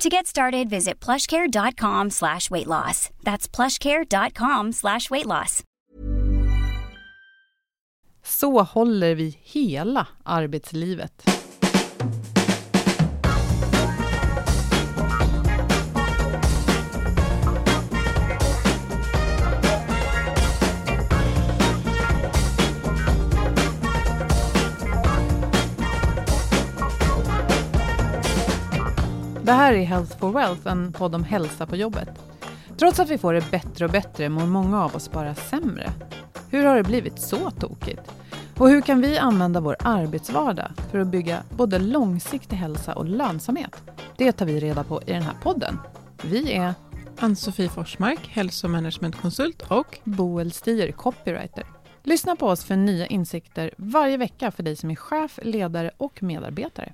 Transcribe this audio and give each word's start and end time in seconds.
To 0.00 0.08
get 0.08 0.26
started, 0.26 0.68
visit 0.70 1.00
plushcare.com 1.00 2.10
slash 2.10 2.50
weight 2.50 2.66
loss. 2.66 3.10
That's 3.22 3.48
plushcare.com 3.56 4.72
slash 4.72 5.10
weight 5.10 5.26
loss. 5.26 5.62
Så 8.24 8.60
håller 8.60 9.14
vi 9.14 9.38
hela 9.42 10.06
arbetslivet. 10.24 11.24
Det 29.44 29.52
här 29.52 29.72
är 29.72 29.84
Health 29.84 30.18
for 30.18 30.32
Wealth, 30.32 30.66
en 30.66 30.92
podd 30.92 31.14
om 31.14 31.24
hälsa 31.24 31.66
på 31.66 31.76
jobbet. 31.76 32.08
Trots 32.78 33.00
att 33.00 33.08
vi 33.08 33.18
får 33.18 33.34
det 33.34 33.50
bättre 33.50 33.84
och 33.84 33.90
bättre 33.90 34.28
mår 34.28 34.46
många 34.46 34.84
av 34.84 34.96
oss 34.96 35.10
bara 35.10 35.34
sämre. 35.34 35.90
Hur 36.50 36.64
har 36.64 36.76
det 36.76 36.82
blivit 36.82 37.18
så 37.18 37.50
tokigt? 37.50 38.10
Och 38.58 38.68
hur 38.68 38.80
kan 38.80 39.00
vi 39.00 39.18
använda 39.18 39.60
vår 39.60 39.76
arbetsvardag 39.80 40.70
för 40.90 40.98
att 40.98 41.06
bygga 41.06 41.42
både 41.50 41.78
långsiktig 41.78 42.56
hälsa 42.56 42.94
och 42.94 43.04
lönsamhet? 43.04 43.82
Det 44.16 44.32
tar 44.32 44.46
vi 44.46 44.60
reda 44.60 44.84
på 44.84 45.02
i 45.06 45.12
den 45.12 45.22
här 45.22 45.36
podden. 45.42 45.78
Vi 46.22 46.52
är 46.52 46.74
Ann-Sofie 47.18 47.68
Forsmark, 47.68 48.28
hälsomanagementkonsult 48.28 49.62
och 49.62 49.98
Boel 50.04 50.52
Stier, 50.52 50.92
copywriter. 50.92 51.64
Lyssna 52.02 52.36
på 52.36 52.46
oss 52.46 52.64
för 52.64 52.76
nya 52.76 53.06
insikter 53.06 53.74
varje 53.76 54.16
vecka 54.16 54.50
för 54.50 54.62
dig 54.62 54.76
som 54.76 54.90
är 54.90 54.96
chef, 54.96 55.38
ledare 55.42 55.90
och 55.96 56.22
medarbetare. 56.22 56.92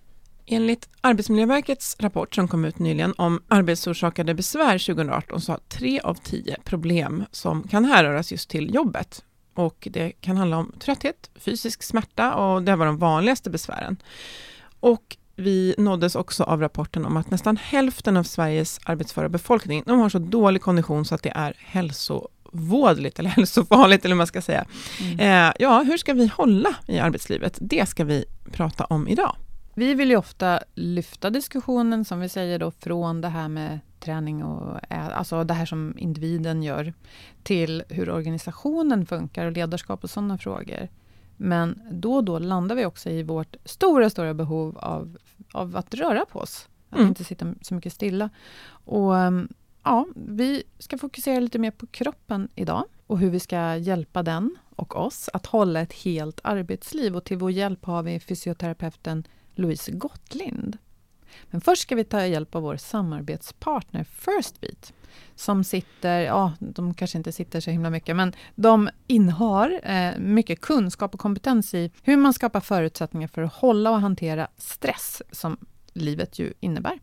Enligt 0.50 0.88
Arbetsmiljöverkets 1.00 1.97
rapport 1.98 2.34
som 2.34 2.48
kom 2.48 2.64
ut 2.64 2.78
nyligen 2.78 3.14
om 3.19 3.42
arbetsorsakade 3.48 4.34
besvär 4.34 4.78
2018 4.78 5.41
så 5.41 5.53
har 5.53 5.60
tre 5.69 6.00
av 6.00 6.14
tio 6.14 6.56
problem 6.64 7.25
som 7.31 7.62
kan 7.62 7.84
härröras 7.84 8.32
just 8.32 8.50
till 8.50 8.75
jobbet. 8.75 9.25
Och 9.54 9.88
det 9.91 10.12
kan 10.20 10.36
handla 10.36 10.56
om 10.56 10.72
trötthet, 10.78 11.31
fysisk 11.34 11.82
smärta 11.82 12.34
och 12.34 12.62
det 12.62 12.76
var 12.76 12.86
de 12.86 12.98
vanligaste 12.98 13.50
besvären. 13.50 13.97
Och 14.81 15.16
vi 15.36 15.75
nåddes 15.78 16.14
också 16.14 16.44
av 16.44 16.60
rapporten 16.60 17.04
om 17.04 17.16
att 17.16 17.30
nästan 17.30 17.56
hälften 17.56 18.16
av 18.16 18.22
Sveriges 18.22 18.80
arbetsföra 18.84 19.28
befolkning, 19.28 19.82
de 19.86 19.98
har 19.98 20.09
så 20.09 20.19
dålig 20.19 20.62
kondition 20.62 21.04
så 21.04 21.15
att 21.15 21.22
det 21.22 21.32
är 21.34 21.54
hälsovådligt 21.59 23.19
eller 23.19 23.30
hälsofarligt 23.36 24.04
eller 24.04 24.15
vad 24.15 24.19
man 24.19 24.26
ska 24.26 24.42
säga. 24.42 24.65
Mm. 25.00 25.20
Eh, 25.48 25.54
ja, 25.59 25.82
hur 25.82 25.97
ska 25.97 26.15
vi 26.15 26.26
hålla 26.26 26.75
i 26.86 26.98
arbetslivet? 26.98 27.59
Det 27.60 27.88
ska 27.88 28.04
vi 28.04 28.25
prata 28.53 28.84
om 28.84 29.09
idag. 29.09 29.36
Vi 29.78 29.94
vill 29.94 30.11
ju 30.11 30.16
ofta 30.16 30.61
lyfta 30.75 31.31
diskussionen, 31.31 32.05
som 32.05 32.21
vi 32.21 32.28
säger 32.28 32.59
då, 32.59 32.71
från 32.71 33.21
det 33.21 33.28
här 33.28 33.49
med 33.49 33.81
träning 34.00 34.44
och 34.44 34.78
alltså 34.91 35.44
det 35.44 35.55
här 35.55 35.66
som 35.66 35.94
individen 35.99 36.62
gör, 36.62 36.93
till 37.43 37.83
hur 37.89 38.11
organisationen 38.11 39.06
funkar 39.06 39.47
och 39.47 39.53
ledarskap 39.53 40.05
och 40.05 40.11
sådana 40.11 40.39
frågor. 40.39 40.89
Men 41.37 41.81
då 41.91 42.15
och 42.15 42.25
då 42.25 42.39
landar 42.39 42.77
vi 42.77 42.87
också 42.87 43.11
i 43.11 43.22
vårt 43.22 43.56
stora, 43.65 44.11
stora 44.11 44.34
behov 44.34 44.78
av, 44.78 45.19
av 45.53 45.77
att 45.77 45.95
röra 45.95 46.25
på 46.25 46.39
oss. 46.39 46.69
Att 46.91 46.99
mm. 46.99 47.09
inte 47.09 47.25
sitta 47.25 47.55
så 47.62 47.75
mycket 47.75 47.93
stilla. 47.93 48.31
Och 48.71 49.15
ja, 49.83 50.06
vi 50.15 50.62
ska 50.78 50.99
fokusera 50.99 51.41
lite 51.41 51.59
mer 51.59 51.71
på 51.71 51.87
kroppen 51.87 52.49
idag 52.55 52.84
och 53.06 53.19
hur 53.19 53.31
vi 53.31 53.41
ska 53.41 53.77
hjälpa 53.77 54.22
den 54.22 54.56
och 54.71 54.97
oss 54.97 55.31
att 55.33 55.47
hålla 55.47 55.81
ett 55.81 55.93
helt 55.93 56.41
arbetsliv. 56.45 57.16
Och 57.16 57.25
till 57.25 57.37
vår 57.37 57.50
hjälp 57.50 57.84
har 57.84 58.03
vi 58.03 58.21
fysioterapeuten 58.21 59.25
Louise 59.58 59.92
Gottlind. 59.92 60.78
Men 61.50 61.60
först 61.60 61.82
ska 61.82 61.94
vi 61.94 62.04
ta 62.04 62.26
hjälp 62.26 62.54
av 62.54 62.62
vår 62.62 62.76
samarbetspartner 62.76 64.04
Firstbeat 64.04 64.92
som 65.34 65.64
sitter, 65.64 66.20
ja, 66.20 66.52
de 66.58 66.94
kanske 66.94 67.19
inte 67.19 67.32
sitter 67.32 67.60
så 67.60 67.70
himla 67.70 67.91
mycket, 67.91 68.16
men 68.16 68.32
de 68.54 68.91
innehar 69.06 69.80
eh, 69.82 70.18
mycket 70.18 70.60
kunskap 70.60 71.14
och 71.14 71.20
kompetens 71.20 71.74
i 71.74 71.91
hur 72.02 72.16
man 72.16 72.32
skapar 72.32 72.60
förutsättningar 72.60 73.28
för 73.28 73.42
att 73.42 73.52
hålla 73.52 73.91
och 73.91 74.00
hantera 74.00 74.48
stress, 74.56 75.22
som 75.30 75.56
livet 75.92 76.38
ju 76.38 76.52
innebär. 76.60 76.98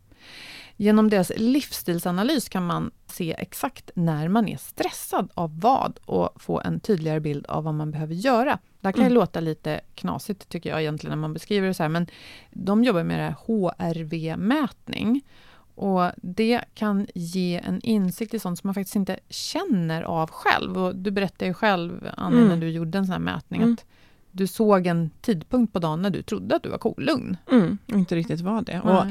Genom 0.78 1.09
deras 1.09 1.31
livsstilsanalys 1.38 2.50
kan 2.50 2.66
man 2.66 2.91
se 3.08 3.36
exakt 3.38 3.91
när 3.96 4.28
man 4.28 4.47
är 4.47 4.58
stressad 4.58 5.30
av 5.34 5.59
vad 5.59 6.00
och 6.06 6.41
få 6.41 6.62
en 6.62 6.80
tydligare 6.80 7.19
bild 7.19 7.46
av 7.46 7.63
vad 7.63 7.74
man 7.74 7.91
behöver 7.91 8.13
göra. 8.13 8.59
Det 8.80 8.88
här 8.88 8.91
kan 8.91 9.02
mm. 9.02 9.13
låta 9.13 9.40
lite 9.40 9.81
knasigt 9.96 10.50
tycker 10.50 10.69
jag 10.69 10.81
egentligen 10.81 11.12
när 11.12 11.22
man 11.22 11.34
beskriver 11.34 11.68
det 11.68 11.74
så 11.74 11.84
här, 11.84 11.90
men 11.90 12.08
de 12.52 12.84
jobbar 12.84 13.03
med 13.03 13.19
det 13.19 13.24
här 13.24 13.36
HRV-mätning. 13.46 15.22
Och 15.75 16.12
det 16.16 16.62
kan 16.74 17.07
ge 17.16 17.62
en 17.66 17.81
insikt 17.81 18.34
i 18.34 18.40
sånt 18.40 18.59
som 18.59 18.68
man 18.68 18.74
faktiskt 18.74 18.96
inte 18.96 19.19
känner 19.30 20.02
av 20.03 20.30
själv. 20.30 20.78
Och 20.78 20.96
du 20.96 21.12
berättade 21.12 21.46
ju 21.46 21.53
själv, 21.53 22.09
Annie, 22.18 22.38
mm. 22.38 22.50
när 22.50 22.57
du 22.57 22.69
gjorde 22.69 22.97
en 22.97 23.06
sån 23.06 23.13
här 23.13 23.19
mätning, 23.19 23.62
mm. 23.62 23.74
att 23.74 23.86
du 24.31 24.47
såg 24.47 24.88
en 24.88 25.09
tidpunkt 25.22 25.74
på 25.74 25.80
dagen 25.80 26.01
när 26.01 26.10
du 26.10 26.21
trodde 26.21 26.56
att 26.56 26.63
du 26.63 26.69
var 26.69 26.78
kolugn. 26.78 27.38
Mm, 27.51 27.78
och 27.86 28.00
inte 28.00 28.16
riktigt 28.16 28.42
var 28.42 28.62
det. 28.62 28.81
Och 28.81 29.06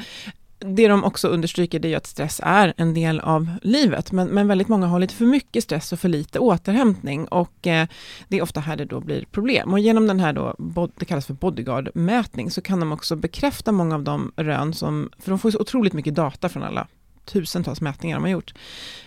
det 0.59 0.89
de 0.89 1.05
också 1.05 1.29
understryker 1.29 1.79
det 1.79 1.93
är 1.93 1.97
att 1.97 2.07
stress 2.07 2.41
är 2.45 2.75
en 2.77 2.95
del 2.95 3.21
av 3.21 3.51
livet, 3.63 4.13
men, 4.13 4.29
men 4.29 4.49
väldigt 4.49 4.69
många 4.69 4.87
har 4.87 4.99
lite 4.99 5.15
för 5.15 5.25
mycket 5.25 5.65
stress 5.65 5.93
och 5.93 6.01
för 6.01 6.09
lite 6.09 6.39
återhämtning 6.39 7.29
och 7.29 7.67
eh, 7.67 7.89
det 8.29 8.39
är 8.39 8.43
ofta 8.43 8.61
här 8.61 8.77
det 8.77 8.85
då 8.85 9.01
blir 9.01 9.25
problem. 9.25 9.73
Och 9.73 9.79
genom 9.79 10.07
den 10.07 10.21
här 10.21 10.33
då, 10.33 10.55
det 10.97 11.05
kallas 11.05 11.27
för 11.27 11.35
bodyguard-mätning, 11.35 12.51
så 12.51 12.61
kan 12.61 12.81
de 12.81 12.93
också 12.93 13.17
bekräfta 13.17 13.73
många 13.73 13.95
av 13.95 14.03
de 14.03 14.33
rön 14.37 14.75
som, 14.75 15.11
för 15.19 15.31
de 15.31 15.39
får 15.39 15.51
så 15.51 15.59
otroligt 15.59 15.93
mycket 15.93 16.15
data 16.15 16.49
från 16.49 16.63
alla 16.63 16.87
tusentals 17.25 17.81
mätningar 17.81 18.17
de 18.17 18.23
har 18.23 18.31
gjort, 18.31 18.55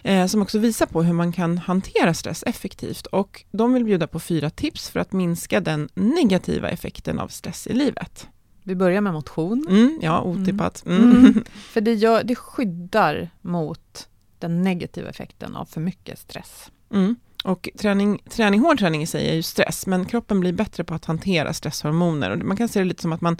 eh, 0.03 0.25
som 0.25 0.41
också 0.41 0.59
visar 0.59 0.85
på 0.85 1.03
hur 1.03 1.13
man 1.13 1.31
kan 1.31 1.57
hantera 1.57 2.13
stress 2.13 2.43
effektivt. 2.43 3.05
Och 3.05 3.43
de 3.51 3.73
vill 3.73 3.83
bjuda 3.83 4.07
på 4.07 4.19
fyra 4.19 4.49
tips 4.49 4.89
för 4.89 4.99
att 4.99 5.11
minska 5.11 5.59
den 5.59 5.89
negativa 5.93 6.69
effekten 6.69 7.19
av 7.19 7.27
stress 7.27 7.67
i 7.67 7.73
livet. 7.73 8.27
Vi 8.67 8.75
börjar 8.75 9.01
med 9.01 9.13
motion. 9.13 9.65
Mm, 9.69 9.99
ja, 10.01 10.21
otippat. 10.21 10.83
Mm. 10.85 11.03
Mm. 11.03 11.43
För 11.53 11.81
det, 11.81 11.93
gör, 11.93 12.23
det 12.23 12.35
skyddar 12.35 13.29
mot 13.41 14.07
den 14.39 14.61
negativa 14.61 15.09
effekten 15.09 15.55
av 15.55 15.65
för 15.65 15.81
mycket 15.81 16.19
stress. 16.19 16.71
Mm. 16.93 17.15
Och 17.43 17.69
träning, 17.77 18.21
träning, 18.29 18.59
hård 18.59 18.79
träning 18.79 19.01
i 19.01 19.07
sig 19.07 19.29
är 19.29 19.33
ju 19.33 19.41
stress, 19.41 19.87
men 19.87 20.05
kroppen 20.05 20.39
blir 20.39 20.53
bättre 20.53 20.83
på 20.83 20.93
att 20.93 21.05
hantera 21.05 21.53
stresshormoner. 21.53 22.29
Och 22.29 22.37
man 22.37 22.57
kan 22.57 22.67
se 22.67 22.79
det 22.79 22.85
lite 22.85 23.01
som 23.01 23.13
att 23.13 23.21
man, 23.21 23.37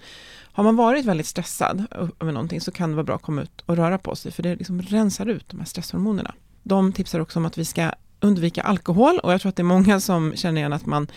har 0.51 0.63
man 0.63 0.75
varit 0.75 1.05
väldigt 1.05 1.27
stressad 1.27 1.85
över 2.19 2.31
någonting 2.31 2.61
så 2.61 2.71
kan 2.71 2.89
det 2.89 2.95
vara 2.95 3.05
bra 3.05 3.15
att 3.15 3.21
komma 3.21 3.41
ut 3.41 3.61
och 3.65 3.75
röra 3.75 3.97
på 3.97 4.15
sig, 4.15 4.31
för 4.31 4.43
det 4.43 4.55
liksom 4.55 4.81
rensar 4.81 5.25
ut 5.25 5.49
de 5.49 5.59
här 5.59 5.67
stresshormonerna. 5.67 6.33
De 6.63 6.93
tipsar 6.93 7.19
också 7.19 7.39
om 7.39 7.45
att 7.45 7.57
vi 7.57 7.65
ska 7.65 7.91
undvika 8.19 8.61
alkohol 8.61 9.19
och 9.19 9.33
jag 9.33 9.41
tror 9.41 9.49
att 9.49 9.55
det 9.55 9.61
är 9.61 9.63
många 9.63 9.99
som 9.99 10.35
känner 10.35 10.61
igen 10.61 10.73
att 10.73 10.85
man 10.85 11.07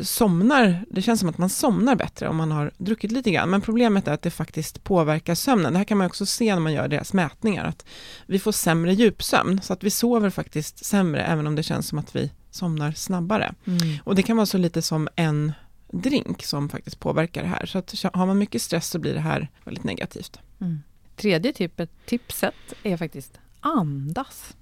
somnar, 0.00 0.84
det 0.90 1.02
känns 1.02 1.20
som 1.20 1.28
att 1.28 1.38
man 1.38 1.48
somnar 1.48 1.96
bättre 1.96 2.28
om 2.28 2.36
man 2.36 2.52
har 2.52 2.70
druckit 2.78 3.12
lite 3.12 3.30
grann, 3.30 3.50
men 3.50 3.60
problemet 3.60 4.08
är 4.08 4.12
att 4.12 4.22
det 4.22 4.30
faktiskt 4.30 4.84
påverkar 4.84 5.34
sömnen. 5.34 5.72
Det 5.72 5.78
här 5.78 5.84
kan 5.84 5.98
man 5.98 6.06
också 6.06 6.26
se 6.26 6.54
när 6.54 6.60
man 6.60 6.72
gör 6.72 6.88
deras 6.88 7.12
mätningar, 7.12 7.64
att 7.64 7.84
vi 8.26 8.38
får 8.38 8.52
sämre 8.52 8.94
djupsömn, 8.94 9.60
så 9.62 9.72
att 9.72 9.84
vi 9.84 9.90
sover 9.90 10.30
faktiskt 10.30 10.84
sämre, 10.84 11.22
även 11.22 11.46
om 11.46 11.54
det 11.54 11.62
känns 11.62 11.88
som 11.88 11.98
att 11.98 12.16
vi 12.16 12.30
somnar 12.50 12.92
snabbare. 12.92 13.54
Mm. 13.64 13.98
Och 14.04 14.14
det 14.14 14.22
kan 14.22 14.36
vara 14.36 14.46
så 14.46 14.58
lite 14.58 14.82
som 14.82 15.08
en 15.16 15.52
drink 15.92 16.42
som 16.42 16.68
faktiskt 16.68 17.00
påverkar 17.00 17.42
det 17.42 17.48
här, 17.48 17.66
så 17.66 17.78
att 17.78 17.94
har 18.12 18.26
man 18.26 18.38
mycket 18.38 18.62
stress 18.62 18.88
så 18.88 18.98
blir 18.98 19.14
det 19.14 19.20
här 19.20 19.48
väldigt 19.64 19.84
negativt. 19.84 20.38
Mm. 20.60 20.82
Tredje 21.16 21.52
tipet, 21.52 21.90
tipset 22.06 22.54
är 22.82 22.96
faktiskt 22.96 23.38
andas. 23.60 24.54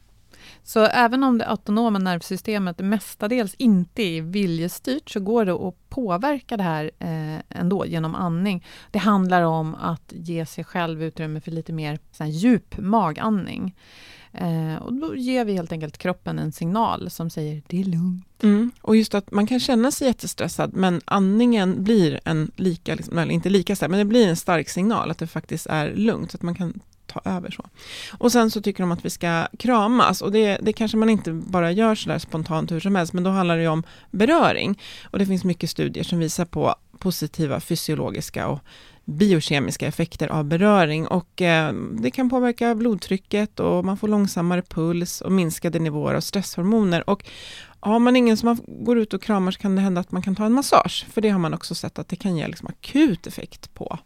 Så 0.67 0.85
även 0.85 1.25
om 1.25 1.39
det 1.39 1.49
autonoma 1.49 1.99
nervsystemet 1.99 2.79
mestadels 2.79 3.55
inte 3.59 4.03
är 4.03 4.23
viljestyrt 4.23 5.11
så 5.11 5.21
går 5.21 5.45
det 5.45 5.53
att 5.53 5.89
påverka 5.89 6.57
det 6.57 6.63
här 6.63 6.91
eh, 6.99 7.59
ändå 7.61 7.87
genom 7.87 8.15
andning. 8.15 8.65
Det 8.91 8.99
handlar 8.99 9.43
om 9.43 9.75
att 9.75 10.13
ge 10.13 10.47
sig 10.47 10.65
själv 10.65 11.03
utrymme 11.03 11.41
för 11.41 11.51
lite 11.51 11.73
mer 11.73 11.99
djup 12.27 12.79
magandning. 12.79 13.75
Eh, 14.33 14.83
och 14.83 14.93
då 14.93 15.17
ger 15.17 15.45
vi 15.45 15.53
helt 15.53 15.73
enkelt 15.73 15.99
kroppen 15.99 16.39
en 16.39 16.53
signal 16.53 17.11
som 17.11 17.31
säger 17.31 17.63
det 17.67 17.81
är 17.81 17.85
lugnt. 17.85 18.43
Mm. 18.43 18.71
Och 18.83 18.97
just 18.97 19.15
att 19.15 19.31
man 19.31 19.47
kan 19.47 19.61
känna 19.61 19.91
sig 19.91 20.07
jättestressad 20.07 20.75
men 20.75 21.01
andningen 21.05 21.85
blir 21.85 22.21
en 22.25 22.51
lika, 22.57 22.95
liksom, 22.95 23.19
eller 23.19 23.33
inte 23.35 23.49
lika 23.49 23.77
stark, 23.77 23.91
men 23.91 23.99
det 23.99 24.05
blir 24.05 24.29
en 24.29 24.37
stark 24.37 24.69
signal 24.69 25.11
att 25.11 25.19
det 25.19 25.27
faktiskt 25.27 25.67
är 25.67 25.95
lugnt, 25.95 26.31
så 26.31 26.37
att 26.37 26.43
man 26.43 26.55
kan 26.55 26.81
ta 27.15 27.31
över. 27.31 27.51
så. 27.51 27.65
Och 28.19 28.33
sen 28.33 28.51
så 28.51 28.61
tycker 28.61 28.83
de 28.83 28.93
att 28.93 29.05
vi 29.05 29.11
ska 29.11 29.47
kramas 29.59 30.23
och 30.23 30.33
det, 30.33 30.59
det 30.63 30.73
kanske 30.73 30.97
man 30.97 31.11
inte 31.11 31.33
bara 31.33 31.73
gör 31.73 31.95
sådär 31.95 32.19
spontant 32.19 32.73
hur 32.73 32.81
som 32.81 32.95
helst, 32.95 33.13
men 33.13 33.25
då 33.25 33.31
handlar 33.31 33.57
det 33.57 33.63
ju 33.63 33.69
om 33.69 33.83
beröring. 34.11 34.81
Och 35.11 35.19
det 35.19 35.27
finns 35.27 35.45
mycket 35.45 35.71
studier 35.71 36.05
som 36.05 36.19
visar 36.19 36.45
på 36.45 36.75
positiva 36.99 37.61
fysiologiska 37.61 38.49
och 38.49 38.61
biokemiska 39.05 39.87
effekter 39.87 40.29
av 40.29 40.45
beröring 40.45 41.07
och 41.07 41.43
eh, 41.43 41.73
det 41.75 42.11
kan 42.11 42.31
påverka 42.31 42.75
blodtrycket 42.75 43.61
och 43.61 43.85
man 43.85 43.97
får 43.97 44.09
långsammare 44.09 44.63
puls 44.63 45.21
och 45.21 45.33
minskade 45.33 45.79
nivåer 45.79 46.15
av 46.15 46.21
stresshormoner. 46.21 47.11
Och 47.11 47.25
har 47.81 47.99
man 47.99 48.17
ingen 48.17 48.37
som 48.37 48.47
man 48.47 48.85
går 48.85 48.99
ut 48.99 49.15
och 49.15 49.23
kramar 49.23 49.51
så 49.51 49.59
kan 49.59 49.77
det 49.77 49.83
hända 49.83 50.01
att 50.01 50.13
man 50.13 50.23
kan 50.23 50.37
ta 50.37 50.45
en 50.45 50.53
massage, 50.53 51.07
för 51.13 51.21
det 51.21 51.29
har 51.29 51.39
man 51.39 51.55
också 51.55 51.75
sett 51.75 51.99
att 51.99 52.09
det 52.09 52.17
kan 52.17 52.37
ge 52.37 52.47
liksom 52.47 52.69
akut 52.69 53.27
effekt 53.27 53.75
på, 53.75 53.99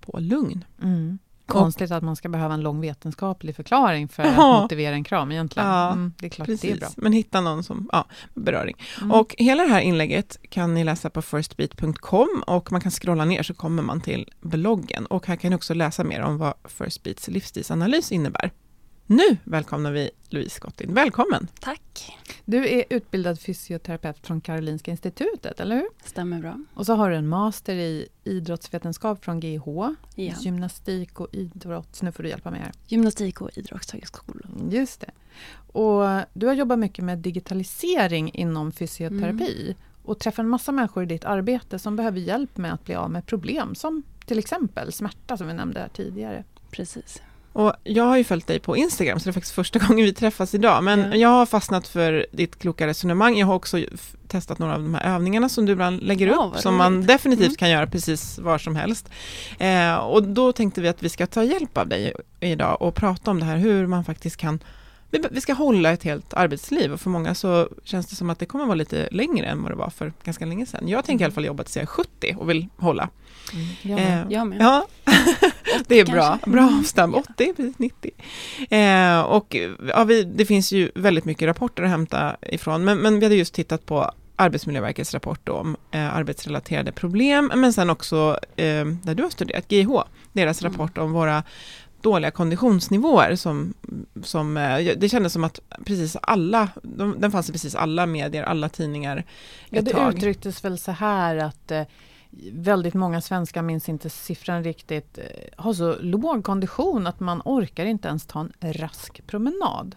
på 0.00 0.18
lugn. 0.20 0.64
Mm. 0.82 1.18
Konstigt 1.48 1.90
att 1.90 2.02
man 2.02 2.16
ska 2.16 2.28
behöva 2.28 2.54
en 2.54 2.60
lång 2.60 2.80
vetenskaplig 2.80 3.56
förklaring 3.56 4.08
för 4.08 4.22
ja. 4.26 4.56
att 4.56 4.62
motivera 4.62 4.94
en 4.94 5.04
kram 5.04 5.32
egentligen. 5.32 5.68
Ja, 5.68 5.92
mm, 5.92 6.12
det 6.18 6.26
är 6.26 6.30
klart 6.30 6.46
precis. 6.46 6.62
det 6.62 6.76
är 6.76 6.80
bra. 6.80 6.88
Men 6.96 7.12
hitta 7.12 7.40
någon 7.40 7.64
som, 7.64 7.88
ja, 7.92 8.04
beröring. 8.34 8.76
Mm. 8.98 9.10
Och 9.10 9.34
hela 9.38 9.62
det 9.62 9.68
här 9.68 9.80
inlägget 9.80 10.38
kan 10.50 10.74
ni 10.74 10.84
läsa 10.84 11.10
på 11.10 11.22
firstbeat.com 11.22 12.42
och 12.46 12.72
man 12.72 12.80
kan 12.80 12.90
scrolla 12.92 13.24
ner 13.24 13.42
så 13.42 13.54
kommer 13.54 13.82
man 13.82 14.00
till 14.00 14.28
bloggen. 14.40 15.06
Och 15.06 15.26
här 15.26 15.36
kan 15.36 15.50
ni 15.50 15.56
också 15.56 15.74
läsa 15.74 16.04
mer 16.04 16.20
om 16.20 16.38
vad 16.38 16.54
Firstbeats 16.64 17.28
livsstilsanalys 17.28 18.12
innebär. 18.12 18.52
Nu 19.10 19.36
välkomnar 19.44 19.92
vi 19.92 20.10
Louise 20.28 20.56
Scottin. 20.56 20.94
Välkommen! 20.94 21.48
Tack! 21.60 22.16
Du 22.44 22.68
är 22.68 22.84
utbildad 22.90 23.40
fysioterapeut 23.40 24.26
från 24.26 24.40
Karolinska 24.40 24.90
Institutet, 24.90 25.60
eller 25.60 25.76
hur? 25.76 25.88
Stämmer 26.04 26.40
bra. 26.40 26.64
Och 26.74 26.86
så 26.86 26.94
har 26.94 27.10
du 27.10 27.16
en 27.16 27.28
master 27.28 27.74
i 27.74 28.08
idrottsvetenskap 28.24 29.24
från 29.24 29.40
GH, 29.40 29.66
ja. 30.14 30.34
gymnastik 30.40 31.20
och 31.20 31.28
idrott. 31.32 32.02
Nu 32.02 32.12
får 32.12 32.22
du 32.22 32.28
hjälpa 32.28 32.50
mig 32.50 32.60
här. 32.60 32.72
Gymnastik 32.86 33.40
och 33.40 33.58
idrottshögskolan. 33.58 34.68
Just 34.70 35.00
det. 35.00 35.10
Och 35.78 36.20
du 36.32 36.46
har 36.46 36.54
jobbat 36.54 36.78
mycket 36.78 37.04
med 37.04 37.18
digitalisering 37.18 38.30
inom 38.34 38.72
fysioterapi 38.72 39.62
mm. 39.62 39.76
och 40.02 40.18
träffar 40.18 40.42
en 40.42 40.48
massa 40.48 40.72
människor 40.72 41.02
i 41.02 41.06
ditt 41.06 41.24
arbete 41.24 41.78
som 41.78 41.96
behöver 41.96 42.20
hjälp 42.20 42.56
med 42.56 42.72
att 42.72 42.84
bli 42.84 42.94
av 42.94 43.10
med 43.10 43.26
problem 43.26 43.74
som 43.74 44.02
till 44.26 44.38
exempel 44.38 44.92
smärta 44.92 45.36
som 45.36 45.46
vi 45.46 45.54
nämnde 45.54 45.80
här 45.80 45.88
tidigare. 45.88 46.44
Precis. 46.70 47.22
Och 47.58 47.72
jag 47.84 48.04
har 48.04 48.16
ju 48.16 48.24
följt 48.24 48.46
dig 48.46 48.58
på 48.58 48.76
Instagram, 48.76 49.20
så 49.20 49.24
det 49.24 49.30
är 49.30 49.32
faktiskt 49.32 49.54
första 49.54 49.78
gången 49.86 50.04
vi 50.04 50.12
träffas 50.12 50.54
idag. 50.54 50.84
Men 50.84 51.04
mm. 51.04 51.20
jag 51.20 51.28
har 51.28 51.46
fastnat 51.46 51.88
för 51.88 52.26
ditt 52.32 52.58
kloka 52.58 52.86
resonemang. 52.86 53.38
Jag 53.38 53.46
har 53.46 53.54
också 53.54 53.78
testat 54.28 54.58
några 54.58 54.74
av 54.74 54.82
de 54.82 54.94
här 54.94 55.14
övningarna 55.14 55.48
som 55.48 55.66
du 55.66 55.72
ibland 55.72 56.02
lägger 56.02 56.32
oh, 56.32 56.48
upp, 56.48 56.58
som 56.58 56.76
man 56.76 57.06
definitivt 57.06 57.46
mm. 57.46 57.56
kan 57.56 57.70
göra 57.70 57.86
precis 57.86 58.38
var 58.38 58.58
som 58.58 58.76
helst. 58.76 59.10
Eh, 59.58 59.94
och 59.94 60.22
då 60.22 60.52
tänkte 60.52 60.80
vi 60.80 60.88
att 60.88 61.02
vi 61.02 61.08
ska 61.08 61.26
ta 61.26 61.44
hjälp 61.44 61.78
av 61.78 61.88
dig 61.88 62.12
idag 62.40 62.82
och 62.82 62.94
prata 62.94 63.30
om 63.30 63.40
det 63.40 63.46
här, 63.46 63.56
hur 63.56 63.86
man 63.86 64.04
faktiskt 64.04 64.36
kan 64.36 64.60
vi 65.30 65.40
ska 65.40 65.52
hålla 65.52 65.92
ett 65.92 66.02
helt 66.02 66.34
arbetsliv 66.34 66.92
och 66.92 67.00
för 67.00 67.10
många 67.10 67.34
så 67.34 67.68
känns 67.84 68.06
det 68.06 68.16
som 68.16 68.30
att 68.30 68.38
det 68.38 68.46
kommer 68.46 68.64
vara 68.64 68.74
lite 68.74 69.08
längre 69.10 69.46
än 69.46 69.62
vad 69.62 69.72
det 69.72 69.76
var 69.76 69.90
för 69.90 70.12
ganska 70.24 70.46
länge 70.46 70.66
sedan. 70.66 70.88
Jag 70.88 71.04
tänker 71.04 71.22
i 71.22 71.24
alla 71.24 71.34
fall 71.34 71.44
jobba 71.44 71.62
tills 71.62 71.76
jag 71.76 71.82
är 71.82 71.86
70 71.86 72.36
och 72.38 72.50
vill 72.50 72.66
hålla. 72.76 73.08
Mm, 73.52 73.66
jag 73.82 73.96
med. 73.96 74.26
Eh, 74.26 74.32
jag 74.32 74.46
med. 74.46 74.60
Ja, 74.60 74.86
det 75.86 76.00
är 76.00 76.04
bra. 76.04 76.38
Bra 76.46 76.62
mm. 76.62 76.78
avstamp. 76.78 77.16
80, 77.16 77.54
precis 77.56 77.78
90. 77.78 78.10
Eh, 78.70 79.20
och 79.20 79.56
ja, 79.88 80.04
vi, 80.04 80.22
det 80.22 80.46
finns 80.46 80.72
ju 80.72 80.90
väldigt 80.94 81.24
mycket 81.24 81.46
rapporter 81.46 81.82
att 81.82 81.90
hämta 81.90 82.36
ifrån, 82.42 82.84
men, 82.84 82.98
men 82.98 83.18
vi 83.18 83.26
hade 83.26 83.36
just 83.36 83.54
tittat 83.54 83.86
på 83.86 84.12
Arbetsmiljöverkets 84.36 85.14
rapport 85.14 85.48
om 85.48 85.76
eh, 85.90 86.14
arbetsrelaterade 86.16 86.92
problem, 86.92 87.52
men 87.54 87.72
sen 87.72 87.90
också 87.90 88.38
eh, 88.56 88.84
där 88.84 89.14
du 89.14 89.22
har 89.22 89.30
studerat, 89.30 89.68
GH, 89.68 90.02
deras 90.32 90.60
mm. 90.60 90.72
rapport 90.72 90.98
om 90.98 91.12
våra 91.12 91.42
dåliga 92.00 92.30
konditionsnivåer 92.30 93.36
som, 93.36 93.74
som 94.22 94.56
eh, 94.56 94.94
det 94.96 95.08
kändes 95.08 95.32
som 95.32 95.44
att 95.44 95.60
precis 95.84 96.16
alla, 96.22 96.68
de, 96.82 97.20
den 97.20 97.30
fanns 97.30 97.48
i 97.48 97.52
precis 97.52 97.74
alla 97.74 98.06
medier, 98.06 98.42
alla 98.42 98.68
tidningar. 98.68 99.24
Ja, 99.70 99.82
det 99.82 99.90
tag. 99.90 100.14
uttrycktes 100.14 100.64
väl 100.64 100.78
så 100.78 100.92
här 100.92 101.36
att 101.36 101.70
eh, 101.70 101.82
väldigt 102.52 102.94
många 102.94 103.20
svenskar, 103.20 103.62
minns 103.62 103.88
inte 103.88 104.10
siffran 104.10 104.64
riktigt, 104.64 105.18
eh, 105.18 105.24
har 105.56 105.72
så 105.74 105.96
låg 106.00 106.44
kondition 106.44 107.06
att 107.06 107.20
man 107.20 107.42
orkar 107.44 107.86
inte 107.86 108.08
ens 108.08 108.26
ta 108.26 108.40
en 108.40 108.72
rask 108.72 109.26
promenad. 109.26 109.96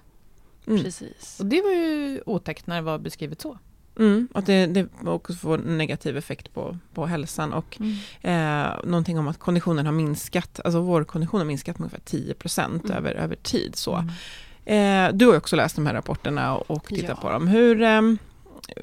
Mm. 0.67 0.83
Precis. 0.83 1.39
Och 1.39 1.45
det 1.45 1.61
var 1.61 1.71
ju 1.71 2.21
otäckt 2.25 2.67
när 2.67 2.75
det 2.75 2.81
var 2.81 2.97
beskrivet 2.99 3.41
så. 3.41 3.57
Mm, 3.99 4.27
att 4.33 4.45
det, 4.45 4.65
det 4.65 4.87
också 5.05 5.33
får 5.33 5.57
negativ 5.57 6.17
effekt 6.17 6.53
på, 6.53 6.77
på 6.93 7.05
hälsan 7.05 7.53
och 7.53 7.79
mm. 7.79 7.95
eh, 8.21 8.73
någonting 8.83 9.19
om 9.19 9.27
att 9.27 9.39
konditionen 9.39 9.85
har 9.85 9.93
minskat, 9.93 10.59
alltså 10.63 10.81
vår 10.81 11.03
kondition 11.03 11.39
har 11.39 11.45
minskat 11.45 11.79
med 11.79 11.85
ungefär 11.85 12.01
10 12.05 12.33
procent 12.33 12.85
mm. 12.85 12.97
över, 12.97 13.13
över 13.13 13.35
tid. 13.35 13.75
Så. 13.75 13.95
Mm. 13.95 15.09
Eh, 15.09 15.13
du 15.13 15.27
har 15.27 15.37
också 15.37 15.55
läst 15.55 15.75
de 15.75 15.85
här 15.85 15.93
rapporterna 15.93 16.55
och, 16.55 16.71
och 16.71 16.85
tittat 16.85 17.09
ja. 17.09 17.15
på 17.15 17.29
dem. 17.29 17.47
Hur, 17.47 17.81
eh, 17.81 18.01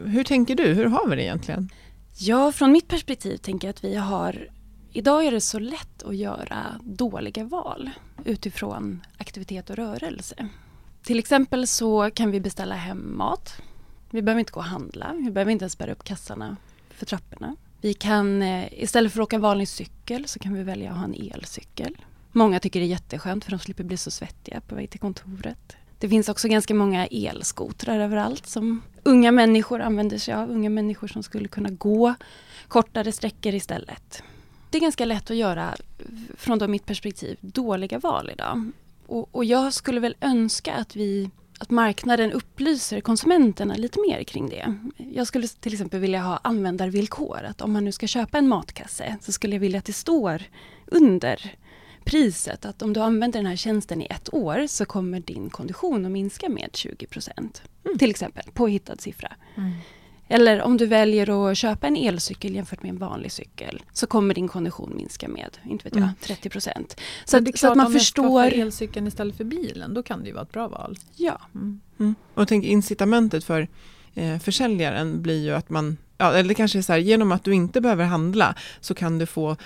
hur 0.04 0.24
tänker 0.24 0.54
du? 0.54 0.64
Hur 0.74 0.86
har 0.86 1.08
vi 1.08 1.16
det 1.16 1.22
egentligen? 1.22 1.70
Ja, 2.20 2.52
från 2.52 2.72
mitt 2.72 2.88
perspektiv 2.88 3.36
tänker 3.36 3.68
jag 3.68 3.72
att 3.72 3.84
vi 3.84 3.94
har 3.94 4.48
Idag 4.92 5.26
är 5.26 5.32
det 5.32 5.40
så 5.40 5.58
lätt 5.58 6.02
att 6.02 6.16
göra 6.16 6.80
dåliga 6.84 7.44
val 7.44 7.90
utifrån 8.24 9.06
aktivitet 9.18 9.70
och 9.70 9.76
rörelse. 9.76 10.48
Till 11.02 11.18
exempel 11.18 11.66
så 11.66 12.10
kan 12.10 12.30
vi 12.30 12.40
beställa 12.40 12.74
hem 12.74 13.16
mat 13.16 13.62
vi 14.10 14.22
behöver 14.22 14.40
inte 14.40 14.52
gå 14.52 14.60
och 14.60 14.66
handla. 14.66 15.14
Vi 15.14 15.30
behöver 15.30 15.52
inte 15.52 15.62
ens 15.62 15.78
bära 15.78 15.92
upp 15.92 16.04
kassarna 16.04 16.56
för 16.90 17.06
trapporna. 17.06 17.56
Vi 17.80 17.94
kan 17.94 18.42
eh, 18.42 18.82
istället 18.82 19.12
för 19.12 19.20
att 19.20 19.26
åka 19.26 19.36
en 19.36 19.42
vanlig 19.42 19.68
cykel 19.68 20.28
så 20.28 20.38
kan 20.38 20.54
vi 20.54 20.62
välja 20.62 20.90
att 20.90 20.96
ha 20.96 21.04
en 21.04 21.14
elcykel. 21.14 21.96
Många 22.32 22.60
tycker 22.60 22.80
det 22.80 22.86
är 22.86 22.88
jätteskönt 22.88 23.44
för 23.44 23.50
de 23.50 23.58
slipper 23.58 23.84
bli 23.84 23.96
så 23.96 24.10
svettiga 24.10 24.60
på 24.60 24.74
väg 24.74 24.90
till 24.90 25.00
kontoret. 25.00 25.76
Det 25.98 26.08
finns 26.08 26.28
också 26.28 26.48
ganska 26.48 26.74
många 26.74 27.06
elskotrar 27.06 28.00
överallt 28.00 28.46
som 28.46 28.82
unga 29.02 29.32
människor 29.32 29.80
använder 29.80 30.18
sig 30.18 30.34
av. 30.34 30.50
Unga 30.50 30.70
människor 30.70 31.08
som 31.08 31.22
skulle 31.22 31.48
kunna 31.48 31.70
gå 31.70 32.14
kortare 32.68 33.12
sträckor 33.12 33.54
istället. 33.54 34.22
Det 34.70 34.78
är 34.78 34.82
ganska 34.82 35.04
lätt 35.04 35.30
att 35.30 35.36
göra, 35.36 35.74
från 36.36 36.70
mitt 36.70 36.86
perspektiv, 36.86 37.36
dåliga 37.40 37.98
val 37.98 38.30
idag. 38.32 38.70
Och, 39.06 39.28
och 39.32 39.44
jag 39.44 39.74
skulle 39.74 40.00
väl 40.00 40.16
önska 40.20 40.74
att 40.74 40.96
vi 40.96 41.30
att 41.58 41.70
marknaden 41.70 42.32
upplyser 42.32 43.00
konsumenterna 43.00 43.74
lite 43.74 44.00
mer 44.00 44.24
kring 44.24 44.48
det. 44.48 44.74
Jag 45.14 45.26
skulle 45.26 45.48
till 45.48 45.72
exempel 45.72 46.00
vilja 46.00 46.20
ha 46.20 46.40
användarvillkor. 46.42 47.42
Att 47.44 47.60
om 47.60 47.72
man 47.72 47.84
nu 47.84 47.92
ska 47.92 48.06
köpa 48.06 48.38
en 48.38 48.48
matkasse 48.48 49.16
så 49.20 49.32
skulle 49.32 49.54
jag 49.54 49.60
vilja 49.60 49.78
att 49.78 49.84
det 49.84 49.92
står 49.92 50.42
under 50.86 51.54
priset 52.04 52.64
att 52.64 52.82
om 52.82 52.92
du 52.92 53.00
använder 53.00 53.38
den 53.38 53.46
här 53.46 53.56
tjänsten 53.56 54.02
i 54.02 54.06
ett 54.10 54.34
år 54.34 54.66
så 54.66 54.84
kommer 54.84 55.20
din 55.20 55.50
kondition 55.50 56.06
att 56.06 56.12
minska 56.12 56.48
med 56.48 56.70
20 56.72 57.06
procent. 57.06 57.62
Mm. 57.84 57.98
Till 57.98 58.10
exempel, 58.10 58.44
påhittad 58.52 58.96
siffra. 58.96 59.32
Mm. 59.56 59.72
Eller 60.28 60.62
om 60.62 60.76
du 60.76 60.86
väljer 60.86 61.50
att 61.50 61.58
köpa 61.58 61.86
en 61.86 61.96
elcykel 61.96 62.54
jämfört 62.54 62.82
med 62.82 62.88
en 62.88 62.98
vanlig 62.98 63.32
cykel 63.32 63.82
så 63.92 64.06
kommer 64.06 64.34
din 64.34 64.48
kondition 64.48 64.92
minska 64.96 65.28
med, 65.28 65.58
inte 65.64 65.84
vet 65.84 65.94
jag, 65.94 66.02
mm. 66.02 66.14
30 66.20 66.50
procent. 66.50 67.00
Så, 67.24 67.36
att, 67.36 67.58
så 67.58 67.70
att 67.70 67.76
man 67.76 67.86
om 67.86 67.92
förstår... 67.92 68.54
Om 68.54 68.60
elcykeln 68.60 69.06
istället 69.06 69.36
för 69.36 69.44
bilen, 69.44 69.94
då 69.94 70.02
kan 70.02 70.20
det 70.20 70.26
ju 70.26 70.32
vara 70.32 70.42
ett 70.42 70.52
bra 70.52 70.68
val. 70.68 70.98
Ja. 71.16 71.40
Mm. 71.54 71.80
Mm. 71.98 72.14
Och 72.34 72.48
tänk 72.48 72.64
incitamentet 72.64 73.44
för 73.44 73.68
eh, 74.14 74.38
försäljaren 74.38 75.22
blir 75.22 75.44
ju 75.44 75.54
att 75.54 75.70
man, 75.70 75.96
ja, 76.18 76.32
eller 76.32 76.48
det 76.48 76.54
kanske 76.54 76.78
är 76.78 76.82
så 76.82 76.92
här, 76.92 77.00
genom 77.00 77.32
att 77.32 77.44
du 77.44 77.54
inte 77.54 77.80
behöver 77.80 78.04
handla 78.04 78.54
så 78.80 78.94
kan 78.94 79.18
du 79.18 79.26
få 79.26 79.56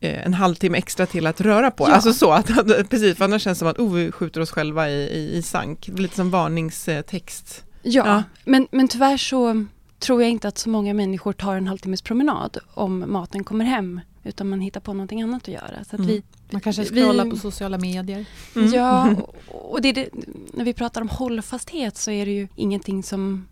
en 0.00 0.34
halvtimme 0.34 0.78
extra 0.78 1.06
till 1.06 1.26
att 1.26 1.40
röra 1.40 1.70
på. 1.70 1.84
Ja. 1.88 1.92
Alltså 1.92 2.12
så, 2.12 2.30
att, 2.32 2.46
precis, 2.90 3.16
för 3.18 3.24
annars 3.24 3.42
känns 3.42 3.58
det 3.58 3.60
som 3.60 3.68
att 3.68 3.78
oh, 3.78 3.92
vi 3.94 4.12
skjuter 4.12 4.40
oss 4.40 4.50
själva 4.50 4.90
i, 4.90 4.94
i, 4.94 5.36
i 5.36 5.42
sank. 5.42 5.88
Lite 5.94 6.16
som 6.16 6.30
varningstext. 6.30 7.64
Ja, 7.82 8.02
Ja. 8.06 8.22
Men, 8.44 8.66
men 8.70 8.88
tyvärr 8.88 9.16
så 9.16 9.66
tror 9.98 10.22
jag 10.22 10.30
inte 10.30 10.48
att 10.48 10.58
så 10.58 10.68
många 10.68 10.94
människor 10.94 11.32
tar 11.32 11.56
en 11.56 11.66
halvtimmes 11.66 12.02
promenad 12.02 12.58
om 12.74 13.04
maten 13.08 13.44
kommer 13.44 13.64
hem. 13.64 14.00
Utan 14.24 14.48
man 14.48 14.60
hittar 14.60 14.80
på 14.80 14.92
någonting 14.92 15.22
annat 15.22 15.42
att 15.42 15.48
göra. 15.48 15.84
Så 15.90 15.96
att 15.96 16.00
Mm. 16.00 16.06
vi, 16.06 16.22
Man 16.50 16.60
kanske 16.60 16.82
Vi- 16.82 16.88
scrollar 16.88 17.30
på 17.30 17.36
sociala 17.36 17.78
medier. 17.78 18.24
Mm. 18.56 18.72
Ja, 18.72 19.10
och 19.48 19.72
och 19.74 19.82
det, 19.82 19.92
det, 19.92 20.08
när 20.52 20.64
vi 20.64 20.72
pratar 20.72 21.00
om 21.00 21.08
hållfasthet 21.08 21.96
så 21.96 22.10
är 22.10 22.26
det 22.26 22.32
ju 22.32 22.48
ingenting 22.56 23.02
som 23.02 23.46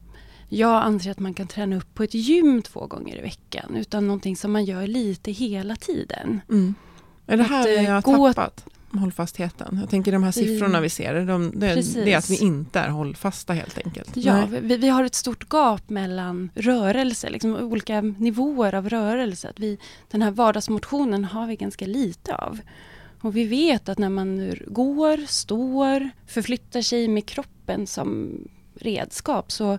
jag 0.52 0.82
anser 0.82 1.10
att 1.10 1.18
man 1.18 1.34
kan 1.34 1.46
träna 1.46 1.76
upp 1.76 1.94
på 1.94 2.02
ett 2.02 2.14
gym 2.14 2.62
två 2.62 2.86
gånger 2.86 3.18
i 3.18 3.22
veckan. 3.22 3.76
Utan 3.76 4.06
någonting 4.06 4.36
som 4.36 4.52
man 4.52 4.64
gör 4.64 4.86
lite 4.86 5.30
hela 5.30 5.76
tiden. 5.76 6.40
Mm. 6.48 6.74
Är 7.26 7.36
det 7.36 7.42
Att, 7.42 7.50
här 7.50 7.84
eh, 7.84 7.90
har 7.90 8.02
gå- 8.02 8.32
tappat? 8.32 8.64
Hållfastheten. 8.90 9.78
Jag 9.80 9.90
tänker 9.90 10.12
de 10.12 10.22
här 10.22 10.30
siffrorna 10.30 10.80
vi 10.80 10.88
ser, 10.88 11.26
de, 11.26 11.52
det, 11.54 11.66
är 11.66 12.16
att 12.16 12.30
vi 12.30 12.36
inte 12.36 12.80
är 12.80 12.88
hållfasta 12.88 13.52
helt 13.52 13.78
enkelt. 13.84 14.16
Ja, 14.16 14.46
vi, 14.46 14.76
vi 14.76 14.88
har 14.88 15.04
ett 15.04 15.14
stort 15.14 15.46
gap 15.50 15.90
mellan 15.90 16.50
rörelse, 16.54 17.30
liksom 17.30 17.56
olika 17.56 18.00
nivåer 18.00 18.74
av 18.74 18.88
rörelse. 18.88 19.48
Att 19.48 19.60
vi, 19.60 19.78
den 20.10 20.22
här 20.22 20.30
vardagsmotionen 20.30 21.24
har 21.24 21.46
vi 21.46 21.56
ganska 21.56 21.86
lite 21.86 22.34
av. 22.34 22.60
Och 23.20 23.36
vi 23.36 23.44
vet 23.44 23.88
att 23.88 23.98
när 23.98 24.08
man 24.08 24.54
går, 24.66 25.26
står, 25.26 26.10
förflyttar 26.26 26.82
sig 26.82 27.08
med 27.08 27.26
kroppen 27.26 27.86
som 27.86 28.38
redskap 28.74 29.52
så 29.52 29.78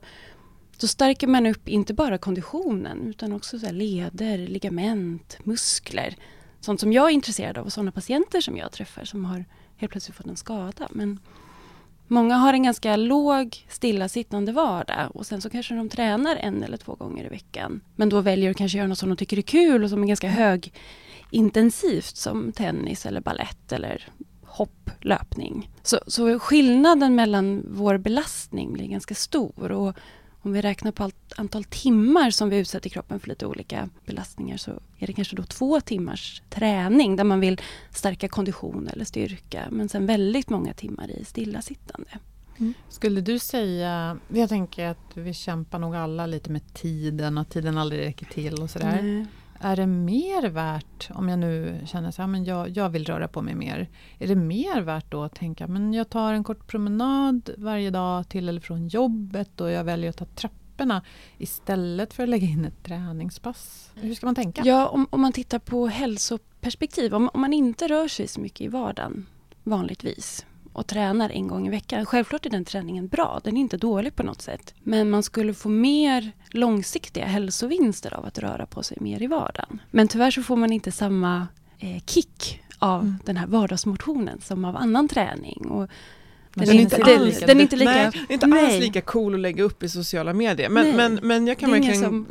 då 0.83 0.87
stärker 0.87 1.27
man 1.27 1.45
upp 1.45 1.67
inte 1.67 1.93
bara 1.93 2.17
konditionen 2.17 3.07
utan 3.07 3.33
också 3.33 3.59
så 3.59 3.65
här 3.65 3.73
leder, 3.73 4.37
ligament, 4.37 5.37
muskler. 5.43 6.15
Sånt 6.59 6.79
som 6.79 6.93
jag 6.93 7.09
är 7.09 7.13
intresserad 7.13 7.57
av 7.57 7.65
och 7.65 7.73
sådana 7.73 7.91
patienter 7.91 8.41
som 8.41 8.57
jag 8.57 8.71
träffar 8.71 9.05
som 9.05 9.25
har 9.25 9.45
helt 9.77 9.91
plötsligt 9.91 10.17
fått 10.17 10.25
en 10.25 10.35
skada. 10.35 10.87
Men 10.91 11.19
Många 12.07 12.35
har 12.35 12.53
en 12.53 12.63
ganska 12.63 12.95
låg 12.95 13.65
stillasittande 13.69 14.51
vardag 14.51 15.09
och 15.13 15.25
sen 15.25 15.41
så 15.41 15.49
kanske 15.49 15.75
de 15.75 15.89
tränar 15.89 16.35
en 16.35 16.63
eller 16.63 16.77
två 16.77 16.95
gånger 16.95 17.25
i 17.25 17.29
veckan. 17.29 17.81
Men 17.95 18.09
då 18.09 18.21
väljer 18.21 18.51
att 18.51 18.57
kanske 18.57 18.77
göra 18.77 18.87
något 18.87 18.97
som 18.97 19.09
de 19.09 19.15
tycker 19.15 19.37
är 19.37 19.41
kul 19.41 19.83
och 19.83 19.89
som 19.89 20.03
är 20.03 20.07
ganska 20.07 20.29
högintensivt 20.29 22.15
som 22.15 22.51
tennis 22.51 23.05
eller 23.05 23.21
ballett 23.21 23.71
eller 23.71 24.09
hopp, 24.43 24.89
löpning. 25.01 25.69
Så, 25.83 25.99
så 26.07 26.39
skillnaden 26.39 27.15
mellan 27.15 27.65
vår 27.69 27.97
belastning 27.97 28.73
blir 28.73 28.87
ganska 28.87 29.15
stor 29.15 29.71
och 29.71 29.97
om 30.45 30.53
vi 30.53 30.61
räknar 30.61 30.91
på 30.91 31.03
allt, 31.03 31.33
antal 31.37 31.63
timmar 31.63 32.31
som 32.31 32.49
vi 32.49 32.57
utsätter 32.57 32.89
kroppen 32.89 33.19
för 33.19 33.27
lite 33.27 33.45
olika 33.45 33.89
belastningar 34.05 34.57
så 34.57 34.71
är 34.97 35.07
det 35.07 35.13
kanske 35.13 35.35
då 35.35 35.43
två 35.43 35.81
timmars 35.81 36.41
träning 36.49 37.15
där 37.15 37.23
man 37.23 37.39
vill 37.39 37.61
stärka 37.91 38.27
kondition 38.27 38.87
eller 38.87 39.05
styrka 39.05 39.67
men 39.71 39.89
sen 39.89 40.05
väldigt 40.05 40.49
många 40.49 40.73
timmar 40.73 41.11
i 41.11 41.25
stillasittande. 41.25 42.09
Skulle 42.89 43.21
du 43.21 43.39
säga, 43.39 44.17
jag 44.27 44.49
tänker 44.49 44.85
att 44.85 45.11
vi 45.13 45.33
kämpar 45.33 45.79
nog 45.79 45.95
alla 45.95 46.25
lite 46.25 46.51
med 46.51 46.73
tiden 46.73 47.37
och 47.37 47.49
tiden 47.49 47.77
aldrig 47.77 48.01
räcker 48.01 48.25
till 48.25 48.61
och 48.61 48.69
sådär. 48.69 49.01
Nej. 49.01 49.25
Är 49.65 49.75
det 49.75 49.87
mer 49.87 50.49
värt, 50.49 51.09
om 51.13 51.29
jag 51.29 51.39
nu 51.39 51.81
känner 51.85 52.11
så 52.11 52.21
här, 52.21 52.29
men 52.29 52.45
jag, 52.45 52.69
jag 52.69 52.89
vill 52.89 53.05
röra 53.05 53.27
på 53.27 53.41
mig 53.41 53.55
mer. 53.55 53.89
Är 54.19 54.27
det 54.27 54.35
mer 54.35 54.81
värt 54.81 55.11
då 55.11 55.23
att 55.23 55.35
tänka, 55.35 55.67
men 55.67 55.93
jag 55.93 56.09
tar 56.09 56.33
en 56.33 56.43
kort 56.43 56.67
promenad 56.67 57.49
varje 57.57 57.89
dag 57.89 58.29
till 58.29 58.49
eller 58.49 58.61
från 58.61 58.87
jobbet 58.87 59.61
och 59.61 59.71
jag 59.71 59.83
väljer 59.83 60.09
att 60.09 60.17
ta 60.17 60.25
trapporna 60.25 61.01
istället 61.37 62.13
för 62.13 62.23
att 62.23 62.29
lägga 62.29 62.47
in 62.47 62.65
ett 62.65 62.83
träningspass? 62.83 63.91
Hur 63.95 64.15
ska 64.15 64.25
man 64.25 64.35
tänka? 64.35 64.61
Ja, 64.65 64.87
om, 64.87 65.07
om 65.09 65.21
man 65.21 65.31
tittar 65.31 65.59
på 65.59 65.87
hälsoperspektiv, 65.87 67.13
om, 67.13 67.29
om 67.33 67.41
man 67.41 67.53
inte 67.53 67.87
rör 67.87 68.07
sig 68.07 68.27
så 68.27 68.41
mycket 68.41 68.61
i 68.61 68.67
vardagen 68.67 69.25
vanligtvis 69.63 70.45
och 70.73 70.87
tränar 70.87 71.29
en 71.29 71.47
gång 71.47 71.67
i 71.67 71.69
veckan. 71.69 72.05
Självklart 72.05 72.45
är 72.45 72.49
den 72.49 72.65
träningen 72.65 73.07
bra, 73.07 73.41
den 73.43 73.57
är 73.57 73.61
inte 73.61 73.77
dålig 73.77 74.15
på 74.15 74.23
något 74.23 74.41
sätt. 74.41 74.73
Men 74.83 75.09
man 75.09 75.23
skulle 75.23 75.53
få 75.53 75.69
mer 75.69 76.31
långsiktiga 76.49 77.25
hälsovinster 77.25 78.13
av 78.13 78.25
att 78.25 78.39
röra 78.39 78.65
på 78.65 78.83
sig 78.83 78.97
mer 79.01 79.21
i 79.23 79.27
vardagen. 79.27 79.81
Men 79.91 80.07
tyvärr 80.07 80.31
så 80.31 80.43
får 80.43 80.55
man 80.55 80.71
inte 80.73 80.91
samma 80.91 81.47
eh, 81.79 82.03
kick 82.05 82.59
av 82.79 83.01
Mm. 83.01 83.15
den 83.25 83.37
här 83.37 83.47
vardagsmotionen 83.47 84.41
som 84.41 84.65
av 84.65 84.77
annan 84.77 85.07
träning. 85.07 85.65
Och 85.69 85.89
Den, 86.55 86.69
är 86.69 86.73
inte, 86.73 86.97
den, 86.97 87.25
lika- 87.25 87.45
den 87.45 87.57
är 87.57 87.61
inte 87.61 87.75
lika... 87.75 87.91
Nej, 87.91 88.09
det 88.13 88.19
är 88.29 88.33
inte 88.33 88.47
nej. 88.47 88.65
alls 88.65 88.79
lika 88.79 89.01
cool 89.01 89.33
att 89.33 89.39
lägga 89.39 89.63
upp 89.63 89.83
i 89.83 89.89
sociala 89.89 90.33
medier. 90.33 90.69
Men, 90.69 90.85
Nej. 90.87 90.95
men, 90.95 91.19
men 91.23 91.47
jag 91.47 91.57
kan 91.57 91.71
verkligen 91.71 92.25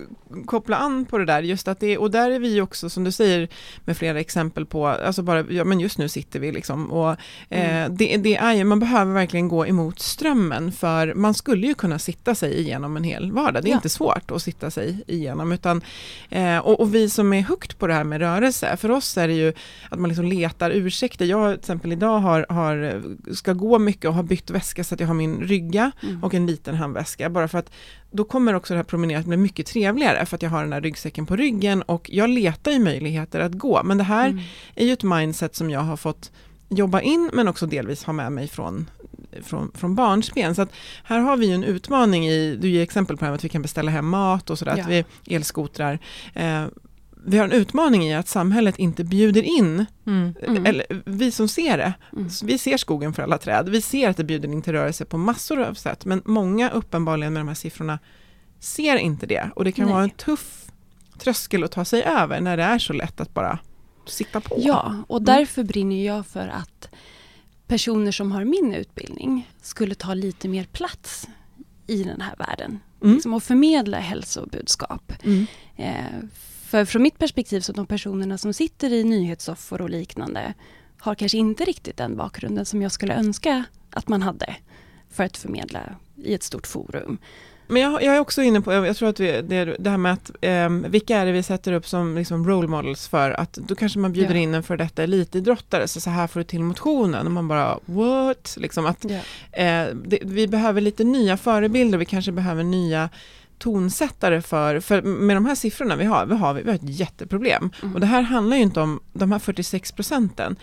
koppla 0.46 0.76
an 0.76 1.04
på 1.04 1.18
det 1.18 1.24
där, 1.24 1.42
just 1.42 1.68
att 1.68 1.80
det, 1.80 1.98
och 1.98 2.10
där 2.10 2.30
är 2.30 2.38
vi 2.38 2.60
också, 2.60 2.90
som 2.90 3.04
du 3.04 3.12
säger, 3.12 3.48
med 3.84 3.96
flera 3.96 4.20
exempel 4.20 4.66
på, 4.66 4.86
alltså 4.86 5.22
bara, 5.22 5.44
ja 5.50 5.64
men 5.64 5.80
just 5.80 5.98
nu 5.98 6.08
sitter 6.08 6.40
vi 6.40 6.52
liksom, 6.52 6.92
och 6.92 7.10
eh, 7.10 7.72
Mm. 7.72 7.96
det, 7.96 8.16
det 8.16 8.36
är 8.36 8.52
ju, 8.54 8.64
man 8.64 8.80
behöver 8.80 9.12
verkligen 9.12 9.48
gå 9.48 9.66
emot 9.66 10.00
strömmen, 10.00 10.72
för 10.72 11.14
man 11.14 11.34
skulle 11.34 11.66
ju 11.66 11.74
kunna 11.74 11.98
sitta 11.98 12.34
sig 12.34 12.60
igenom 12.60 12.96
en 12.96 13.04
hel 13.04 13.32
vardag, 13.32 13.62
det 13.62 13.68
är 13.68 13.70
Ja. 13.70 13.76
inte 13.76 13.88
svårt 13.88 14.30
att 14.30 14.42
sitta 14.42 14.70
sig 14.70 15.04
igenom, 15.06 15.52
utan, 15.52 15.82
eh, 16.30 16.58
och, 16.58 16.80
och 16.80 16.94
vi 16.94 17.10
som 17.10 17.32
är 17.32 17.40
högt 17.40 17.78
på 17.78 17.86
det 17.86 17.94
här 17.94 18.04
med 18.04 18.20
rörelse, 18.20 18.76
för 18.76 18.90
oss 18.90 19.16
är 19.18 19.28
det 19.28 19.34
ju 19.34 19.52
att 19.90 19.98
man 19.98 20.08
liksom 20.08 20.24
letar 20.26 20.70
ursäkter, 20.70 21.24
jag 21.24 21.50
till 21.52 21.58
exempel 21.58 21.92
idag 21.92 22.18
har, 22.18 22.46
har, 22.48 23.02
ska 23.34 23.52
gå 23.52 23.78
mycket 23.78 24.11
och 24.12 24.16
har 24.16 24.22
bytt 24.22 24.50
väska 24.50 24.84
så 24.84 24.94
att 24.94 25.00
jag 25.00 25.06
har 25.06 25.14
min 25.14 25.40
rygga, 25.40 25.92
Mm. 26.02 26.24
och 26.24 26.34
en 26.34 26.46
liten 26.46 26.74
handväska. 26.74 27.30
Bara 27.30 27.48
för 27.48 27.58
att 27.58 27.70
då 28.10 28.24
kommer 28.24 28.54
också 28.54 28.74
det 28.74 28.78
här 28.78 28.84
promenerandet 28.84 29.26
bli 29.28 29.36
mycket 29.36 29.66
trevligare 29.66 30.26
för 30.26 30.36
att 30.36 30.42
jag 30.42 30.50
har 30.50 30.62
den 30.62 30.72
här 30.72 30.80
ryggsäcken 30.80 31.26
på 31.26 31.36
ryggen 31.36 31.82
och 31.82 32.10
jag 32.12 32.30
letar 32.30 32.70
ju 32.72 32.78
möjligheter 32.78 33.40
att 33.40 33.52
gå. 33.52 33.82
Men 33.84 33.98
det 33.98 34.04
här 34.04 34.28
Mm. 34.28 34.42
är 34.74 34.86
ju 34.86 34.92
ett 34.92 35.02
mindset 35.02 35.54
som 35.56 35.70
jag 35.70 35.80
har 35.80 35.96
fått 35.96 36.32
jobba 36.68 37.00
in 37.00 37.30
men 37.32 37.48
också 37.48 37.66
delvis 37.66 38.04
ha 38.04 38.12
med 38.12 38.32
mig 38.32 38.48
från, 38.48 38.90
från, 39.42 39.72
från 39.74 39.94
barnsben. 39.94 40.54
Så 40.54 40.62
att 40.62 40.72
här 41.04 41.18
har 41.18 41.36
vi 41.36 41.46
ju 41.46 41.52
en 41.54 41.64
utmaning 41.64 42.26
i, 42.28 42.56
du 42.56 42.68
ger 42.68 42.82
exempel 42.82 43.16
på 43.16 43.20
det 43.20 43.26
här 43.26 43.30
med 43.32 43.36
att 43.38 43.44
vi 43.44 43.48
kan 43.48 43.62
beställa 43.62 43.90
hem 43.90 44.08
mat 44.08 44.50
och 44.50 44.58
sådär, 44.58 44.74
Ja. 44.76 44.82
att 44.84 44.90
vi 44.90 45.04
elskotrar. 45.36 45.98
Eh, 46.34 46.64
vi 47.24 47.38
har 47.38 47.44
en 47.44 47.52
utmaning 47.52 48.02
i 48.04 48.14
att 48.14 48.28
samhället 48.28 48.78
inte 48.78 49.04
bjuder 49.04 49.42
in, 49.42 49.86
Mm. 50.06 50.34
Mm. 50.42 50.66
eller 50.66 51.02
vi 51.06 51.30
som 51.30 51.48
ser 51.48 51.78
det, 51.78 51.92
Mm. 52.12 52.28
Vi 52.44 52.58
ser 52.58 52.76
skogen 52.76 53.12
för 53.14 53.22
alla 53.22 53.38
träd, 53.38 53.68
vi 53.68 53.80
ser 53.80 54.08
att 54.10 54.16
det 54.16 54.24
bjuder 54.24 54.48
in 54.48 54.62
till 54.62 54.72
rörelse 54.72 55.04
på 55.04 55.18
massor 55.18 55.62
av 55.62 55.74
sätt, 55.74 56.04
men 56.04 56.22
många 56.24 56.70
uppenbarligen 56.70 57.32
med 57.32 57.40
de 57.40 57.48
här 57.48 57.54
siffrorna 57.54 57.98
ser 58.60 58.96
inte 58.96 59.26
det. 59.26 59.50
Och 59.56 59.64
det 59.64 59.72
kan 59.72 59.84
Nej. 59.84 59.92
vara 59.94 60.04
en 60.04 60.10
tuff 60.10 60.58
tröskel 61.18 61.64
att 61.64 61.72
ta 61.72 61.84
sig 61.84 62.02
över 62.02 62.40
när 62.40 62.56
det 62.56 62.62
är 62.62 62.78
så 62.78 62.92
lätt 62.92 63.20
att 63.20 63.34
bara 63.34 63.58
sitta 64.06 64.40
på. 64.40 64.56
Ja, 64.58 64.96
och 65.08 65.22
därför 65.22 65.64
brinner 65.64 66.06
jag 66.06 66.26
för 66.26 66.48
att 66.48 66.88
personer 67.66 68.12
som 68.12 68.32
har 68.32 68.44
min 68.44 68.74
utbildning 68.74 69.50
skulle 69.62 69.94
ta 69.94 70.14
lite 70.14 70.48
mer 70.48 70.64
plats 70.64 71.28
i 71.86 72.02
den 72.04 72.20
här 72.20 72.36
världen. 72.38 72.80
Mm. 73.02 73.14
Liksom 73.14 73.34
och 73.34 73.42
förmedla 73.42 73.98
hälsobudskap. 73.98 75.12
Mm. 75.24 75.46
Eh, 75.76 76.28
för 76.72 76.84
från 76.84 77.02
mitt 77.02 77.18
perspektiv 77.18 77.60
så 77.60 77.72
de 77.72 77.86
personerna 77.86 78.38
som 78.38 78.52
sitter 78.52 78.92
i 78.92 79.04
nyhetssoffor 79.04 79.80
och 79.80 79.90
liknande 79.90 80.54
har 80.98 81.14
kanske 81.14 81.38
inte 81.38 81.64
riktigt 81.64 81.96
den 81.96 82.16
bakgrunden 82.16 82.64
som 82.66 82.82
jag 82.82 82.92
skulle 82.92 83.14
önska 83.14 83.64
att 83.90 84.08
man 84.08 84.22
hade 84.22 84.56
för 85.10 85.24
att 85.24 85.36
förmedla 85.36 85.80
i 86.24 86.34
ett 86.34 86.42
stort 86.42 86.66
forum. 86.66 87.18
Men 87.66 87.82
jag, 87.82 88.02
jag 88.02 88.16
är 88.16 88.20
också 88.20 88.42
inne 88.42 88.60
på, 88.60 88.72
jag 88.72 88.96
tror 88.96 89.08
att 89.08 89.20
vi, 89.20 89.42
det, 89.42 89.64
det 89.78 89.90
här 89.90 89.96
med 89.96 90.12
att 90.12 90.30
eh, 90.40 90.68
vilka 90.70 91.16
är 91.18 91.26
det 91.26 91.32
vi 91.32 91.42
sätter 91.42 91.72
upp 91.72 91.86
som 91.88 92.16
liksom 92.16 92.48
role 92.48 92.68
models 92.68 93.08
för 93.08 93.30
att 93.30 93.52
då 93.52 93.74
kanske 93.74 93.98
man 93.98 94.12
bjuder 94.12 94.34
Ja. 94.34 94.40
in 94.40 94.54
en 94.54 94.62
för 94.62 94.76
detta 94.76 95.02
elitidrottare, 95.02 95.88
så, 95.88 96.00
så 96.00 96.10
här 96.10 96.26
får 96.26 96.40
du 96.40 96.44
till 96.44 96.60
motionen 96.62 97.26
och 97.26 97.32
man 97.32 97.48
bara 97.48 97.78
what? 97.84 98.56
Liksom 98.60 98.86
att 98.86 99.04
Ja. 99.04 99.20
eh, 99.62 99.94
det, 100.04 100.18
vi 100.22 100.48
behöver 100.48 100.80
lite 100.80 101.04
nya 101.04 101.36
förebilder, 101.36 101.98
vi 101.98 102.04
kanske 102.04 102.32
behöver 102.32 102.64
nya 102.64 103.08
tonsättare 103.62 104.42
för, 104.42 104.80
för 104.80 105.02
med 105.02 105.36
de 105.36 105.46
här 105.46 105.54
siffrorna 105.54 105.96
vi 105.96 106.04
har, 106.04 106.26
vi 106.26 106.34
har, 106.34 106.54
vi 106.54 106.68
har 106.68 106.74
ett 106.74 106.98
jätteproblem. 106.98 107.70
Mm. 107.82 107.94
Och 107.94 108.00
det 108.00 108.06
här 108.06 108.22
handlar 108.22 108.56
ju 108.56 108.62
inte 108.62 108.80
om 108.80 109.00
de 109.12 109.32
här 109.32 109.38
46 109.38 109.92
procenten. 109.92 110.56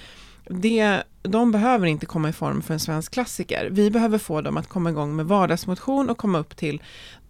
Det, 0.50 1.04
de 1.22 1.52
behöver 1.52 1.88
inte 1.88 2.06
komma 2.06 2.30
i 2.30 2.34
form 2.34 2.62
för 2.62 2.74
en 2.74 2.80
svensk 2.80 3.14
klassiker. 3.14 3.70
Vi 3.72 3.92
behöver 3.92 4.18
få 4.18 4.42
dem 4.42 4.58
att 4.58 4.68
komma 4.68 4.90
igång 4.90 5.16
med 5.16 5.26
vardagsmotion 5.26 6.10
och 6.10 6.18
komma 6.18 6.40
upp 6.40 6.58
till 6.58 6.82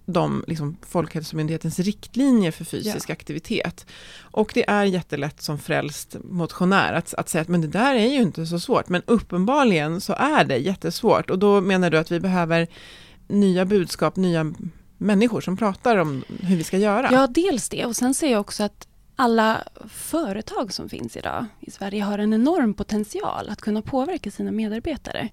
de 0.06 0.44
liksom, 0.48 0.78
Folkhälsomyndighetens 0.88 1.80
riktlinjer 1.80 2.52
för 2.52 2.66
fysisk 2.66 3.10
aktivitet. 3.10 3.86
Och 4.22 4.52
det 4.54 4.70
är 4.70 4.84
jättelätt 4.84 5.42
som 5.42 5.60
frälst 5.60 6.16
motionär 6.24 6.94
att, 6.94 7.14
att 7.14 7.30
säga 7.30 7.42
att 7.42 7.48
men 7.48 7.62
det 7.62 7.68
där 7.68 7.96
är 7.96 8.08
ju 8.08 8.22
inte 8.22 8.46
så 8.46 8.60
svårt. 8.60 8.90
Men 8.90 9.02
uppenbarligen 9.06 10.02
så 10.02 10.14
är 10.14 10.46
det 10.46 10.58
jättesvårt. 10.58 11.30
Och 11.30 11.40
då 11.40 11.62
menar 11.62 11.90
du 11.90 11.98
att 11.98 12.12
vi 12.12 12.20
behöver 12.20 12.68
nya 13.28 13.66
budskap, 13.66 14.16
nya 14.16 14.54
människor 15.01 15.41
som 15.41 15.58
pratar 15.58 15.98
om 15.98 16.24
hur 16.41 16.56
vi 16.56 16.63
ska 16.63 16.77
göra. 16.77 17.10
Ja, 17.12 17.27
dels 17.27 17.70
det. 17.70 17.86
Och 17.86 17.96
sen 17.96 18.13
ser 18.13 18.32
jag 18.32 18.41
också 18.41 18.63
att 18.63 18.88
alla 19.15 19.63
företag 19.89 20.74
som 20.74 20.89
finns 20.89 21.18
idag 21.18 21.46
i 21.60 21.72
Sverige 21.72 22.03
har 22.03 22.20
en 22.20 22.34
enorm 22.34 22.74
potential 22.74 23.50
att 23.50 23.62
kunna 23.62 23.82
påverka 23.82 24.32
sina 24.32 24.51
medarbetare. 24.51 25.29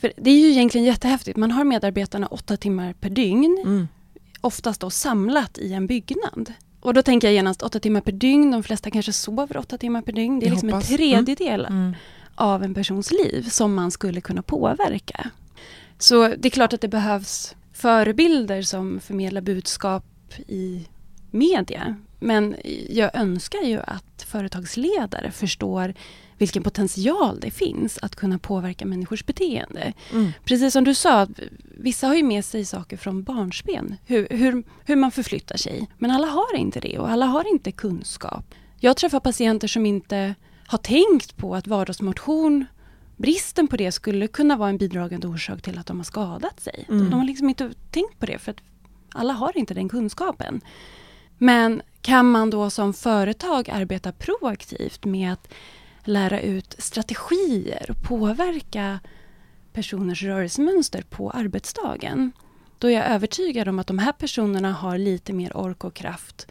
För 0.00 0.12
det 0.16 0.30
är 0.30 0.38
ju 0.38 0.50
egentligen 0.50 0.84
jättehäftigt. 0.86 1.36
Man 1.36 1.50
har 1.50 1.64
medarbetarna 1.64 2.26
åtta 2.26 2.56
timmar 2.56 2.92
per 2.92 3.10
dygn 3.10 3.62
Mm. 3.64 3.88
oftast 4.40 4.80
då 4.80 4.90
samlat 4.90 5.58
i 5.58 5.72
en 5.72 5.86
byggnad. 5.86 6.52
Och 6.80 6.94
då 6.94 7.02
tänker 7.02 7.26
jag 7.28 7.34
genast 7.34 7.62
åtta 7.62 7.80
timmar 7.80 8.00
per 8.00 8.12
dygn, 8.12 8.50
de 8.50 8.62
flesta 8.62 8.90
kanske 8.90 9.12
sover 9.12 9.56
åtta 9.56 9.78
timmar 9.78 10.02
per 10.02 10.12
dygn. 10.12 10.40
Det 10.40 10.46
är 10.46 10.48
Jag 10.48 10.52
liksom 10.54 10.68
hoppas. 10.68 10.90
en 10.90 10.96
tredjedel 10.96 11.64
Mm. 11.64 11.92
av 12.34 12.62
en 12.62 12.74
persons 12.74 13.10
liv 13.10 13.48
som 13.50 13.74
man 13.74 13.90
skulle 13.90 14.20
kunna 14.20 14.42
påverka. 14.42 15.30
Så 15.98 16.28
det 16.38 16.48
är 16.48 16.50
klart 16.50 16.72
att 16.72 16.80
det 16.80 16.88
behövs 16.88 17.54
förebilder 17.82 18.62
som 18.62 19.00
förmedlar 19.00 19.40
budskap 19.40 20.04
i 20.48 20.88
media. 21.30 21.96
Men 22.20 22.56
jag 22.88 23.10
önskar 23.14 23.62
ju 23.62 23.80
att 23.80 24.22
företagsledare 24.28 25.30
förstår 25.30 25.94
vilken 26.38 26.62
potential 26.62 27.40
det 27.40 27.50
finns 27.50 27.98
att 28.02 28.16
kunna 28.16 28.38
påverka 28.38 28.86
människors 28.86 29.26
beteende. 29.26 29.92
Mm. 30.12 30.32
Precis 30.44 30.72
som 30.72 30.84
du 30.84 30.94
sa, 30.94 31.26
vissa 31.78 32.06
har 32.06 32.14
ju 32.14 32.22
med 32.22 32.44
sig 32.44 32.64
saker 32.64 32.96
från 32.96 33.22
barnsben. 33.22 33.96
Hur, 34.06 34.26
hur, 34.30 34.62
hur 34.84 34.96
man 34.96 35.10
förflyttar 35.10 35.56
sig. 35.56 35.90
Men 35.98 36.10
alla 36.10 36.26
har 36.26 36.56
inte 36.56 36.80
det 36.80 36.98
och 36.98 37.10
alla 37.10 37.26
har 37.26 37.48
inte 37.48 37.72
kunskap. 37.72 38.54
Jag 38.80 38.96
träffar 38.96 39.20
patienter 39.20 39.68
som 39.68 39.86
inte 39.86 40.34
har 40.66 40.78
tänkt 40.78 41.36
på 41.36 41.54
att 41.54 41.66
vardagsmotion, 41.66 42.66
bristen 43.16 43.68
på 43.68 43.76
det 43.76 43.92
skulle 43.92 44.26
kunna 44.26 44.56
vara 44.56 44.68
en 44.68 44.78
bidragande 44.78 45.26
orsak 45.26 45.62
till 45.62 45.78
att 45.78 45.86
de 45.86 45.96
har 45.96 46.04
skadat 46.04 46.60
sig. 46.60 46.86
Mm. 46.88 47.10
De 47.10 47.18
har 47.18 47.26
liksom 47.26 47.48
inte 47.48 47.72
tänkt 47.90 48.18
på 48.18 48.26
det 48.26 48.38
för 48.38 48.50
att 48.50 48.60
alla 49.12 49.32
har 49.32 49.58
inte 49.58 49.74
den 49.74 49.88
kunskapen. 49.88 50.60
Men 51.38 51.82
kan 52.00 52.30
man 52.30 52.50
då 52.50 52.70
som 52.70 52.94
företag 52.94 53.70
arbeta 53.70 54.12
proaktivt 54.12 55.04
med 55.04 55.32
att 55.32 55.48
lära 56.04 56.40
ut 56.40 56.74
strategier 56.78 57.90
och 57.90 58.02
påverka 58.02 59.00
personers 59.72 60.22
rörelsemönster 60.22 61.02
på 61.02 61.30
arbetsdagen. 61.30 62.32
Då 62.78 62.88
är 62.88 62.92
jag 62.92 63.06
övertygad 63.06 63.68
om 63.68 63.78
att 63.78 63.86
de 63.86 63.98
här 63.98 64.12
personerna 64.12 64.72
har 64.72 64.98
lite 64.98 65.32
mer 65.32 65.56
ork 65.56 65.84
och 65.84 65.94
kraft 65.94 66.46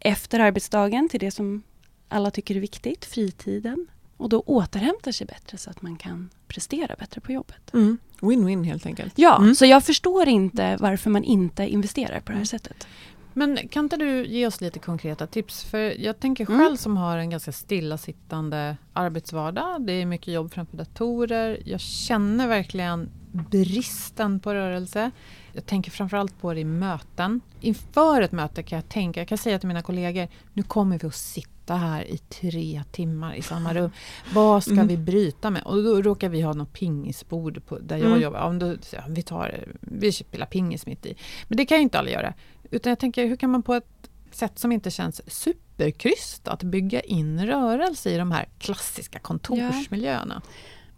efter 0.00 0.40
arbetsdagen 0.40 1.08
till 1.08 1.20
det 1.20 1.30
som 1.30 1.62
alla 2.08 2.30
tycker 2.30 2.56
är 2.56 2.60
viktigt, 2.60 3.04
fritiden. 3.04 3.86
Och 4.18 4.28
då 4.28 4.40
återhämtar 4.40 5.12
sig 5.12 5.26
bättre 5.26 5.58
så 5.58 5.70
att 5.70 5.82
man 5.82 5.96
kan 5.96 6.30
prestera 6.48 6.94
bättre 6.98 7.20
på 7.20 7.32
jobbet. 7.32 7.74
Mm. 7.74 7.98
Win-win 8.20 8.64
helt 8.64 8.86
enkelt. 8.86 9.12
Ja, 9.16 9.36
Mm. 9.38 9.54
så 9.54 9.66
jag 9.66 9.84
förstår 9.84 10.28
inte 10.28 10.76
varför 10.80 11.10
man 11.10 11.24
inte 11.24 11.66
investerar 11.68 12.20
på 12.20 12.32
det 12.32 12.38
här 12.38 12.44
sättet. 12.44 12.86
Men 13.32 13.68
kan 13.68 13.84
inte 13.84 13.96
du 13.96 14.26
ge 14.26 14.46
oss 14.46 14.60
lite 14.60 14.78
konkreta 14.78 15.26
tips? 15.26 15.64
För 15.64 15.78
jag 16.04 16.20
tänker 16.20 16.46
Mm. 16.50 16.60
själv 16.60 16.76
som 16.76 16.96
har 16.96 17.18
en 17.18 17.30
ganska 17.30 17.52
stillasittande 17.52 18.76
arbetsvardag. 18.92 19.86
Det 19.86 19.92
är 19.92 20.06
mycket 20.06 20.34
jobb 20.34 20.52
framför 20.54 20.76
datorer. 20.76 21.62
Jag 21.64 21.80
känner 21.80 22.48
verkligen 22.48 23.08
bristen 23.32 24.40
på 24.40 24.54
rörelse. 24.54 25.10
Jag 25.52 25.66
tänker 25.66 25.90
framförallt 25.90 26.40
på 26.40 26.54
det 26.54 26.60
i 26.60 26.64
möten. 26.64 27.40
Inför 27.60 28.22
ett 28.22 28.32
möte 28.32 28.62
kan 28.62 28.76
jag 28.76 28.88
tänka, 28.88 29.20
jag 29.20 29.28
kan 29.28 29.38
säga 29.38 29.58
till 29.58 29.68
mina 29.68 29.82
kollegor, 29.82 30.28
nu 30.52 30.62
kommer 30.62 30.98
vi 30.98 31.06
att 31.08 31.14
sitta 31.14 31.50
här 31.74 32.04
i 32.10 32.18
tre 32.18 32.82
timmar 32.92 33.34
i 33.34 33.42
samma 33.42 33.74
rum. 33.74 33.90
Vad 34.34 34.62
ska 34.62 34.72
Mm. 34.72 34.86
vi 34.86 34.96
bryta 34.96 35.50
med? 35.50 35.62
Och 35.62 35.82
då 35.82 36.02
råkar 36.02 36.28
vi 36.28 36.40
ha 36.40 36.52
något 36.52 36.72
pingisbord 36.72 37.66
på, 37.66 37.78
där 37.78 37.96
jag 37.96 38.06
Mm. 38.06 38.20
jobbar. 38.20 38.38
Ja, 38.38 38.52
då, 38.52 38.76
ja, 38.92 39.00
vi, 39.08 39.22
tar, 39.22 39.64
vi 39.80 40.12
spelar 40.12 40.46
pingis 40.46 40.86
mitt 40.86 41.06
i. 41.06 41.14
Men 41.48 41.56
det 41.56 41.66
kan 41.66 41.78
ju 41.78 41.82
inte 41.82 41.98
alla 41.98 42.10
göra. 42.10 42.34
Utan 42.70 42.90
jag 42.90 42.98
tänker, 42.98 43.26
hur 43.26 43.36
kan 43.36 43.50
man 43.50 43.62
på 43.62 43.74
ett 43.74 44.10
sätt 44.30 44.58
som 44.58 44.72
inte 44.72 44.90
känns 44.90 45.20
superkrystat 45.30 46.62
bygga 46.62 47.00
in 47.00 47.46
rörelse 47.46 48.10
i 48.10 48.16
de 48.16 48.32
här 48.32 48.48
klassiska 48.58 49.18
kontorsmiljöerna? 49.18 50.42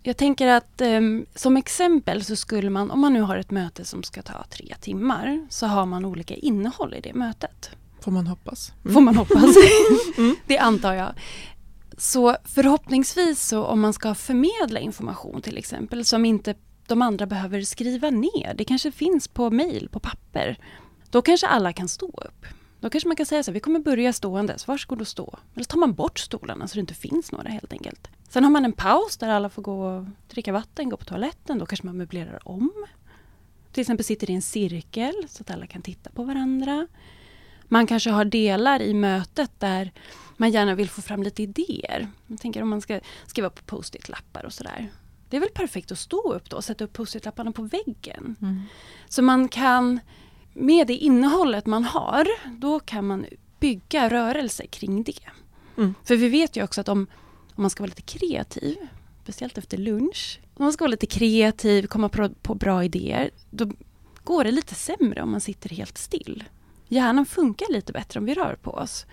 Jag 0.03 0.17
tänker 0.17 0.47
att 0.49 0.81
ehm, 0.81 1.27
som 1.35 1.57
exempel 1.57 2.25
så 2.25 2.37
skulle 2.37 2.71
man, 2.71 2.91
om 2.91 3.01
man 3.01 3.13
nu 3.13 3.21
har 3.21 3.37
ett 3.37 3.51
möte 3.51 3.85
som 3.85 4.03
ska 4.03 4.23
ta 4.23 4.45
tre 4.51 4.75
timmar, 4.81 5.47
så 5.51 5.67
har 5.67 5.87
man 5.87 6.05
olika 6.05 6.35
innehåll 6.35 6.95
i 6.95 7.01
det 7.01 7.15
mötet. 7.15 7.71
Får 8.01 8.13
man 8.13 8.27
hoppas. 8.27 8.73
Mm. 8.85 8.95
Får 8.95 9.01
man 9.01 9.17
hoppas. 9.17 9.57
Mm. 10.19 10.37
det 10.47 10.59
antar 10.59 10.95
jag. 10.95 11.13
Så 11.99 12.37
förhoppningsvis 12.45 13.49
så 13.49 13.65
om 13.65 13.81
man 13.81 13.93
ska 13.93 14.15
förmedla 14.15 14.81
information 14.81 15.43
till 15.43 15.59
exempel 15.59 16.05
som 16.05 16.25
inte 16.25 16.55
de 16.87 17.03
andra 17.03 17.27
behöver 17.27 17.63
skriva 17.63 18.11
ner. 18.11 18.55
Det 18.55 18.65
kanske 18.65 18.93
finns 18.93 19.29
på 19.29 19.51
mejl, 19.51 19.89
på 19.93 20.01
papper. 20.01 20.59
Då 21.11 21.23
kanske 21.23 21.47
alla 21.47 21.73
kan 21.73 21.89
stå 21.89 22.07
upp. 22.07 22.47
Då 22.81 22.91
kanske 22.91 23.09
man 23.09 23.17
kan 23.17 23.27
säga 23.27 23.43
så 23.43 23.51
här, 23.51 23.55
vi 23.55 23.61
kommer 23.61 23.81
börja 23.81 24.13
ståendes, 24.13 24.69
varsågod 24.69 25.01
och 25.01 25.09
stå. 25.09 25.39
Eller 25.55 25.65
så 25.65 25.69
tar 25.69 25.79
man 25.79 25.95
bort 25.95 26.19
stolarna 26.19 26.69
så 26.69 26.75
det 26.75 26.81
inte 26.81 26.95
finns 26.95 27.33
några 27.33 27.49
helt 27.49 27.73
enkelt. 27.73 28.09
Sen 28.29 28.45
har 28.45 28.51
man 28.51 28.65
en 28.65 28.73
paus 28.73 29.17
där 29.17 29.29
alla 29.29 29.49
får 29.49 29.63
gå 29.63 29.87
och 29.87 30.07
dricka 30.29 30.53
vatten, 30.53 30.89
gå 30.89 30.97
på 30.97 31.05
toaletten. 31.05 31.59
Då 31.59 31.67
kanske 31.67 31.87
man 31.87 31.97
möblerar 31.97 32.49
om. 32.49 32.73
Till 33.73 33.81
exempel 33.81 34.05
sitter 34.05 34.31
i 34.31 34.35
en 34.35 34.43
cirkel 34.43 35.15
så 35.29 35.43
att 35.43 35.51
alla 35.51 35.67
kan 35.67 35.83
titta 35.83 36.11
på 36.11 36.25
varandra. 36.25 36.87
Man 37.73 37.87
kanske 37.87 38.11
har 38.11 38.25
delar 38.25 38.83
i 38.83 38.95
mötet 38.95 39.51
där 39.59 39.93
man 40.37 40.51
gärna 40.51 40.75
vill 40.75 40.91
få 40.91 41.03
fram 41.03 41.23
lite 41.23 41.43
idéer. 41.43 42.09
Jag 42.27 42.41
tänker 42.41 42.63
om 42.63 42.69
man 42.69 42.81
ska 42.81 43.01
skriva 43.27 43.51
på 43.51 43.63
post-it-lappar 43.63 44.45
och 44.45 44.53
sådär. 44.53 44.91
Det 45.29 45.37
är 45.37 45.41
väl 45.41 45.51
perfekt 45.51 45.93
att 45.93 45.99
stå 45.99 46.33
upp 46.33 46.51
då 46.51 46.57
och 46.57 46.65
sätta 46.65 46.85
upp 46.85 46.93
post-it-lapparna 46.93 47.53
på 47.53 47.63
väggen. 47.63 48.37
Mm. 48.43 48.63
Så 49.09 49.23
man 49.23 49.49
kan, 49.49 50.01
med 50.53 50.87
det 50.87 50.97
innehållet 50.97 51.67
man 51.67 51.85
har, 51.85 52.27
då 52.61 52.81
kan 52.81 53.07
man 53.07 53.27
bygga 53.61 54.11
rörelse 54.11 54.67
kring 54.67 55.03
det. 55.03 55.31
Mm. 55.77 55.95
För 56.05 56.17
vi 56.17 56.29
vet 56.29 56.57
ju 56.57 56.65
också 56.65 56.81
att 56.81 56.89
om, 56.89 57.07
om 57.55 57.63
man 57.63 57.71
ska 57.71 57.83
vara 57.83 57.93
lite 57.97 58.19
kreativ, 58.19 58.77
speciellt 59.23 59.59
efter 59.59 59.79
lunch, 59.79 60.41
om 60.55 60.65
man 60.65 60.73
ska 60.73 60.85
vara 60.85 60.91
lite 60.91 61.07
kreativ, 61.07 61.87
komma 61.87 62.09
på, 62.09 62.29
på 62.43 62.55
bra 62.55 62.85
idéer, 62.85 63.31
då 63.51 63.73
går 64.25 64.45
det 64.45 64.51
lite 64.51 64.75
sämre 64.75 65.23
om 65.23 65.31
man 65.31 65.41
sitter 65.41 65.71
helt 65.71 65.99
still. 65.99 66.45
Hjärnan 66.91 67.27
funkar 67.27 67.73
lite 67.73 67.93
bättre 67.93 68.21
om 68.21 68.27
vi 68.27 68.35
rör 68.35 68.55
på 68.63 68.71
oss. 68.71 69.07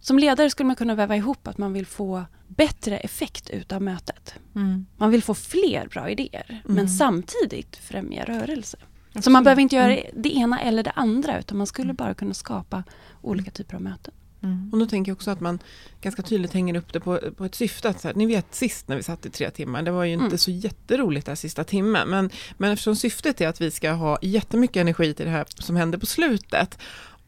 Som 0.00 0.18
ledare 0.18 0.50
skulle 0.50 0.66
man 0.66 0.76
kunna 0.76 0.94
väva 0.94 1.16
ihop 1.16 1.46
att 1.48 1.58
man 1.58 1.72
vill 1.72 1.86
få 1.86 2.24
bättre 2.48 2.98
effekt 2.98 3.50
utav 3.50 3.82
mötet. 3.82 4.34
Mm. 4.54 4.86
Man 4.96 5.10
vill 5.10 5.22
få 5.22 5.34
fler 5.34 5.88
bra 5.88 6.10
idéer, 6.10 6.62
men 6.64 6.76
Mm. 6.78 6.88
samtidigt 6.88 7.76
främja 7.76 8.24
rörelse. 8.24 8.76
Så 9.12 9.18
Absolut. 9.18 9.32
man 9.32 9.44
behöver 9.44 9.62
inte 9.62 9.76
göra 9.76 9.96
Mm. 9.96 10.22
det 10.22 10.36
ena 10.36 10.60
eller 10.60 10.82
det 10.82 10.90
andra, 10.90 11.38
utan 11.38 11.58
man 11.58 11.66
skulle 11.66 11.92
bara 11.92 12.14
kunna 12.14 12.34
skapa 12.34 12.84
olika 13.22 13.50
typer 13.50 13.74
av 13.76 13.82
möten. 13.82 14.14
Mm. 14.42 14.68
Och 14.72 14.78
då 14.78 14.86
tänker 14.86 15.10
jag 15.10 15.16
också 15.16 15.30
att 15.30 15.40
man 15.40 15.58
ganska 16.00 16.22
tydligt 16.22 16.52
hänger 16.52 16.76
upp 16.76 16.92
det 16.92 17.00
på, 17.00 17.18
på 17.36 17.44
ett 17.44 17.54
syfte. 17.54 17.88
Att 17.88 18.00
så 18.00 18.08
här, 18.08 18.14
ni 18.14 18.26
vet 18.26 18.54
sist 18.54 18.88
när 18.88 18.96
vi 18.96 19.02
satt 19.02 19.26
i 19.26 19.30
tre 19.30 19.50
timmar, 19.50 19.82
det 19.82 19.90
var 19.90 20.04
ju 20.04 20.12
inte 20.12 20.24
Mm. 20.26 20.38
så 20.38 20.50
jätteroligt 20.50 21.26
den 21.26 21.36
sista 21.36 21.64
timmen. 21.64 22.08
Men, 22.08 22.30
men 22.58 22.70
eftersom 22.72 22.96
syftet 22.96 23.40
är 23.40 23.48
att 23.48 23.60
vi 23.60 23.70
ska 23.70 23.90
ha 23.90 24.18
jättemycket 24.22 24.76
energi 24.80 25.14
till 25.14 25.24
det 25.26 25.32
här 25.32 25.46
som 25.48 25.76
händer 25.76 25.98
på 25.98 26.06
slutet. 26.06 26.78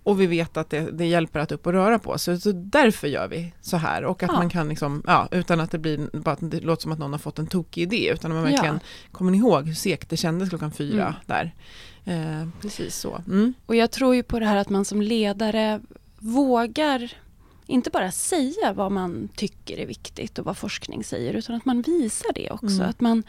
Och 0.03 0.21
vi 0.21 0.27
vet 0.27 0.57
att 0.57 0.71
det, 0.71 0.81
det 0.91 1.07
hjälper 1.07 1.41
att 1.41 1.53
upp 1.53 1.67
och 1.67 1.73
röra 1.73 1.99
på 1.99 2.19
sig. 2.19 2.41
Så 2.41 2.53
därför 2.53 3.09
gör 3.09 3.29
vi 3.29 3.53
så 3.61 3.77
här. 3.77 4.05
Och 4.05 4.23
att 4.23 4.31
Ja. 4.33 4.37
man 4.37 4.51
kan 4.51 4.69
liksom, 4.69 5.03
ja, 5.07 5.29
utan 5.31 5.61
att 5.61 5.71
det 5.71 5.79
blir, 5.79 6.09
bara 6.19 6.31
att 6.33 6.51
det 6.51 6.61
låter 6.61 6.83
som 6.83 6.93
att 6.93 6.99
någon 6.99 7.13
har 7.13 7.19
fått 7.19 7.39
en 7.39 7.47
tokig 7.47 7.83
idé. 7.83 8.11
Utan 8.15 8.31
man 8.31 8.39
Ja. 8.45 8.51
verkligen 8.51 8.81
kommer 9.13 9.31
ni 9.31 9.39
ihåg 9.39 9.67
hur 9.67 9.75
segt 9.75 10.11
det 10.11 10.17
kändes 10.17 10.49
klockan 10.49 10.73
fyra 10.73 11.03
Mm. 11.03 11.15
där. 11.27 11.55
Eh, 12.05 12.49
precis 12.61 12.97
så. 12.97 13.23
Mm. 13.27 13.55
Och 13.67 13.77
jag 13.77 13.91
tror 13.91 14.15
ju 14.15 14.23
på 14.23 14.39
det 14.41 14.47
här 14.47 14.57
att 14.57 14.69
man 14.71 14.85
som 14.85 15.03
ledare 15.03 15.81
vågar 16.19 17.13
inte 17.67 17.91
bara 17.91 18.11
säga 18.11 18.73
vad 18.73 18.93
man 18.93 19.29
tycker 19.37 19.77
är 19.79 19.87
viktigt 19.87 20.39
och 20.39 20.45
vad 20.45 20.57
forskning 20.57 21.05
säger, 21.05 21.35
utan 21.35 21.55
att 21.57 21.65
man 21.65 21.83
visar 21.83 22.33
det 22.35 22.51
också. 22.51 22.67
Mm. 22.67 22.89
Att 22.89 23.01
man, 23.01 23.23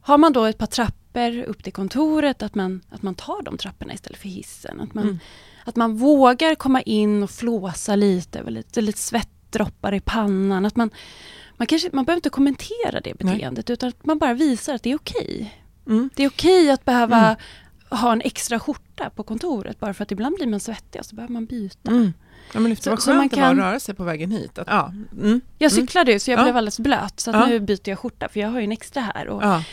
har 0.00 0.18
man 0.18 0.32
då 0.32 0.44
ett 0.44 0.58
par 0.58 0.66
trappor 0.66 1.42
upp 1.42 1.64
till 1.64 1.72
kontoret, 1.72 2.42
att 2.42 2.54
man, 2.54 2.80
att 2.90 3.02
man 3.02 3.14
tar 3.14 3.42
de 3.42 3.56
trapporna 3.58 3.94
istället 3.94 4.18
för 4.18 4.28
hissen. 4.28 4.80
Att 4.80 4.94
man, 4.94 5.04
Mm. 5.04 5.18
att 5.64 5.76
man 5.76 5.96
vågar 5.96 6.54
komma 6.54 6.82
in 6.82 7.22
och 7.22 7.30
flåsa 7.30 7.96
lite, 7.96 8.50
lite, 8.50 8.80
lite 8.80 8.98
svettdroppar 8.98 9.94
i 9.94 10.00
pannan. 10.00 10.66
Att 10.66 10.76
man, 10.76 10.90
man, 11.56 11.66
kanske, 11.66 11.90
man 11.92 12.04
behöver 12.04 12.18
inte 12.18 12.30
kommentera 12.30 13.00
det 13.04 13.14
Nej. 13.20 13.34
beteendet, 13.34 13.70
utan 13.70 13.88
att 13.88 14.06
man 14.06 14.18
bara 14.18 14.34
visar 14.34 14.74
att 14.74 14.82
det 14.82 14.90
är 14.90 14.96
okej. 14.96 15.58
Mm. 15.86 16.10
Det 16.16 16.22
är 16.24 16.28
okej 16.28 16.70
att 16.70 16.84
behöva 16.84 17.18
Mm. 17.26 17.36
ha 18.00 18.12
en 18.12 18.20
extra 18.20 18.60
skjorta 18.60 19.10
på 19.10 19.22
kontoret 19.22 19.80
bara 19.80 19.94
för 19.94 20.02
att 20.02 20.12
ibland 20.12 20.36
blir 20.36 20.46
man 20.46 20.60
svettig 20.60 21.00
och 21.00 21.06
så 21.06 21.14
behöver 21.16 21.32
man 21.32 21.46
byta. 21.46 21.90
Mm. 21.90 22.12
Ja, 22.54 22.60
men 22.60 22.70
det 22.70 22.82
Så- 22.82 22.90
var 22.90 22.96
så 22.96 23.10
man 23.10 23.18
skönt 23.20 23.30
det 23.32 23.40
var 23.40 23.48
kan- 23.48 23.58
att 23.60 23.64
röra 23.66 23.80
sig 23.80 23.94
på 23.94 24.04
vägen 24.04 24.30
hit. 24.30 24.58
Att, 24.58 24.66
ja. 24.70 24.92
Mm. 25.12 25.40
Jag 25.58 25.72
Mm. 25.72 25.86
cyklade 25.86 26.12
ju 26.12 26.18
så 26.18 26.30
jag 26.30 26.38
Ja. 26.38 26.42
blev 26.42 26.56
alldeles 26.56 26.78
blöt 26.80 27.20
så 27.20 27.30
Ja. 27.30 27.46
nu 27.46 27.60
byter 27.60 27.88
jag 27.88 27.98
skjorta 27.98 28.28
för 28.28 28.40
jag 28.40 28.48
har 28.48 28.58
ju 28.58 28.64
en 28.64 28.72
extra 28.72 29.02
här. 29.02 29.28
Och 29.28 29.42
Ja. 29.42 29.64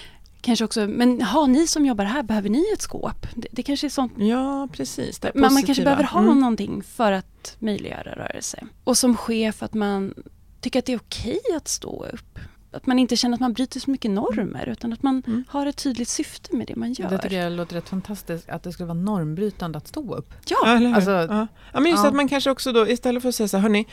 kanske 0.42 0.66
också, 0.66 0.88
men 0.88 1.22
ha 1.22 1.46
ni 1.48 1.68
som 1.68 1.86
jobbar 1.86 2.06
här, 2.06 2.24
behöver 2.24 2.50
ni 2.50 2.66
ett 2.74 2.82
skåp? 2.82 3.28
Det, 3.36 3.48
det 3.52 3.64
kanske 3.64 3.88
är 3.88 3.90
sånt 3.90 4.14
ja, 4.18 4.68
precis. 4.72 5.20
Det 5.20 5.32
man, 5.36 5.54
man 5.54 5.64
kanske 5.64 5.84
behöver 5.84 6.04
ha 6.04 6.20
Mm. 6.22 6.40
någonting 6.40 6.84
för 6.84 7.12
att 7.12 7.56
möjliggöra 7.60 8.16
rörelse. 8.16 8.64
Och 8.84 8.98
som 8.98 9.18
chef 9.18 9.64
att 9.64 9.74
man 9.74 10.14
tycker 10.62 10.80
att 10.80 10.86
det 10.86 10.94
är 10.94 10.98
okej 11.00 11.40
att 11.56 11.68
stå 11.68 12.06
upp. 12.14 12.40
Att 12.72 12.86
man 12.86 13.00
inte 13.00 13.16
känner 13.16 13.34
att 13.36 13.42
man 13.42 13.54
bryter 13.54 13.80
så 13.80 13.92
mycket 13.92 14.12
normer 14.12 14.70
utan 14.70 14.94
att 14.94 15.04
man 15.04 15.24
Mm. 15.28 15.44
har 15.50 15.66
ett 15.66 15.78
tydligt 15.78 16.08
syfte 16.10 16.56
med 16.56 16.68
det 16.68 16.76
man 16.76 16.94
gör. 16.94 17.10
Det 17.10 17.18
tycker 17.18 17.42
jag 17.44 17.52
låter 17.52 17.76
rätt 17.76 17.90
fantastiskt, 17.90 18.50
att 18.50 18.64
det 18.64 18.72
skulle 18.72 18.88
vara 18.88 18.98
normbrytande 19.00 19.78
att 19.78 19.88
stå 19.88 20.16
upp. 20.16 20.34
Ja, 20.50 20.76
hur? 20.76 20.94
alltså- 20.96 21.12
ja. 21.12 21.48
ja, 21.74 21.80
men 21.80 21.92
just 21.92 22.04
ja. 22.04 22.10
att 22.10 22.16
man 22.16 22.28
kanske 22.28 22.52
också 22.52 22.72
då 22.72 22.88
istället 22.88 23.22
för 23.22 23.30
att 23.30 23.36
säga 23.36 23.48
så 23.48 23.58
här, 23.58 23.62
hörni, 23.62 23.86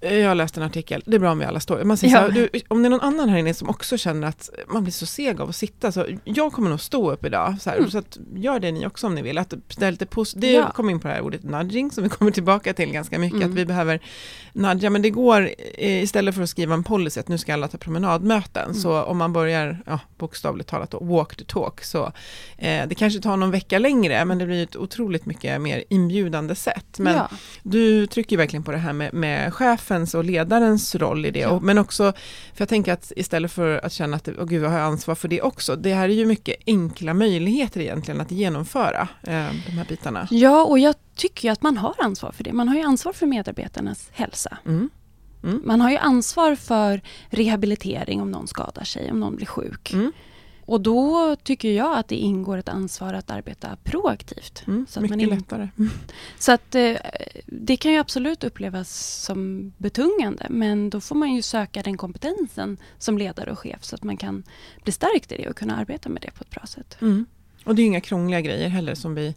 eh, 0.00 0.14
jag 0.14 0.28
har 0.28 0.34
läst 0.34 0.56
en 0.56 0.62
artikel, 0.62 1.02
det 1.06 1.14
är 1.16 1.20
bra 1.20 1.32
om 1.32 1.38
vi 1.38 1.44
alla 1.44 1.60
står. 1.60 1.84
Man 1.84 1.96
säger 1.96 2.14
Ja. 2.14 2.26
så 2.26 2.32
här, 2.32 2.48
du, 2.52 2.60
om 2.68 2.82
det 2.82 2.88
är 2.88 2.90
någon 2.90 3.00
annan 3.00 3.28
här 3.28 3.38
inne 3.38 3.54
som 3.54 3.68
också 3.68 3.96
känner 3.96 4.28
att 4.28 4.50
man 4.72 4.82
blir 4.82 4.92
så 4.92 5.06
seg 5.06 5.40
av 5.40 5.48
att 5.48 5.56
sitta, 5.56 5.92
så 5.92 6.06
jag 6.24 6.52
kommer 6.52 6.70
nog 6.70 6.80
stå 6.80 7.10
upp 7.12 7.24
idag. 7.24 7.56
Så, 7.60 7.70
här, 7.70 7.76
Mm. 7.76 7.90
så 7.90 7.98
att, 7.98 8.18
gör 8.34 8.60
det 8.60 8.72
ni 8.72 8.86
också 8.86 9.06
om 9.06 9.14
ni 9.14 9.22
vill. 9.22 9.38
Att 9.38 9.54
det 9.78 9.90
lite 9.90 10.06
det 10.36 10.52
Ja. 10.52 10.70
kommer 10.70 10.90
in 10.92 11.00
på 11.00 11.08
det 11.08 11.14
här 11.14 11.20
ordet 11.20 11.42
nudging 11.44 11.90
som 11.90 12.04
vi 12.04 12.10
kommer 12.10 12.30
tillbaka 12.30 12.74
till 12.74 12.92
ganska 12.92 13.18
mycket, 13.18 13.36
Mm. 13.36 13.50
att 13.50 13.56
vi 13.56 13.66
behöver 13.66 14.00
nudga, 14.52 14.90
men 14.90 15.02
det 15.02 15.10
går 15.10 15.50
eh, 15.78 16.02
istället 16.02 16.34
för 16.34 16.42
att 16.42 16.50
skriva 16.50 16.74
en 16.74 16.82
policy 16.84 17.20
att 17.20 17.28
nu 17.28 17.38
ska 17.38 17.54
alla 17.54 17.68
ta 17.68 17.78
promenadmöten, 18.20 18.64
Mm. 18.70 18.74
så 18.74 19.02
om 19.02 19.18
man 19.18 19.32
börjar, 19.32 19.78
ja, 19.86 20.00
bokstavligt 20.18 20.68
talat 20.70 20.90
då, 20.90 20.98
walk 20.98 21.36
the 21.36 21.44
talk, 21.44 21.84
så 21.84 22.12
eh, 22.58 22.86
det 22.88 22.94
kanske 22.94 23.20
tar 23.20 23.36
någon 23.36 23.50
vecka 23.50 23.78
längre, 23.78 24.24
men 24.24 24.38
det 24.38 24.46
blir 24.46 24.62
ett 24.62 24.76
otroligt 24.76 25.26
mycket 25.26 25.60
mer 25.60 25.84
inbjudande 25.90 26.54
sätt. 26.54 26.98
Men 26.98 27.14
ja. 27.16 27.28
du 27.62 28.06
trycker 28.06 28.36
verkligen 28.36 28.62
på 28.62 28.72
det 28.72 28.78
här 28.78 28.92
med, 28.92 29.14
med 29.14 29.54
chefens 29.54 30.14
och 30.14 30.24
ledarens 30.24 30.94
roll 30.94 31.26
i 31.26 31.30
det, 31.30 31.40
Ja. 31.40 31.48
och, 31.50 31.62
men 31.62 31.78
också, 31.78 32.12
för 32.54 32.62
jag 32.62 32.68
tänker 32.68 32.92
att 32.92 33.12
istället 33.16 33.52
för 33.52 33.84
att 33.84 33.92
känna 33.92 34.16
att, 34.16 34.28
åh 34.38 34.44
gud, 34.46 34.62
jag 34.64 34.70
har 34.70 34.78
ansvar 34.80 35.14
för 35.14 35.28
det 35.28 35.42
också, 35.42 35.76
det 35.76 35.94
här 35.94 36.08
är 36.08 36.12
ju 36.14 36.26
mycket 36.26 36.56
enkla 36.66 37.14
möjligheter 37.14 37.80
egentligen 37.80 38.20
att 38.20 38.30
genomföra 38.30 39.08
eh, 39.22 39.46
de 39.66 39.72
här 39.72 39.84
bitarna. 39.88 40.28
ja, 40.30 40.64
och 40.64 40.78
jag 40.78 40.94
tycker 41.16 41.48
ju 41.48 41.52
att 41.52 41.62
man 41.62 41.76
har 41.76 41.94
ansvar 41.98 42.32
för 42.32 42.44
det. 42.44 42.52
Man 42.52 42.68
har 42.68 42.76
ju 42.76 42.82
ansvar 42.82 43.12
för 43.12 43.26
medarbetarnas 43.26 44.08
hälsa. 44.12 44.58
Mm. 44.66 44.90
Mm. 45.42 45.62
Man 45.64 45.80
har 45.80 45.90
ju 45.90 45.96
ansvar 45.96 46.54
för 46.54 47.00
rehabilitering 47.28 48.22
om 48.22 48.30
någon 48.30 48.46
skadar 48.46 48.84
sig, 48.84 49.10
om 49.10 49.20
någon 49.20 49.36
blir 49.36 49.46
sjuk. 49.46 49.92
Mm. 49.92 50.12
Och 50.64 50.80
då 50.80 51.36
tycker 51.36 51.72
jag 51.72 51.98
att 51.98 52.08
det 52.08 52.16
ingår 52.16 52.58
ett 52.58 52.68
ansvar 52.68 53.14
att 53.14 53.30
arbeta 53.30 53.76
proaktivt. 53.84 54.62
Mm. 54.66 54.86
Så 54.88 55.00
mycket 55.00 55.18
in- 55.18 55.28
lättare. 55.28 55.68
Mm. 55.78 55.90
Så 56.38 56.52
att 56.52 56.74
eh, 56.74 56.96
det 57.46 57.76
kan 57.76 57.92
ju 57.92 57.98
absolut 57.98 58.44
upplevas 58.44 59.22
som 59.24 59.72
betungande 59.78 60.46
men 60.50 60.90
då 60.90 61.00
får 61.00 61.14
man 61.16 61.34
ju 61.34 61.42
söka 61.42 61.82
den 61.82 61.96
kompetensen 61.96 62.78
som 62.98 63.18
ledare 63.18 63.50
och 63.52 63.58
chef 63.58 63.84
så 63.84 63.94
att 63.94 64.02
man 64.02 64.16
kan 64.16 64.42
bli 64.82 64.92
stärkt 64.92 65.32
i 65.32 65.36
det 65.36 65.48
och 65.48 65.56
kunna 65.56 65.76
arbeta 65.76 66.08
med 66.08 66.22
det 66.22 66.30
på 66.30 66.44
ett 66.44 66.50
bra 66.50 66.66
sätt. 66.66 66.96
Mm. 67.00 67.26
Och 67.64 67.74
det 67.74 67.82
är 67.82 67.86
inga 67.86 68.00
krångliga 68.00 68.40
grejer 68.40 68.68
heller 68.68 68.94
som 68.94 69.14
vi, 69.14 69.34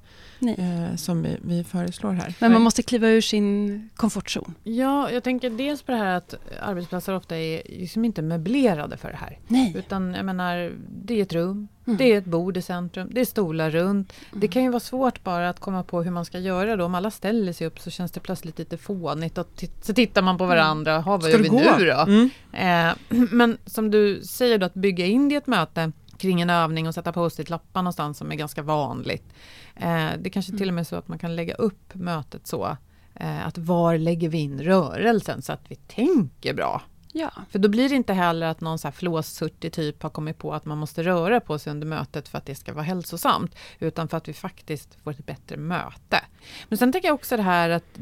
eh, 0.57 0.95
som 0.95 1.21
vi, 1.23 1.37
vi 1.41 1.63
föreslår 1.63 2.11
här. 2.11 2.33
Men 2.39 2.51
man 2.51 2.61
måste 2.61 2.83
kliva 2.83 3.07
ur 3.07 3.21
sin 3.21 3.89
komfortzon. 3.95 4.53
Ja, 4.63 5.11
jag 5.11 5.23
tänker 5.23 5.49
dels 5.49 5.81
på 5.81 5.91
det 5.91 5.97
här 5.97 6.15
att 6.17 6.35
arbetsplatser 6.61 7.15
ofta 7.15 7.37
är 7.37 7.61
liksom 7.65 8.05
inte 8.05 8.21
möblerade 8.21 8.97
för 8.97 9.09
det 9.11 9.17
här. 9.17 9.39
Nej. 9.47 9.73
Utan 9.77 10.13
jag 10.13 10.25
menar, 10.25 10.71
det 11.03 11.13
är 11.19 11.21
ett 11.23 11.33
rum, 11.33 11.67
Mm. 11.87 11.97
det 11.97 12.13
är 12.13 12.17
ett 12.17 12.25
bord 12.25 12.57
i 12.57 12.61
centrum, 12.61 13.09
det 13.11 13.21
är 13.21 13.25
stolar 13.25 13.69
runt. 13.71 14.13
Det 14.31 14.37
Mm. 14.37 14.47
kan 14.49 14.63
ju 14.63 14.69
vara 14.69 14.79
svårt 14.79 15.23
bara 15.23 15.49
att 15.49 15.59
komma 15.59 15.83
på 15.83 16.03
hur 16.03 16.11
man 16.11 16.25
ska 16.25 16.39
göra 16.39 16.75
då. 16.75 16.85
Om 16.85 16.95
alla 16.95 17.11
ställer 17.11 17.53
sig 17.53 17.67
upp 17.67 17.79
så 17.79 17.89
känns 17.89 18.11
det 18.11 18.19
plötsligt 18.19 18.59
lite 18.59 18.77
fånigt. 18.77 19.37
Och 19.37 19.63
så 19.81 19.93
tittar 19.93 20.21
man 20.21 20.37
på 20.37 20.45
varandra, 20.45 20.99
ha, 20.99 21.11
vad 21.11 21.21
Ska 21.23 21.31
gör 21.31 21.37
det 21.37 21.43
vi 21.43 21.49
gå? 21.49 21.61
nu 21.79 21.85
då? 21.85 21.99
Mm. 22.01 22.29
Eh, 22.53 22.95
men 23.31 23.57
som 23.65 23.91
du 23.91 24.21
säger 24.23 24.57
då, 24.57 24.65
att 24.65 24.73
bygga 24.73 25.05
in 25.05 25.29
det 25.29 25.35
i 25.35 25.37
ett 25.37 25.47
möte 25.47 25.91
kring 26.17 26.41
en 26.41 26.49
övning 26.49 26.87
och 26.87 26.93
sätta 26.93 27.13
post-it-lappar 27.13 27.81
någonstans 27.81 28.17
som 28.17 28.31
är 28.31 28.35
ganska 28.35 28.61
vanligt. 28.61 29.33
Eh, 29.75 30.09
det 30.19 30.29
kanske 30.29 30.57
till 30.57 30.67
och 30.67 30.73
med 30.73 30.81
är 30.81 30.85
så 30.85 30.95
att 30.95 31.07
man 31.07 31.19
kan 31.19 31.35
lägga 31.35 31.53
upp 31.53 31.95
mötet 31.95 32.47
så 32.47 32.77
eh, 33.15 33.47
att 33.47 33.57
var 33.57 33.97
lägger 33.97 34.29
vi 34.29 34.37
in 34.37 34.61
rörelsen 34.61 35.41
så 35.41 35.53
att 35.53 35.61
vi 35.67 35.75
tänker 35.75 36.53
bra. 36.53 36.81
Ja. 37.15 37.31
För 37.49 37.59
då 37.59 37.69
blir 37.69 37.89
det 37.89 37.95
inte 37.95 38.13
heller 38.13 38.47
att 38.47 38.61
någon 38.61 38.79
så 38.79 38.87
här 38.87 38.93
flåshurtig 38.93 39.73
typ 39.73 40.03
har 40.03 40.09
kommit 40.09 40.37
på 40.37 40.53
att 40.53 40.65
man 40.65 40.77
måste 40.77 41.03
röra 41.03 41.39
på 41.39 41.59
sig 41.59 41.71
under 41.71 41.87
mötet 41.87 42.27
för 42.27 42.37
att 42.37 42.45
det 42.45 42.55
ska 42.55 42.73
vara 42.73 42.83
hälsosamt. 42.83 43.55
Utan 43.79 44.07
för 44.07 44.17
att 44.17 44.27
vi 44.27 44.33
faktiskt 44.33 44.97
får 45.03 45.11
ett 45.11 45.25
bättre 45.25 45.57
möte. 45.57 46.21
Men 46.69 46.77
sen 46.77 46.91
tänker 46.91 47.07
jag 47.07 47.15
också 47.15 47.37
det 47.37 47.43
här 47.43 47.69
att 47.69 47.99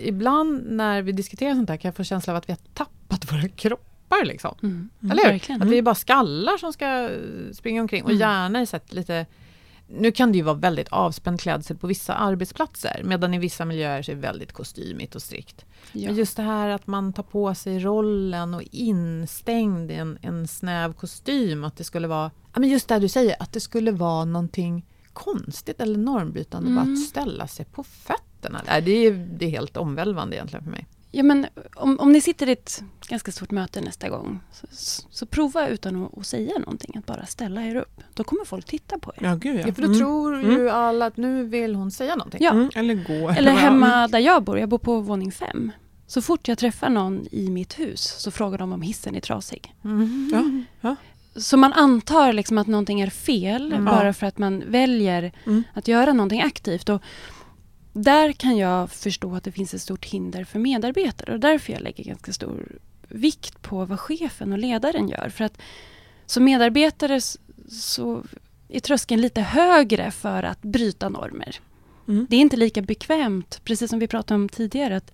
ibland 0.00 0.66
när 0.70 1.02
vi 1.02 1.12
diskuterar 1.12 1.54
sånt 1.54 1.68
här 1.68 1.76
kan 1.76 1.88
jag 1.88 1.96
få 1.96 2.04
känslan 2.04 2.36
av 2.36 2.38
att 2.38 2.48
vi 2.48 2.52
har 2.52 2.60
tappat 2.74 3.32
våra 3.32 3.48
kroppar. 3.48 3.89
Liksom. 4.24 4.54
Mm. 4.62 4.90
Eller 5.10 5.24
hur? 5.24 5.30
Verkligen. 5.32 5.62
Att 5.62 5.68
vi 5.68 5.78
är 5.78 5.82
bara 5.82 5.94
skallar 5.94 6.56
som 6.56 6.72
ska 6.72 6.86
eh, 7.10 7.52
springa 7.52 7.80
omkring 7.82 8.04
och 8.04 8.10
Mm. 8.10 8.20
gärna 8.20 8.62
i 8.62 8.66
här 8.72 8.94
lite 8.94 9.26
nu 9.92 10.12
kan 10.12 10.32
det 10.32 10.38
ju 10.38 10.44
vara 10.44 10.54
väldigt 10.56 10.88
avspänd 10.88 11.40
klädsel 11.40 11.76
på 11.76 11.86
vissa 11.86 12.14
arbetsplatser 12.14 13.00
medan 13.04 13.34
i 13.34 13.38
vissa 13.38 13.64
miljöer 13.64 14.02
så 14.02 14.10
är 14.10 14.14
det 14.16 14.20
väldigt 14.20 14.52
kostymigt 14.52 15.14
och 15.14 15.22
strikt. 15.22 15.64
Ja. 15.92 16.08
Men 16.08 16.16
just 16.16 16.36
det 16.36 16.42
här 16.42 16.68
att 16.68 16.86
man 16.86 17.12
tar 17.12 17.22
på 17.22 17.54
sig 17.54 17.78
rollen 17.78 18.54
och 18.54 18.62
instängd 18.70 19.90
i 19.90 19.94
en, 19.94 20.18
en 20.22 20.48
snäv 20.48 20.92
kostym, 20.92 21.64
att 21.64 21.76
det 21.76 21.84
skulle 21.84 22.06
vara, 22.08 22.30
ja 22.54 22.60
men 22.60 22.68
just 22.68 22.88
det 22.88 22.98
du 22.98 23.08
säger, 23.08 23.36
att 23.40 23.52
det 23.52 23.60
skulle 23.60 23.90
vara 23.92 24.24
någonting 24.24 24.86
konstigt 25.12 25.80
eller 25.80 25.98
normbrytande 25.98 26.70
bara 26.70 26.80
Mm. 26.82 26.94
att 26.94 27.00
ställa 27.00 27.46
sig 27.46 27.64
på 27.64 27.84
fötterna. 27.84 28.62
Nej, 28.66 28.82
det, 28.82 28.90
är, 28.90 29.12
det 29.12 29.44
är 29.46 29.50
helt 29.50 29.76
omvälvande 29.76 30.36
egentligen 30.36 30.64
för 30.64 30.70
mig. 30.70 30.86
Ja, 31.12 31.22
men 31.22 31.46
om, 31.76 32.00
om 32.00 32.12
ni 32.12 32.20
sitter 32.20 32.48
i 32.48 32.52
ett 32.52 32.82
ganska 33.08 33.32
stort 33.32 33.50
möte 33.50 33.80
nästa 33.80 34.08
gång 34.08 34.40
så, 34.52 34.66
så, 35.10 35.26
prova 35.26 35.68
utan 35.68 36.04
att, 36.04 36.18
att 36.18 36.26
säga 36.26 36.58
någonting, 36.58 36.96
att 36.98 37.06
bara 37.06 37.26
ställa 37.26 37.62
er 37.64 37.76
upp. 37.76 38.00
Då 38.14 38.24
kommer 38.24 38.44
folk 38.44 38.66
titta 38.66 38.98
på 38.98 39.12
er. 39.16 39.24
Ja, 39.24 39.34
gud 39.34 39.60
ja. 39.60 39.64
Ja, 39.66 39.74
för 39.74 39.82
då 39.82 39.86
Mm. 39.88 39.98
tror 39.98 40.42
ju 40.42 40.70
alla 40.70 41.06
att 41.06 41.16
nu 41.16 41.44
vill 41.44 41.74
hon 41.74 41.90
säga 41.90 42.16
någonting. 42.16 42.40
Ja. 42.44 42.50
Mm. 42.50 42.70
Eller 42.74 42.94
gå. 42.94 43.28
Eller 43.30 43.52
hemma 43.52 44.08
där 44.08 44.18
jag 44.18 44.44
bor, 44.44 44.58
jag 44.58 44.68
bor 44.68 44.78
på 44.78 45.00
våning 45.00 45.32
fem. 45.32 45.72
Så 46.06 46.22
fort 46.22 46.48
jag 46.48 46.58
träffar 46.58 46.88
någon 46.88 47.26
i 47.30 47.50
mitt 47.50 47.78
hus 47.78 48.00
så 48.18 48.30
frågar 48.30 48.58
de 48.58 48.72
om 48.72 48.82
hissen 48.82 49.14
är 49.14 49.20
trasig. 49.20 49.74
Mm. 49.84 50.64
Ja. 50.80 50.96
Så 51.36 51.56
man 51.56 51.72
antar 51.72 52.32
liksom 52.32 52.58
att 52.58 52.66
någonting 52.66 53.00
är 53.00 53.10
fel 53.10 53.72
Mm. 53.72 53.84
bara 53.84 54.12
för 54.12 54.26
att 54.26 54.38
man 54.38 54.62
väljer 54.66 55.32
Mm. 55.46 55.62
att 55.74 55.88
göra 55.88 56.12
någonting 56.12 56.42
aktivt. 56.42 56.88
Och 56.88 57.02
där 57.92 58.32
kan 58.32 58.56
jag 58.56 58.90
förstå 58.90 59.34
att 59.34 59.44
det 59.44 59.52
finns 59.52 59.74
ett 59.74 59.82
stort 59.82 60.04
hinder 60.04 60.44
för 60.44 60.58
medarbetare 60.58 61.32
och 61.32 61.40
därför 61.40 61.72
jag 61.72 61.82
lägger 61.82 62.04
ganska 62.04 62.32
stor 62.32 62.78
vikt 63.08 63.62
på 63.62 63.84
vad 63.84 64.00
chefen 64.00 64.52
och 64.52 64.58
ledaren 64.58 65.08
gör. 65.08 65.28
För 65.28 65.44
att 65.44 65.58
som 66.26 66.44
medarbetare 66.44 67.20
så 67.70 68.24
är 68.68 68.80
tröskeln 68.80 69.20
lite 69.20 69.40
högre 69.40 70.10
för 70.10 70.42
att 70.42 70.62
bryta 70.62 71.08
normer. 71.08 71.60
Mm. 72.08 72.26
Det 72.30 72.36
är 72.36 72.40
inte 72.40 72.56
lika 72.56 72.82
bekvämt, 72.82 73.60
precis 73.64 73.90
som 73.90 73.98
vi 73.98 74.06
pratade 74.06 74.40
om 74.40 74.48
tidigare, 74.48 74.96
att 74.96 75.12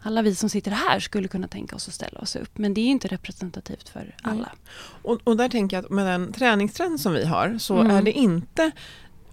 alla 0.00 0.22
vi 0.22 0.34
som 0.34 0.48
sitter 0.48 0.70
här 0.70 1.00
skulle 1.00 1.28
kunna 1.28 1.48
tänka 1.48 1.76
oss 1.76 1.88
att 1.88 1.94
ställa 1.94 2.20
oss 2.20 2.36
upp. 2.36 2.58
Men 2.58 2.74
det 2.74 2.80
är 2.80 2.88
inte 2.88 3.08
representativt 3.08 3.88
för 3.88 4.14
alla. 4.22 4.52
Och, 5.02 5.20
och 5.24 5.36
där 5.36 5.48
tänker 5.48 5.76
jag 5.76 5.84
att 5.84 5.90
med 5.90 6.06
den 6.06 6.32
träningstrend 6.32 7.00
som 7.00 7.12
vi 7.12 7.24
har 7.24 7.58
så 7.58 7.78
Mm. 7.78 7.96
är 7.96 8.02
det 8.02 8.12
inte 8.12 8.70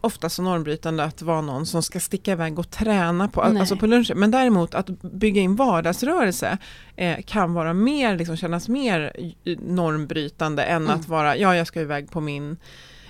ofta 0.03 0.29
så 0.29 0.41
normbrytande 0.41 1.03
att 1.03 1.21
vara 1.21 1.41
någon 1.41 1.65
som 1.65 1.83
ska 1.83 1.99
sticka 1.99 2.31
iväg 2.31 2.59
och 2.59 2.69
träna 2.69 3.27
på, 3.27 3.43
Nej. 3.43 3.59
alltså 3.59 3.75
på 3.75 3.87
lunchen. 3.87 4.19
Men 4.19 4.31
däremot 4.31 4.75
att 4.75 5.01
bygga 5.01 5.41
in 5.41 5.55
vardagsrörelse 5.55 6.57
eh, 6.95 7.17
kan 7.25 7.53
vara 7.53 7.73
mer, 7.73 8.17
liksom, 8.17 8.37
kännas 8.37 8.69
mer 8.69 9.11
eh, 9.43 9.57
normbrytande 9.59 10.63
än 10.63 10.83
Mm. 10.83 10.95
att 10.95 11.07
vara, 11.07 11.37
ja 11.37 11.55
jag 11.55 11.67
ska 11.67 11.81
iväg 11.81 12.11
på 12.11 12.21
min 12.21 12.57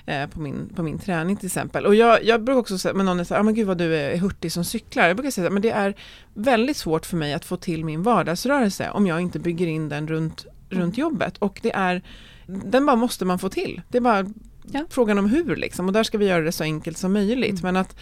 eh, 0.05 0.27
på 0.27 0.39
min, 0.39 0.69
på 0.75 0.83
min 0.83 0.99
träning 0.99 1.35
till 1.37 1.45
exempel. 1.45 1.85
Och 1.85 1.95
jag, 1.95 2.23
jag 2.23 2.43
brukar 2.43 2.59
också 2.59 2.77
säga, 2.77 2.93
men 2.93 3.05
någon 3.05 3.19
här, 3.19 3.33
ah, 3.39 3.43
men 3.43 3.53
gud 3.53 3.67
vad 3.67 3.77
du 3.77 3.95
är 3.95 4.17
hurtig 4.17 4.51
som 4.51 4.63
cyklar. 4.65 5.07
Jag 5.07 5.15
brukar 5.17 5.31
säga, 5.31 5.49
men 5.49 5.61
det 5.61 5.71
är 5.71 5.95
väldigt 6.33 6.77
svårt 6.77 7.05
för 7.05 7.17
mig 7.17 7.33
att 7.33 7.45
få 7.45 7.57
till 7.57 7.85
min 7.85 8.03
vardagsrörelse 8.03 8.89
om 8.89 9.07
jag 9.07 9.21
inte 9.21 9.39
bygger 9.39 9.67
in 9.67 9.89
den 9.89 10.07
runt, 10.07 10.45
runt 10.69 10.97
jobbet. 10.97 11.37
Och 11.37 11.59
det 11.63 11.71
är, 11.71 12.01
den 12.45 12.85
bara 12.85 12.95
måste 12.95 13.25
man 13.25 13.39
få 13.39 13.49
till. 13.49 13.81
Det 13.89 13.97
är 13.97 14.01
bara 14.01 14.25
Ja. 14.71 14.85
frågan 14.89 15.17
om 15.17 15.25
hur 15.25 15.55
liksom. 15.55 15.87
Och 15.87 15.93
där 15.93 16.03
ska 16.03 16.17
vi 16.17 16.25
göra 16.25 16.43
det 16.43 16.51
så 16.51 16.63
enkelt 16.63 16.97
som 16.97 17.13
möjligt. 17.13 17.61
Mm. 17.61 17.61
Men 17.61 17.75
att, 17.75 17.95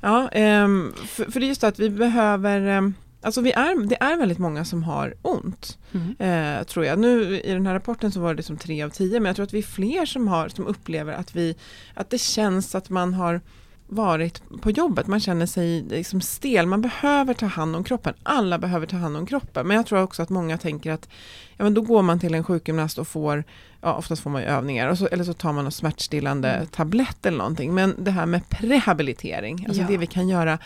ja, 0.00 0.28
ehm, 0.28 0.92
för, 1.06 1.30
för 1.30 1.40
det 1.40 1.46
är 1.46 1.48
just 1.48 1.60
det 1.60 1.68
att 1.68 1.78
vi 1.78 1.90
behöver 1.90 2.60
ehm, 2.60 2.94
Alltså 3.20 3.40
vi 3.40 3.52
är, 3.52 3.86
det 3.86 4.02
är 4.02 4.16
väldigt 4.16 4.38
många 4.38 4.64
som 4.64 4.82
har 4.82 5.14
ont, 5.22 5.78
eh, 6.18 6.62
tror 6.62 6.84
jag. 6.84 6.98
Nu 6.98 7.40
i 7.40 7.52
den 7.52 7.66
här 7.66 7.74
rapporten 7.74 8.12
så 8.12 8.20
var 8.20 8.34
det 8.34 8.42
som 8.42 8.56
tre 8.56 8.82
av 8.82 8.90
tio, 8.90 9.20
men 9.20 9.26
jag 9.26 9.36
tror 9.36 9.46
att 9.46 9.54
vi 9.54 9.58
är 9.58 9.62
fler 9.62 10.06
som, 10.06 10.28
har, 10.28 10.48
som 10.48 10.66
upplever 10.66 11.12
att, 11.12 11.36
vi, 11.36 11.56
att 11.94 12.10
det 12.10 12.18
känns 12.18 12.74
att 12.74 12.90
man 12.90 13.14
har 13.14 13.40
varit 13.88 14.42
på 14.60 14.70
jobbet, 14.70 15.06
man 15.06 15.20
känner 15.20 15.46
sig 15.46 15.82
liksom 15.82 16.20
stel, 16.20 16.66
man 16.66 16.80
behöver 16.80 17.34
ta 17.34 17.46
hand 17.46 17.76
om 17.76 17.84
kroppen, 17.84 18.14
alla 18.22 18.58
behöver 18.58 18.86
ta 18.86 18.96
hand 18.96 19.16
om 19.16 19.26
kroppen, 19.26 19.66
men 19.66 19.76
jag 19.76 19.86
tror 19.86 20.02
också 20.02 20.22
att 20.22 20.30
många 20.30 20.58
tänker 20.58 20.92
att 20.92 21.08
ja, 21.56 21.64
men 21.64 21.74
då 21.74 21.80
går 21.82 22.02
man 22.02 22.20
till 22.20 22.34
en 22.34 22.44
sjukgymnast 22.44 22.98
och 22.98 23.08
får, 23.08 23.44
ja 23.80 23.94
oftast 23.94 24.22
får 24.22 24.30
man 24.30 24.42
ju 24.42 24.48
övningar, 24.48 24.94
så, 24.94 25.06
eller 25.06 25.24
så 25.24 25.32
tar 25.32 25.52
man 25.52 25.64
någon 25.64 25.72
smärtstillande 25.72 26.48
Mm. 26.52 26.66
tablett 26.66 27.26
eller 27.26 27.38
någonting, 27.38 27.74
men 27.74 27.94
det 28.04 28.10
här 28.10 28.26
med 28.26 28.48
prehabilitering, 28.48 29.64
alltså 29.68 29.82
Ja. 29.82 29.88
det 29.88 29.96
vi 29.96 30.06
kan 30.06 30.28
göra 30.28 30.58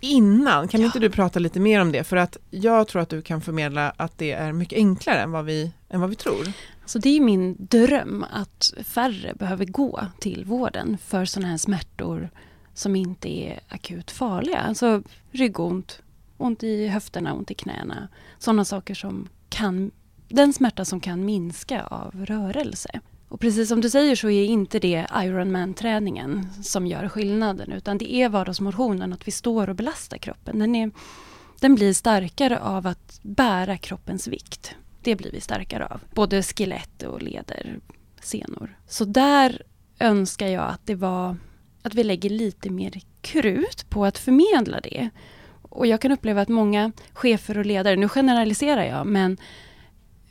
innan, 0.00 0.68
kan 0.68 0.80
Ja. 0.80 0.86
inte 0.86 0.98
du 0.98 1.10
prata 1.10 1.38
lite 1.38 1.60
mer 1.60 1.80
om 1.80 1.92
det? 1.92 2.04
För 2.04 2.16
att 2.16 2.36
jag 2.50 2.88
tror 2.88 3.02
att 3.02 3.08
du 3.08 3.22
kan 3.22 3.40
förmedla 3.40 3.92
att 3.96 4.18
det 4.18 4.32
är 4.32 4.52
mycket 4.52 4.76
enklare 4.76 5.20
än 5.20 5.30
vad 5.30 5.44
vi, 5.44 5.72
än 5.88 6.00
vad 6.00 6.10
vi 6.10 6.16
tror. 6.16 6.52
Så 6.86 6.98
det 6.98 7.16
är 7.16 7.20
min 7.20 7.56
dröm 7.58 8.24
att 8.32 8.72
färre 8.84 9.34
behöver 9.34 9.64
gå 9.64 10.00
till 10.18 10.44
vården 10.46 10.98
för 11.06 11.24
sådana 11.24 11.48
här 11.48 11.56
smärtor 11.56 12.30
som 12.74 12.96
inte 12.96 13.28
är 13.28 13.60
akut 13.68 14.10
farliga. 14.10 14.58
Alltså 14.58 15.02
ryggont, 15.30 16.02
ont 16.36 16.62
i 16.62 16.86
höfterna, 16.86 17.34
ont 17.34 17.50
i 17.50 17.54
knäna. 17.54 18.08
Sådana 18.38 18.64
saker 18.64 18.94
som 18.94 19.28
kan 19.48 19.90
den 20.28 20.52
smärta 20.52 20.84
som 20.84 21.00
kan 21.00 21.24
minska 21.24 21.82
av 21.82 22.26
rörelse. 22.26 23.00
Och 23.28 23.40
precis 23.40 23.68
som 23.68 23.80
du 23.80 23.90
säger 23.90 24.16
så 24.16 24.30
är 24.30 24.44
inte 24.44 24.78
det 24.78 25.06
Ironman-träningen 25.14 26.48
som 26.62 26.86
gör 26.86 27.08
skillnaden 27.08 27.72
utan 27.72 27.98
det 27.98 28.14
är 28.14 28.28
vardagsmotionen, 28.28 29.12
att 29.12 29.28
vi 29.28 29.32
står 29.32 29.68
och 29.68 29.76
belastar 29.76 30.18
kroppen. 30.18 30.58
Den, 30.58 30.74
är, 30.74 30.90
den 31.60 31.74
blir 31.74 31.92
starkare 31.92 32.60
av 32.60 32.86
att 32.86 33.20
bära 33.22 33.76
kroppens 33.76 34.28
vikt. 34.28 34.74
Det 35.02 35.16
blir 35.16 35.32
vi 35.32 35.40
starkare 35.40 35.86
av. 35.86 36.00
Både 36.14 36.42
skelett 36.42 37.02
och 37.02 37.22
leder, 37.22 37.78
senor. 38.20 38.78
Så 38.86 39.04
där 39.04 39.62
önskar 39.98 40.46
jag 40.46 40.68
att 40.68 40.86
det 40.86 40.94
var 40.94 41.36
att 41.82 41.94
vi 41.94 42.04
lägger 42.04 42.30
lite 42.30 42.70
mer 42.70 43.00
krut 43.20 43.90
på 43.90 44.04
att 44.04 44.18
förmedla 44.18 44.80
det. 44.80 45.10
Och 45.62 45.86
jag 45.86 46.00
kan 46.00 46.12
uppleva 46.12 46.42
att 46.42 46.48
många 46.48 46.92
chefer 47.12 47.58
och 47.58 47.66
ledare, 47.66 47.96
nu 47.96 48.08
generaliserar 48.08 48.84
jag, 48.84 49.06
men 49.06 49.36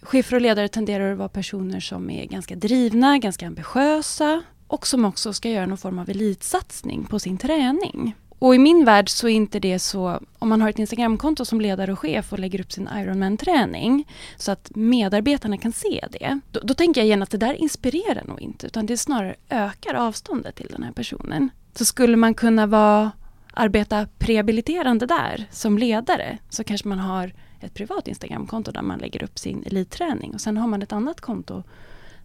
chefer 0.01 0.35
och 0.35 0.41
ledare 0.41 0.67
tenderar 0.67 1.11
att 1.11 1.17
vara 1.17 1.29
personer 1.29 1.79
som 1.79 2.09
är 2.09 2.25
ganska 2.25 2.55
drivna, 2.55 3.17
ganska 3.17 3.47
ambitiösa 3.47 4.43
och 4.67 4.87
som 4.87 5.05
också 5.05 5.33
ska 5.33 5.49
göra 5.49 5.65
någon 5.65 5.77
form 5.77 5.99
av 5.99 6.09
elitsatsning 6.09 7.05
på 7.05 7.19
sin 7.19 7.37
träning. 7.37 8.15
Och 8.41 8.56
i 8.56 8.58
min 8.58 8.86
värld 8.86 9.10
så 9.10 9.27
är 9.27 9.32
inte 9.32 9.60
det 9.60 9.80
så, 9.80 10.19
om 10.39 10.49
man 10.49 10.62
har 10.62 10.69
ett 10.69 10.80
Instagramkonto 10.80 11.45
som 11.45 11.62
ledare 11.62 11.91
och 11.91 11.99
chef 11.99 12.34
och 12.34 12.39
lägger 12.39 12.62
upp 12.62 12.71
sin 12.71 12.89
Ironman-träning 12.95 14.08
så 14.38 14.51
att 14.51 14.71
medarbetarna 14.75 15.58
kan 15.58 15.71
se 15.71 16.08
det. 16.12 16.39
Då, 16.51 16.60
då, 16.63 16.73
tänker 16.73 17.01
jag 17.01 17.06
igen 17.06 17.23
att 17.23 17.30
det 17.30 17.38
där 17.38 17.54
inspirerar 17.54 18.23
nog 18.27 18.41
inte 18.41 18.67
utan 18.67 18.86
det 18.86 18.97
snarare 18.97 19.36
ökar 19.49 19.93
avståndet 19.93 20.56
till 20.56 20.67
den 20.71 20.84
här 20.84 20.91
personen. 20.91 21.49
Så 21.75 21.86
skulle 21.86 22.17
man 22.17 22.34
kunna 22.34 22.65
vara, 22.65 23.12
arbeta 23.54 24.08
prehabiliterande 24.17 25.06
där 25.06 25.45
som 25.51 25.77
ledare 25.77 26.38
så 26.49 26.63
kanske 26.63 26.88
man 26.88 26.99
har 26.99 27.34
ett 27.60 27.73
privat 27.73 28.08
Instagramkonto 28.08 28.71
där 28.71 28.82
man 28.82 28.99
lägger 28.99 29.23
upp 29.23 29.39
sin 29.39 29.63
elitträning 29.65 30.34
och 30.34 30.41
sen 30.41 30.58
har 30.58 30.67
man 30.67 30.82
ett 30.82 30.93
annat 30.93 31.21
konto 31.21 31.63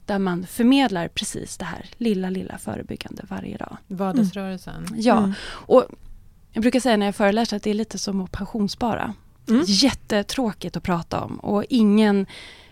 där 0.06 0.18
man 0.18 0.46
förmedlar 0.46 1.08
precis 1.08 1.56
det 1.56 1.64
här 1.64 1.86
lilla, 1.96 2.30
lilla 2.30 2.58
förebyggande 2.58 3.22
varje 3.28 3.56
dag. 3.56 3.76
Vardagsrörelsen. 3.86 4.84
Mm. 4.86 5.00
Ja, 5.00 5.18
mm. 5.18 5.32
och 5.48 5.84
jag 6.56 6.62
brukar 6.62 6.80
säga 6.80 6.96
när 6.96 7.06
jag 7.06 7.14
föreläser 7.14 7.56
att 7.56 7.62
det 7.62 7.70
är 7.70 7.74
lite 7.74 7.98
som 7.98 8.20
att 8.20 8.32
pensionsspara. 8.32 9.14
Mm. 9.48 9.64
Jättetråkigt 9.66 10.76
att 10.76 10.82
prata 10.82 11.20
om 11.20 11.36
och 11.36 11.64
ingen 11.68 12.26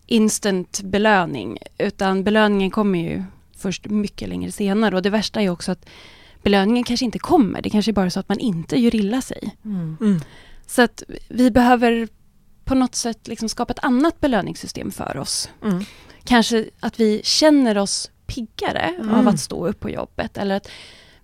instant 0.06 0.80
belöning 0.80 1.58
utan 1.78 2.24
belöningen 2.24 2.70
kommer 2.70 2.98
ju 2.98 3.24
först 3.56 3.86
mycket 3.86 4.28
längre 4.28 4.52
senare 4.52 4.96
och 4.96 5.02
det 5.02 5.10
värsta 5.10 5.42
är 5.42 5.48
också 5.48 5.72
att 5.72 5.86
belöningen 6.42 6.84
kanske 6.84 7.04
inte 7.04 7.18
kommer. 7.18 7.62
Det 7.62 7.70
kanske 7.70 7.90
är 7.90 7.92
bara 7.92 8.10
så 8.10 8.20
att 8.20 8.28
man 8.28 8.38
inte 8.38 8.80
gör 8.80 8.94
illa 8.94 9.22
sig. 9.22 9.56
Mm. 9.64 9.96
Mm. 10.00 10.20
Så 10.66 10.82
att 10.82 11.02
vi 11.28 11.50
behöver 11.50 12.08
på 12.64 12.74
något 12.74 12.94
sätt 12.94 13.28
liksom 13.28 13.48
skapa 13.48 13.72
ett 13.72 13.84
annat 13.84 14.20
belöningssystem 14.20 14.90
för 14.90 15.16
oss. 15.16 15.50
Mm. 15.62 15.84
Kanske 16.24 16.64
att 16.80 17.00
vi 17.00 17.20
känner 17.24 17.78
oss 17.78 18.10
piggare 18.26 18.94
mm. 18.98 19.14
av 19.14 19.28
att 19.28 19.40
stå 19.40 19.66
upp 19.66 19.80
på 19.80 19.90
jobbet 19.90 20.36
eller 20.36 20.56
att 20.56 20.68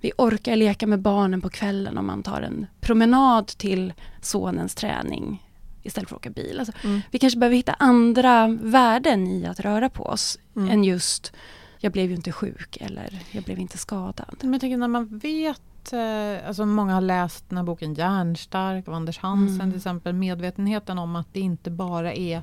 vi 0.00 0.12
orkar 0.18 0.56
leka 0.56 0.86
med 0.86 1.00
barnen 1.00 1.40
på 1.40 1.50
kvällen 1.50 1.98
om 1.98 2.06
man 2.06 2.22
tar 2.22 2.42
en 2.42 2.66
promenad 2.80 3.46
till 3.46 3.92
sonens 4.20 4.74
träning 4.74 5.46
istället 5.82 6.08
för 6.08 6.16
att 6.16 6.20
åka 6.20 6.30
bil. 6.30 6.58
Alltså, 6.58 6.72
mm. 6.84 7.00
Vi 7.10 7.18
kanske 7.18 7.38
behöver 7.38 7.56
hitta 7.56 7.72
andra 7.72 8.58
värden 8.62 9.26
i 9.26 9.46
att 9.46 9.60
röra 9.60 9.88
på 9.88 10.02
oss 10.02 10.38
mm. 10.56 10.70
än 10.70 10.84
just 10.84 11.32
jag 11.78 11.92
blev 11.92 12.10
ju 12.10 12.16
inte 12.16 12.32
sjuk 12.32 12.76
eller 12.80 13.22
jag 13.30 13.44
blev 13.44 13.58
inte 13.58 13.78
skadad. 13.78 14.36
Men 14.40 14.52
jag 14.52 14.60
tänker 14.60 14.76
när 14.76 14.88
man 14.88 15.18
vet, 15.18 15.92
eh, 15.92 16.48
alltså 16.48 16.66
många 16.66 16.94
har 16.94 17.00
läst 17.00 17.48
den 17.48 17.58
här 17.58 17.64
boken 17.64 17.94
Järnstark 17.94 18.88
av 18.88 18.94
Anders 18.94 19.18
Hansen 19.18 19.60
mm. 19.60 19.70
till 19.70 19.78
exempel, 19.78 20.12
medvetenheten 20.12 20.98
om 20.98 21.16
att 21.16 21.26
det 21.32 21.40
inte 21.40 21.70
bara 21.70 22.14
är 22.14 22.42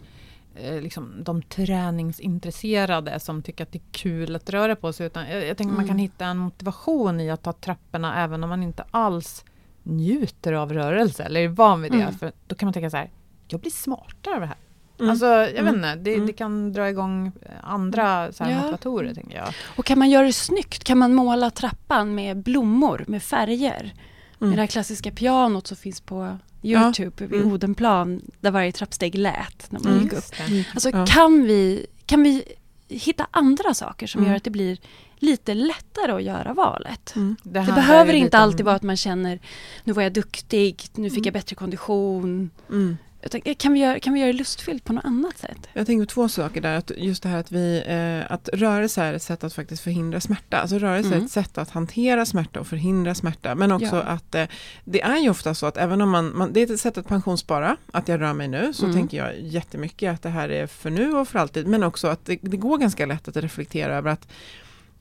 liksom, 0.82 1.24
de 1.24 1.42
träningsintresserade 1.42 3.20
som 3.20 3.42
tycker 3.42 3.64
att 3.64 3.72
det 3.72 3.78
är 3.78 3.92
kul 3.92 4.36
att 4.36 4.50
röra 4.50 4.76
på 4.76 4.94
sig. 4.94 5.08
Utan 5.08 5.30
jag, 5.30 5.46
jag 5.46 5.58
tänker 5.58 5.64
mm. 5.64 5.76
man 5.76 5.86
kan 5.86 5.96
mm. 5.96 6.02
hitta 6.02 6.26
en 6.26 6.38
motivation 6.38 7.20
i 7.20 7.30
att 7.30 7.44
ta 7.44 7.54
trapporna 7.54 8.24
även 8.24 8.44
om 8.44 8.50
man 8.50 8.64
inte 8.64 8.84
alls 8.92 9.46
njuter 9.84 10.54
av 10.54 10.74
rörelse 10.74 11.24
eller 11.24 11.42
är 11.42 11.48
van 11.48 11.82
vid 11.82 11.92
det. 11.92 12.02
Mm. 12.02 12.14
För 12.14 12.32
då 12.48 12.56
kan 12.56 12.68
man 12.68 12.74
tänka 12.74 12.90
så 12.90 12.98
här, 12.98 13.10
jag 13.48 13.60
blir 13.60 13.72
smartare 13.72 14.34
av 14.36 14.42
det 14.42 14.48
här. 14.48 14.58
Mm. 15.00 15.10
Alltså, 15.12 15.26
jag 15.26 15.50
mm. 15.50 15.66
vet 15.66 15.76
inte, 15.76 15.96
det, 15.96 16.14
mm. 16.14 16.28
det, 16.28 16.34
kan 16.34 16.74
dra 16.74 16.90
igång 16.90 17.32
andra 17.62 18.32
så 18.32 18.44
här, 18.44 18.52
ja. 18.52 18.58
motivatorer. 18.58 19.14
Tänker 19.14 19.38
jag. 19.38 19.48
Och 19.76 19.86
kan 19.86 20.00
man 20.00 20.10
göra 20.10 20.26
det 20.26 20.34
snyggt? 20.34 20.84
Kan 20.84 20.98
man 20.98 21.14
måla 21.14 21.50
trappan 21.50 22.16
med 22.16 22.38
blommor, 22.38 23.06
med 23.08 23.24
färger? 23.24 23.94
Med 24.40 24.58
det 24.58 24.62
här 24.62 24.68
klassiska 24.68 25.12
pianot 25.12 25.68
som 25.68 25.78
finns 25.78 26.02
på 26.02 26.38
Youtube 26.62 27.12
ja. 27.18 27.28
vid 27.28 27.42
mm. 27.42 27.54
Odenplan 27.54 28.22
där 28.40 28.52
varje 28.52 28.72
trappsteg 28.72 29.16
lät 29.16 29.72
när 29.72 29.80
man 29.80 29.92
mm. 29.92 30.04
gick 30.04 30.14
upp. 30.14 30.34
Alltså 30.74 30.90
ja. 30.90 31.06
kan, 31.06 31.44
vi, 31.44 31.86
kan 32.06 32.24
vi 32.24 32.44
hitta 32.88 33.28
andra 33.32 33.74
saker 33.74 34.08
som 34.08 34.20
mm. 34.20 34.30
gör 34.30 34.38
att 34.38 34.44
det 34.44 34.50
blir 34.50 34.78
lite 35.20 35.54
lättare 35.54 36.12
att 36.12 36.24
göra 36.24 36.54
valet. 36.54 37.16
Mm. 37.16 37.36
Det, 37.44 37.60
det 37.60 37.72
behöver 37.72 38.14
inte 38.14 38.38
alltid 38.38 38.66
vara 38.66 38.76
att 38.76 38.84
man 38.84 38.98
känner 38.98 39.40
nu 39.84 39.94
var 39.94 40.04
jag 40.04 40.14
duktig, 40.14 40.86
nu 40.96 41.10
fick 41.10 41.26
jag 41.26 41.34
bättre 41.34 41.56
kondition. 41.56 42.50
Mm. 42.70 42.98
Kan 43.58 43.74
vi, 43.74 43.80
göra, 43.80 44.00
kan 44.00 44.14
vi 44.14 44.20
göra 44.20 44.32
det 44.32 44.38
lustfyllt 44.38 44.84
på 44.84 44.94
något 44.94 45.06
annat 45.06 45.38
sätt? 45.38 45.70
Jag 45.74 45.86
tänker 45.86 46.06
på 46.06 46.10
två 46.10 46.30
saker 46.30 46.62
där. 46.62 46.78
Att 46.78 46.92
just 46.98 47.24
det 47.24 47.30
här 47.30 47.40
att, 47.40 47.52
vi, 47.52 47.84
eh, 47.88 48.32
att 48.32 48.50
rörelse 48.54 49.04
är 49.04 49.14
ett 49.14 49.22
sätt 49.22 49.44
att 49.44 49.54
faktiskt 49.54 49.84
förhindra 49.84 50.22
smärta. 50.22 50.58
Alltså 50.58 50.78
rörelse 50.78 51.08
mm. 51.08 51.22
är 51.22 51.26
ett 51.26 51.32
sätt 51.32 51.58
att 51.58 51.70
hantera 51.70 52.26
smärta 52.26 52.60
och 52.60 52.68
förhindra 52.68 53.16
smärta. 53.16 53.56
Men 53.56 53.72
också 53.72 53.96
ja. 53.96 54.02
att 54.02 54.36
eh, 54.36 54.46
det 54.86 55.02
är 55.02 55.18
ju 55.18 55.30
ofta 55.30 55.54
så 55.54 55.66
att 55.66 55.78
även 55.78 56.02
om 56.02 56.10
man, 56.10 56.38
man, 56.38 56.54
det 56.54 56.62
är 56.62 56.74
ett 56.74 56.80
sätt 56.80 56.98
att 56.98 57.08
pensionsspara, 57.08 57.78
att 57.92 58.08
jag 58.08 58.22
rör 58.22 58.34
mig 58.34 58.48
nu, 58.48 58.74
så 58.74 58.86
mm. 58.86 58.96
tänker 58.98 59.18
jag 59.18 59.40
jättemycket 59.40 60.14
att 60.14 60.22
det 60.22 60.30
här 60.30 60.50
är 60.50 60.68
för 60.68 60.90
nu 60.90 61.14
och 61.14 61.28
för 61.28 61.40
alltid. 61.40 61.68
Men 61.68 61.84
också 61.84 62.08
att 62.08 62.26
det, 62.26 62.40
det 62.42 62.58
går 62.58 62.78
ganska 62.78 63.06
lätt 63.06 63.28
att 63.28 63.38
reflektera 63.38 63.96
över 63.96 64.12
att 64.12 64.28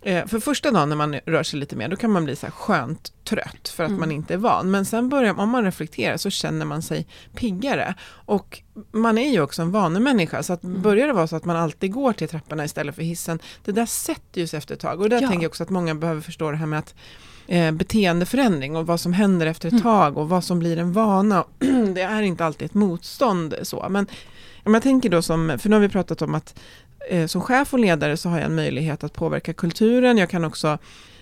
för 0.07 0.41
första 0.41 0.71
dagen 0.71 0.89
när 0.89 0.97
man 0.97 1.15
rör 1.27 1.43
sig 1.43 1.61
lite 1.61 1.77
mer, 1.77 1.89
då 1.89 1.97
kan 1.97 2.11
man 2.11 2.25
bli 2.25 2.37
så 2.37 2.47
här 2.47 2.51
skönt 2.51 3.13
trött 3.25 3.69
för 3.69 3.85
att 3.85 3.89
mm. 3.89 4.01
man 4.01 4.13
inte 4.13 4.35
är 4.35 4.39
van. 4.39 4.71
Men 4.71 4.85
sen 4.85 5.09
börjar, 5.09 5.41
om 5.41 5.51
man 5.51 5.65
reflekterar 5.65 6.17
så 6.17 6.31
känner 6.31 6.67
man 6.67 6.83
sig 6.83 7.07
piggare. 7.35 7.95
Och 8.09 8.63
man 8.93 9.19
är 9.19 9.31
ju 9.31 9.41
också 9.41 9.63
en 9.63 9.71
vanemänniska, 9.71 10.43
så 10.43 10.53
att 10.53 10.65
mm. 10.65 10.83
börjar 10.83 11.07
det 11.07 11.13
vara 11.13 11.27
så 11.27 11.37
att 11.37 11.45
man 11.45 11.57
alltid 11.57 11.93
går 11.93 12.13
till 12.13 12.29
trapporna 12.29 12.65
istället 12.65 12.95
för 12.95 13.03
hissen, 13.03 13.39
det 13.65 13.73
där 13.73 13.87
sätter 13.87 14.41
ju 14.41 14.47
sig 14.47 14.59
efter 14.59 14.75
ett 14.75 14.81
tag. 14.81 15.01
Och 15.01 15.09
där 15.09 15.23
ja. 15.23 15.29
tänker 15.29 15.43
jag 15.43 15.51
också 15.51 15.63
att 15.63 15.71
många 15.71 15.95
behöver 15.95 16.21
förstå 16.21 16.51
det 16.51 16.57
här 16.57 16.67
med 16.67 16.79
att 16.79 16.95
eh, 17.47 17.73
beteendeförändring 17.73 18.77
och 18.77 18.87
vad 18.87 19.01
som 19.01 19.13
händer 19.13 19.47
efter 19.47 19.69
ett 19.69 19.73
mm. 19.73 19.83
tag 19.83 20.19
och 20.19 20.29
vad 20.29 20.45
som 20.45 20.59
blir 20.59 20.79
en 20.79 20.93
vana. 20.93 21.45
det 21.95 22.03
är 22.03 22.23
inte 22.23 22.45
alltid 22.45 22.67
ett 22.67 22.75
motstånd 22.75 23.55
så. 23.63 23.87
Men 23.91 24.07
om 24.65 24.75
jag 24.75 24.83
tänker 24.83 25.11
då 25.11 25.23
som, 25.23 25.59
för 25.59 25.69
nu 25.69 25.77
har 25.77 25.81
vi 25.81 25.89
pratat 25.89 26.23
om 26.23 26.35
att 26.35 26.61
eh, 27.09 27.27
som 27.27 27.41
chef 27.41 27.73
och 27.73 27.79
ledare 27.79 28.17
så 28.17 28.29
har 28.29 28.37
jag 28.37 28.47
en 28.47 28.55
möjlighet 28.55 29.05
att 29.05 29.13
påverka 29.13 29.53
kulturen. 29.53 30.19
Jag 30.19 30.31
kan 30.31 30.45
också 30.45 30.79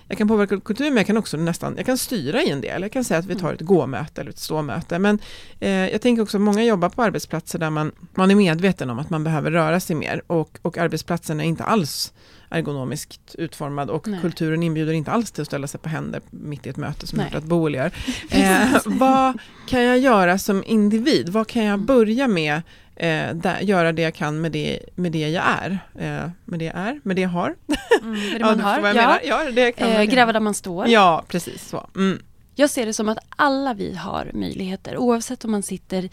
jag 0.08 0.18
kan 0.18 0.28
påverka 0.28 0.60
kulturen 0.60 0.94
men 0.94 0.96
jag 0.96 1.06
kan 1.06 1.16
också 1.16 1.36
nästan, 1.36 1.74
jag 1.76 1.86
kan 1.86 1.98
styra 1.98 2.42
i 2.42 2.50
en 2.50 2.60
del. 2.60 2.82
Jag 2.82 2.92
kan 2.92 3.04
säga 3.04 3.20
att 3.20 3.26
vi 3.26 3.34
tar 3.34 3.52
ett 3.52 3.60
gå-möte 3.60 4.20
eller 4.20 4.30
ett 4.30 4.38
stå-möte. 4.38 4.98
Men 4.98 5.18
eh, 5.60 5.70
jag 5.70 6.00
tänker 6.00 6.22
också 6.22 6.36
att 6.36 6.40
många 6.40 6.64
jobbar 6.64 6.88
på 6.88 7.02
arbetsplatser 7.02 7.58
där 7.58 7.70
man, 7.70 7.92
man 8.14 8.30
är 8.30 8.34
medveten 8.34 8.90
om 8.90 8.98
att 8.98 9.10
man 9.10 9.24
behöver 9.24 9.50
röra 9.50 9.80
sig 9.80 9.96
mer 9.96 10.22
och, 10.26 10.58
och 10.62 10.78
arbetsplatsen 10.78 11.40
är 11.40 11.44
inte 11.44 11.64
alls 11.64 12.12
ergonomiskt 12.48 13.34
utformad 13.34 13.90
och 13.90 14.08
Nej. 14.08 14.20
kulturen 14.20 14.62
inbjuder 14.62 14.92
inte 14.92 15.10
alls 15.10 15.30
till 15.32 15.42
att 15.42 15.48
ställa 15.48 15.66
sig 15.66 15.80
på 15.80 15.88
händer 15.88 16.20
mitt 16.30 16.66
i 16.66 16.70
ett 16.70 16.76
möte 16.76 17.06
som 17.06 17.20
att 17.20 17.44
Boel 17.44 17.74
gör. 17.74 17.90
Eh, 18.30 18.80
vad 18.86 19.38
kan 19.66 19.82
jag 19.82 19.98
göra 19.98 20.38
som 20.38 20.64
individ? 20.66 21.28
Vad 21.28 21.46
kan 21.46 21.64
jag 21.64 21.80
börja 21.80 22.28
med 22.28 22.62
eh, 22.96 23.34
där, 23.34 23.60
göra 23.60 23.92
det 23.92 24.02
jag 24.02 24.14
kan 24.14 24.40
med 24.40 24.52
det, 24.52 24.80
med 24.94 25.12
det 25.12 25.28
jag 25.28 25.44
är. 25.62 25.70
Eh, 25.94 26.30
med 26.44 26.58
det 26.58 26.64
jag 26.64 26.76
är, 26.76 27.00
med 27.02 27.16
det 27.16 27.22
jag 27.22 27.28
har. 27.28 27.54
Mm, 28.02 28.38
det 28.38 28.40
man 28.44 28.60
har, 28.60 28.94
ja. 28.94 29.18
ja 29.24 29.50
det 29.50 29.72
kan, 29.72 29.88
eh, 29.88 30.04
gräva 30.04 30.32
där 30.32 30.40
man 30.40 30.54
står. 30.54 30.88
Ja, 30.88 31.24
precis 31.28 31.68
så. 31.68 31.86
Mm. 31.96 32.22
Jag 32.54 32.70
ser 32.70 32.86
det 32.86 32.92
som 32.92 33.08
att 33.08 33.18
alla 33.28 33.74
vi 33.74 33.94
har 33.94 34.30
möjligheter 34.34 34.96
oavsett 34.96 35.44
om 35.44 35.50
man 35.50 35.62
sitter 35.62 36.08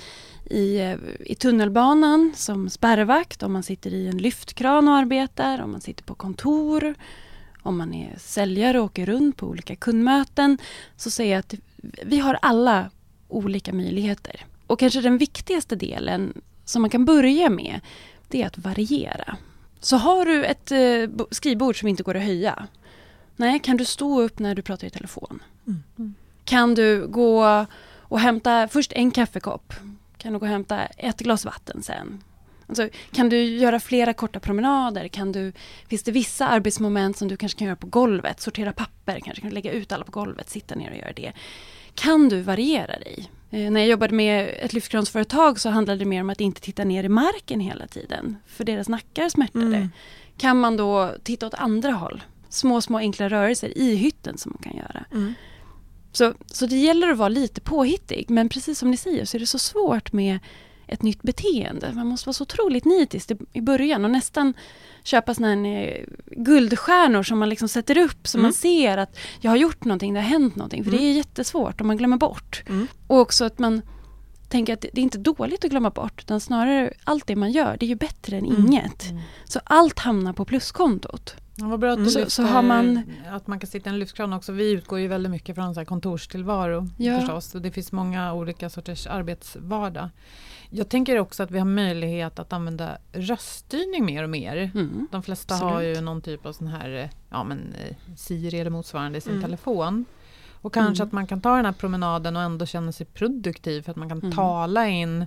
i, 0.46 0.80
eh, 0.80 0.96
i 1.20 1.36
tunnelbanan 1.36 2.34
som 2.36 2.70
spärrvakt, 2.70 3.44
om 3.44 3.54
man 3.54 3.64
sitter 3.64 3.94
i 3.94 4.08
en 4.08 4.18
lyftkran 4.18 4.88
och 4.88 4.96
arbetar, 4.96 5.62
om 5.62 5.72
man 5.72 5.82
sitter 5.82 6.04
på 6.04 6.16
kontor, 6.16 6.96
om 7.62 7.78
man 7.78 7.94
är 7.94 8.16
säljare 8.18 8.80
och 8.80 8.86
åker 8.86 9.06
runt 9.06 9.38
på 9.38 9.48
olika 9.48 9.76
kundmöten, 9.76 10.58
så 10.98 11.12
säger 11.12 11.32
jag 11.32 11.40
att 11.40 11.54
vi 12.04 12.20
har 12.20 12.38
alla 12.42 12.90
olika 13.28 13.74
möjligheter. 13.74 14.46
Och 14.68 14.80
kanske 14.80 15.02
den 15.02 15.18
viktigaste 15.18 15.76
delen 15.76 16.42
som 16.72 16.82
man 16.82 16.90
kan 16.90 17.06
börja 17.06 17.50
med, 17.50 17.80
det 18.28 18.42
är 18.42 18.48
att 18.48 18.58
variera. 18.58 19.38
Så 19.80 19.98
har 19.98 20.26
du 20.26 20.46
ett 20.46 20.72
eh, 20.72 21.26
skrivbord 21.32 21.80
som 21.80 21.88
inte 21.88 22.04
går 22.04 22.16
att 22.16 22.24
höja, 22.24 22.68
nej, 23.36 23.60
kan 23.60 23.78
du 23.78 23.86
stå 23.86 24.22
upp 24.22 24.40
när 24.40 24.56
du 24.56 24.62
pratar 24.62 24.88
i 24.88 24.90
telefon? 24.90 25.44
Mm. 25.68 26.16
Kan 26.46 26.76
du 26.76 27.08
gå 27.08 27.66
och 28.00 28.20
hämta 28.20 28.68
först 28.68 28.94
en 28.94 29.12
kaffekopp, 29.12 29.74
kan 30.18 30.34
du 30.34 30.40
gå 30.40 30.46
och 30.46 30.52
hämta 30.52 30.86
ett 30.86 31.20
glas 31.20 31.46
vatten 31.46 31.84
sen? 31.84 32.24
Alltså, 32.68 32.90
kan 33.12 33.30
du 33.30 33.44
göra 33.44 33.80
flera 33.80 34.14
korta 34.14 34.40
promenader? 34.40 35.08
Kan 35.08 35.32
du, 35.32 35.54
finns 35.88 36.04
det 36.04 36.12
vissa 36.12 36.48
arbetsmoment 36.48 37.18
som 37.18 37.28
du 37.28 37.38
kanske 37.38 37.60
kan 37.60 37.66
göra 37.66 37.76
på 37.76 37.88
golvet? 37.88 38.42
Sortera 38.42 38.74
papper, 38.74 39.20
kanske 39.20 39.42
kan 39.42 39.50
du 39.50 39.54
lägga 39.54 39.72
ut 39.72 39.92
alla 39.92 40.06
på 40.06 40.12
golvet, 40.12 40.50
sitta 40.50 40.76
ner 40.76 40.92
och 40.92 40.98
göra 40.98 41.14
det. 41.16 41.32
kan 41.96 42.30
du 42.30 42.42
variera 42.42 43.00
dig? 43.00 43.32
Eh, 43.52 43.72
när 43.72 43.82
jag 43.82 43.90
jobbade 43.90 44.16
med 44.16 44.56
ett 44.60 44.74
lyftkransföretag 44.74 45.60
så 45.60 45.70
handlade 45.70 46.00
det 46.00 46.06
mer 46.06 46.22
om 46.22 46.30
att 46.30 46.42
inte 46.42 46.62
titta 46.62 46.84
ner 46.84 47.04
i 47.04 47.10
marken 47.10 47.60
hela 47.60 47.88
tiden. 47.88 48.38
För 48.46 48.64
deras 48.64 48.90
nackar 48.90 49.30
smärtade. 49.30 49.78
Mm. 49.78 49.90
Kan 50.38 50.60
man 50.60 50.78
då 50.78 51.12
titta 51.24 51.48
åt 51.48 51.54
andra 51.54 51.92
håll? 51.92 52.24
Små, 52.50 52.82
små 52.82 52.98
enkla 52.98 53.30
rörelser 53.30 53.78
i 53.78 53.96
hytten 53.96 54.38
som 54.38 54.52
man 54.52 54.72
kan 54.72 54.78
göra. 54.78 55.06
Mm. 55.12 55.34
Så, 56.12 56.34
så 56.46 56.66
det 56.66 56.78
gäller 56.78 57.08
att 57.10 57.18
vara 57.18 57.30
lite 57.30 57.62
påhittig. 57.62 58.26
Men 58.30 58.50
precis 58.50 58.80
som 58.80 58.92
ni 58.92 58.98
säger 58.98 59.26
så 59.26 59.38
är 59.38 59.40
det 59.40 59.48
så 59.48 59.60
svårt 59.60 60.14
med 60.14 60.40
ett 60.92 61.02
nytt 61.02 61.22
beteende. 61.22 61.92
Man 61.94 62.08
måste 62.08 62.28
vara 62.28 62.34
så 62.34 62.44
otroligt 62.44 62.86
nitisk 62.86 63.32
i, 63.54 63.62
början 63.62 64.06
och 64.06 64.12
nästan 64.12 64.54
köpa 65.04 65.34
såna 65.34 65.48
här 65.48 65.56
eh, 65.66 66.06
guldstjärnor 66.38 67.24
som 67.24 67.40
man 67.40 67.50
liksom 67.50 67.68
sätter 67.68 67.98
upp 67.98 68.28
så 68.28 68.38
Mm. 68.38 68.44
man 68.44 68.54
ser 68.54 68.98
att 68.98 69.18
jag 69.40 69.52
har 69.52 69.56
gjort 69.58 69.86
någonting, 69.86 70.14
det 70.14 70.20
har 70.20 70.28
hänt 70.28 70.56
någonting. 70.56 70.84
För 70.84 70.92
Mm. 70.92 71.02
det 71.04 71.10
är 71.10 71.14
jättesvårt 71.14 71.82
om 71.82 71.88
man 71.88 71.98
glömmer 71.98 72.18
bort. 72.18 72.64
Mm. 72.70 72.88
Och 73.08 73.20
också 73.20 73.46
att 73.46 73.60
man 73.60 73.82
tänker 74.50 74.74
att 74.74 74.82
det 74.82 74.98
är 74.98 75.04
inte 75.04 75.18
dåligt 75.18 75.66
att 75.66 75.72
glömma 75.72 75.90
bort 75.90 76.20
utan 76.24 76.40
snarare 76.40 76.94
allt 77.04 77.28
det 77.28 77.36
man 77.36 77.52
gör, 77.52 77.78
det 77.80 77.86
är 77.86 77.90
ju 77.90 77.96
bättre 77.96 78.38
än 78.38 78.46
Mm. 78.46 78.62
inget. 78.68 79.06
Så 79.46 79.60
allt 79.64 80.00
hamnar 80.00 80.34
på 80.34 80.46
pluskontot. 80.46 81.36
Ja, 81.56 81.68
vad 81.68 81.80
bra 81.80 81.92
att 81.92 81.98
du 81.98 82.02
Mm. 82.02 82.14
Lyfter 82.14 82.30
så 82.32 82.44
har 82.44 82.62
man- 82.62 83.04
att 83.32 83.48
man 83.48 83.60
kan 83.60 83.68
sitta 83.70 83.90
i 83.90 83.94
en 83.94 84.00
lyftkran 84.00 84.34
också. 84.34 84.52
Vi 84.52 84.72
utgår 84.72 85.00
ju 85.00 85.08
väldigt 85.08 85.32
mycket 85.32 85.56
från 85.56 85.74
så 85.74 85.80
här 85.80 85.86
kontorstillvaro 85.86 86.88
Ja. 86.98 87.20
förstås. 87.20 87.56
Och 87.56 87.62
det 87.62 87.72
finns 87.72 87.92
många 87.92 88.34
olika 88.34 88.70
sorters 88.70 89.08
arbetsvardag. 89.08 90.10
Jag 90.74 90.90
tänker 90.90 91.20
också 91.20 91.44
att 91.44 91.52
vi 91.52 91.60
har 91.60 91.66
möjlighet 91.66 92.40
att 92.40 92.54
använda 92.54 92.98
röststyrning 93.14 94.06
mer 94.06 94.24
och 94.24 94.30
mer. 94.30 94.72
Mm. 94.76 95.08
De 95.12 95.24
flesta 95.24 95.54
Absolut. 95.54 95.74
har 95.74 95.82
ju 95.82 96.02
någon 96.02 96.22
typ 96.22 96.46
av 96.46 96.54
sån 96.54 96.68
här 96.68 97.10
ja, 97.30 97.44
men, 97.44 97.74
eh, 97.74 97.96
Siri 98.18 98.60
eller 98.60 98.72
motsvarande 98.72 99.18
i 99.18 99.22
sin 99.22 99.32
Mm. 99.32 99.44
telefon. 99.44 100.06
Och 100.62 100.74
kanske 100.74 101.04
Mm. 101.04 101.08
att 101.08 101.12
man 101.14 101.28
kan 101.28 101.42
ta 101.42 101.56
den 101.56 101.66
här 101.66 101.72
promenaden 101.72 102.36
och 102.36 102.42
ändå 102.42 102.66
känna 102.66 102.92
sig 102.92 103.06
produktiv 103.06 103.82
för 103.82 103.92
att 103.92 103.98
man 103.98 104.10
kan 104.10 104.20
Mm. 104.20 104.32
tala 104.32 104.88
in 104.88 105.26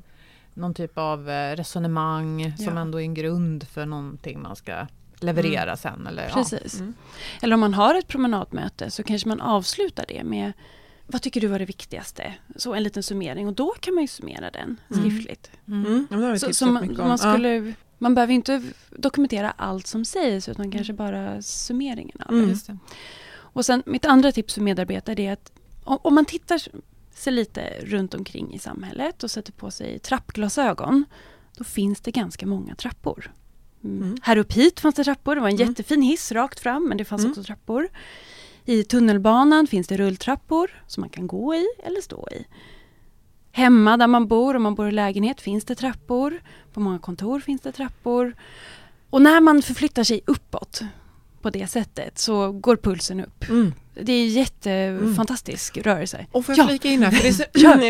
någon 0.54 0.74
typ 0.74 0.98
av 0.98 1.30
eh, 1.30 1.56
resonemang 1.56 2.52
som 2.56 2.74
Ja. 2.74 2.80
ändå 2.80 3.00
är 3.00 3.04
en 3.04 3.14
grund 3.14 3.68
för 3.68 3.86
någonting 3.86 4.42
man 4.42 4.56
ska 4.56 4.86
leverera 5.20 5.76
sen. 5.76 6.06
Eller, 6.06 6.22
ja. 6.28 6.34
Precis. 6.34 6.80
Mm. 6.80 6.94
Eller 7.42 7.54
om 7.54 7.60
man 7.60 7.74
har 7.74 7.94
ett 7.94 8.08
promenadmöte 8.08 8.90
så 8.90 9.02
kanske 9.02 9.28
man 9.28 9.40
avslutar 9.40 10.04
det 10.08 10.24
med 10.24 10.52
vad 11.06 11.22
tycker 11.22 11.40
du 11.40 11.46
var 11.46 11.58
det 11.58 11.64
viktigaste? 11.64 12.34
Så 12.56 12.74
en 12.74 12.82
liten 12.82 13.02
summering 13.02 13.46
och 13.48 13.52
då 13.54 13.74
kan 13.80 13.94
man 13.94 14.02
ju 14.04 14.08
summera 14.08 14.50
den 14.50 14.80
Mm. 14.90 15.00
skriftligt. 15.10 15.50
Mm. 15.68 16.06
Mm. 16.10 16.38
Så, 16.38 16.52
så 16.54 16.66
man, 16.66 16.96
man, 16.96 17.08
Ja. 17.08 17.16
skulle, 17.18 17.72
man 17.98 18.14
behöver 18.14 18.32
inte 18.34 18.62
dokumentera 18.90 19.50
allt 19.50 19.86
som 19.86 20.04
sägs 20.04 20.48
utan 20.48 20.70
kanske 20.70 20.92
bara 20.92 21.42
summeringen 21.42 22.16
av. 22.26 22.34
Mm. 22.34 22.48
Det. 22.66 22.76
Och 23.36 23.64
sen 23.64 23.82
mitt 23.86 24.04
andra 24.04 24.32
tips 24.32 24.54
för 24.54 24.60
medarbetare 24.60 25.22
är 25.22 25.32
att 25.32 25.52
om, 25.84 25.98
om 26.02 26.14
man 26.14 26.24
tittar 26.24 26.60
sig 27.14 27.32
lite 27.32 27.74
runt 27.82 28.14
omkring 28.14 28.54
i 28.54 28.58
samhället 28.58 29.22
och 29.22 29.30
sätter 29.30 29.52
på 29.52 29.70
sig 29.70 29.98
trappglasögon 29.98 31.04
då 31.56 31.64
finns 31.64 32.00
det 32.00 32.10
ganska 32.10 32.46
många 32.46 32.74
trappor. 32.74 33.32
Mm. 33.84 34.16
Här 34.22 34.36
upp 34.36 34.52
hit 34.52 34.80
fanns 34.80 34.94
det 34.94 35.04
trappor, 35.04 35.34
det 35.34 35.40
var 35.40 35.48
en 35.48 35.54
Mm. 35.56 35.68
jättefin 35.68 36.02
hiss 36.02 36.32
rakt 36.32 36.60
fram 36.60 36.88
men 36.88 36.98
det 36.98 37.04
fanns 37.04 37.20
Mm. 37.20 37.30
också 37.30 37.42
trappor. 37.44 37.88
I 38.64 38.84
tunnelbanan 38.84 39.66
finns 39.66 39.86
det 39.86 39.96
rulltrappor 39.96 40.70
som 40.86 41.00
man 41.00 41.10
kan 41.10 41.26
gå 41.26 41.54
i 41.54 41.66
eller 41.82 42.00
stå 42.00 42.28
i. 42.30 42.46
Hemma 43.52 43.96
där 43.96 44.06
man 44.06 44.26
bor, 44.26 44.56
om 44.56 44.62
man 44.62 44.74
bor 44.74 44.88
i 44.88 44.92
lägenhet, 44.92 45.40
finns 45.40 45.64
det 45.64 45.74
trappor. 45.74 46.40
På 46.72 46.80
många 46.80 46.98
kontor 46.98 47.40
finns 47.40 47.60
det 47.62 47.72
trappor. 47.72 48.34
Och 49.10 49.22
när 49.22 49.40
man 49.40 49.62
förflyttar 49.62 50.04
sig 50.04 50.20
uppåt 50.26 50.80
på 51.42 51.50
det 51.50 51.66
sättet 51.66 52.18
så 52.18 52.52
går 52.52 52.76
pulsen 52.76 53.20
upp. 53.20 53.48
Mm. 53.48 53.72
Det 54.02 54.12
är 54.12 54.26
jättefantastisk 54.26 55.76
rörelse. 55.78 56.26
Och 56.32 56.46
får 56.46 56.54
jag 56.58 56.64
Ja. 56.64 56.68
flika 56.68 56.88
in 56.88 57.02
här, 57.02 57.10
för 57.10 57.22
det 57.22 57.28
är 57.28 57.32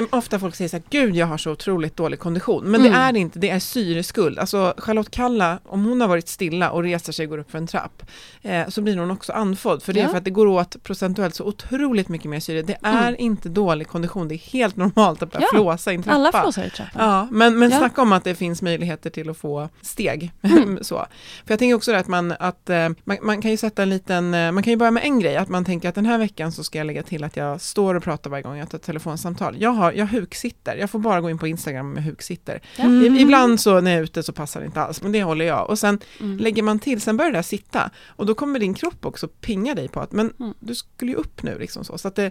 så, 0.03 0.07
ofta 0.19 0.39
folk 0.39 0.55
säger 0.55 0.69
så 0.69 0.77
här, 0.77 0.85
gud 0.91 1.17
jag 1.17 1.27
har 1.27 1.39
så 1.39 1.51
otroligt 1.53 1.97
dålig 1.97 2.19
kondition. 2.19 2.65
Men 2.65 2.81
Mm. 2.81 2.93
det 2.93 2.99
är 2.99 3.13
det 3.13 3.19
inte, 3.19 3.39
det 3.39 3.51
är 3.51 3.59
syreskuld. 3.59 4.39
Alltså 4.39 4.75
Charlotte 4.79 5.11
Kalla, 5.11 5.59
om 5.67 5.85
hon 5.85 6.01
har 6.01 6.09
varit 6.09 6.29
stilla 6.29 6.71
och 6.71 6.83
reser 6.83 7.13
sig 7.13 7.27
och 7.27 7.31
går 7.31 7.39
upp 7.39 7.51
för 7.51 7.59
en 7.59 7.67
trapp, 7.67 8.03
eh, 8.43 8.69
så 8.69 8.83
blir 8.83 8.97
hon 8.97 9.11
också 9.11 9.33
andfådd. 9.33 9.83
För 9.83 9.93
det 9.93 10.01
är 10.01 10.05
Ja. 10.05 10.11
för 10.11 10.19
att 10.19 10.25
det 10.25 10.31
går 10.31 10.47
åt 10.47 10.83
procentuellt 10.83 11.35
så 11.35 11.45
otroligt 11.45 12.09
mycket 12.09 12.31
mer 12.31 12.41
syre. 12.41 12.63
Det 12.63 12.77
är 12.83 13.03
Mm. 13.09 13.15
inte 13.19 13.49
dålig 13.49 13.89
kondition, 13.89 14.29
det 14.29 14.35
är 14.35 14.39
helt 14.53 14.77
normalt 14.77 15.23
att 15.23 15.33
börja 15.33 15.47
Ja. 15.53 15.59
flåsa 15.59 15.93
i 15.93 15.95
en 15.95 16.03
trappa. 16.03 16.15
Alla 16.17 16.33
flåsar 16.43 16.65
i 16.65 16.71
trappan. 16.71 17.09
Ja, 17.09 17.29
men, 17.31 17.59
men 17.59 17.71
Ja. 17.71 17.79
snacka 17.79 18.03
om 18.03 18.13
att 18.13 18.25
det 18.25 18.35
finns 18.35 18.63
möjligheter 18.63 19.11
till 19.11 19.31
att 19.31 19.37
få 19.37 19.69
steg. 19.83 20.33
Mm. 20.43 20.79
så. 20.83 21.07
För 21.47 21.53
jag 21.53 21.59
tänker 21.59 21.75
också 21.75 21.93
att, 21.95 22.09
man, 22.09 22.35
att 22.39 22.71
eh, 22.71 22.89
man, 23.05 23.17
man 23.23 23.43
kan 23.43 23.51
ju 23.51 23.57
sätta 23.57 23.83
en 23.83 23.91
liten, 23.91 24.35
eh, 24.35 24.53
man 24.53 24.63
kan 24.63 24.71
ju 24.71 24.77
börja 24.77 24.91
med 24.91 25.05
en 25.05 25.21
grej, 25.21 25.37
att 25.37 25.49
man 25.49 25.65
tänker 25.65 25.89
att 25.89 25.94
den 25.95 26.07
här 26.07 26.19
veckan 26.19 26.53
så 26.53 26.65
ska 26.65 26.79
jag 26.79 26.87
lägga 26.87 27.03
till 27.03 27.25
att 27.25 27.37
jag 27.37 27.61
står 27.61 27.95
och 27.95 28.03
pratar 28.03 28.31
varje 28.31 28.43
gång 28.43 28.57
jag 28.57 28.71
tar 28.71 28.79
ett 28.79 28.85
telefonsamtal. 28.85 29.57
Jag, 29.59 29.71
har, 29.71 29.93
jag 29.93 30.07
huksitter, 30.07 30.77
jag 30.77 30.91
får 30.91 30.99
bara 30.99 31.21
gå 31.21 31.31
in 31.31 31.39
på 31.39 31.47
Instagram 31.47 31.93
med 31.93 32.05
huksitter. 32.05 32.61
I, 32.79 33.21
ibland 33.23 33.61
så 33.61 33.81
när 33.81 33.91
jag 33.91 33.99
är 33.99 34.03
ute 34.05 34.23
så 34.23 34.33
passar 34.33 34.61
det 34.61 34.67
inte 34.67 34.81
alls, 34.83 35.03
men 35.03 35.13
det 35.13 35.23
håller 35.23 35.45
jag. 35.45 35.71
Och 35.71 35.79
sen 35.79 35.99
Mm. 36.21 36.39
lägger 36.39 36.63
man 36.63 36.79
till, 36.79 37.01
sen 37.01 37.17
börjar 37.17 37.33
det 37.33 37.39
där 37.39 37.43
sitta 37.43 37.91
och 38.07 38.27
då 38.27 38.35
kommer 38.35 38.59
din 38.59 38.75
kropp 38.75 39.07
också 39.07 39.29
pinga 39.29 39.75
dig 39.75 39.89
på 39.89 40.01
att 40.01 40.13
men 40.13 40.33
Mm. 40.41 40.55
du 40.61 40.75
skulle 40.75 41.11
ju 41.11 41.17
upp 41.17 41.43
nu 41.43 41.59
liksom 41.59 41.85
så. 41.85 41.99
så 41.99 42.09
att 42.09 42.15
det, 42.15 42.31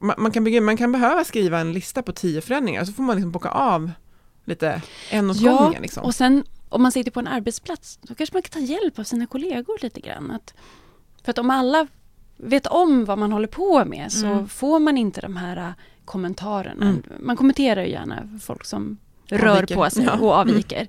man, 0.00 0.14
man, 0.18 0.30
kan 0.32 0.44
bygga, 0.44 0.60
man 0.60 0.76
kan 0.76 0.92
behöva 0.92 1.24
skriva 1.24 1.58
en 1.58 1.72
lista 1.72 2.02
på 2.02 2.12
tio 2.12 2.40
förändringar 2.40 2.84
så 2.84 2.92
får 2.92 3.02
man 3.02 3.16
liksom 3.16 3.32
bocka 3.32 3.48
av 3.48 3.90
lite 4.44 4.82
en 5.10 5.30
åt 5.30 5.36
Ja, 5.40 5.58
gången. 5.58 5.82
Liksom. 5.82 6.04
Och 6.04 6.14
sen 6.14 6.44
om 6.68 6.82
man 6.82 6.92
sitter 6.92 7.10
på 7.10 7.20
en 7.20 7.26
arbetsplats 7.26 7.98
då 8.02 8.14
kanske 8.14 8.34
man 8.36 8.42
kan 8.42 8.50
ta 8.62 8.72
hjälp 8.72 8.98
av 8.98 9.04
sina 9.04 9.26
kollegor 9.26 9.78
lite 9.82 10.00
grann. 10.00 10.30
Att, 10.30 10.54
för 11.24 11.30
att 11.30 11.38
om 11.38 11.50
alla 11.50 11.86
vet 12.36 12.66
om 12.66 13.04
vad 13.04 13.18
man 13.18 13.32
håller 13.32 13.48
på 13.48 13.84
med 13.84 14.12
så 14.12 14.26
Mm. 14.26 14.48
får 14.48 14.78
man 14.80 14.98
inte 14.98 15.20
de 15.20 15.36
här 15.36 15.56
äh, 15.56 15.70
kommentarerna. 16.04 16.86
Mm. 16.88 17.02
Man 17.20 17.36
kommenterar 17.36 17.82
ju 17.82 17.90
gärna 17.90 18.28
folk 18.42 18.64
som 18.64 18.98
rör 19.28 19.46
Avviker. 19.56 19.74
på 19.74 19.90
sig 19.90 20.04
Ja. 20.04 20.12
Mm. 20.12 20.24
och 20.24 20.32
avviker. 20.32 20.86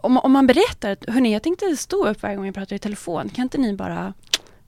Om, 0.00 0.16
om 0.18 0.32
man 0.32 0.46
berättar 0.46 0.90
att 0.90 1.04
hörni, 1.08 1.32
jag 1.32 1.42
tänkte 1.42 1.76
stå 1.76 2.06
upp 2.06 2.22
varje 2.22 2.36
gång 2.36 2.46
jag 2.46 2.54
pratar 2.54 2.76
i 2.76 2.78
telefon, 2.78 3.28
kan 3.28 3.42
inte 3.42 3.58
ni 3.58 3.72
bara 3.74 4.14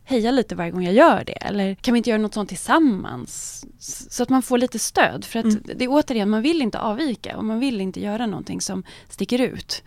heja 0.05 0.31
lite 0.31 0.55
varje 0.55 0.71
gång 0.71 0.85
jag 0.85 0.95
gör 0.95 1.25
det? 1.27 1.33
Eller 1.33 1.75
kan 1.75 1.95
vi 1.95 1.99
inte 1.99 2.11
göra 2.11 2.23
något 2.23 2.35
sånt 2.35 2.49
tillsammans? 2.49 3.65
Så 4.11 4.23
att 4.23 4.29
man 4.29 4.43
får 4.43 4.59
lite 4.59 4.79
stöd. 4.79 5.25
För 5.25 5.39
att 5.39 5.45
Mm. 5.45 5.63
det 5.77 5.85
är 5.85 5.89
återigen, 5.91 6.31
man 6.31 6.43
vill 6.43 6.63
inte 6.63 6.79
avvika 6.81 7.37
och 7.37 7.45
man 7.45 7.61
vill 7.61 7.81
inte 7.81 8.01
göra 8.01 8.27
någonting 8.27 8.61
som 8.61 8.83
sticker 9.09 9.39
ut. 9.41 9.83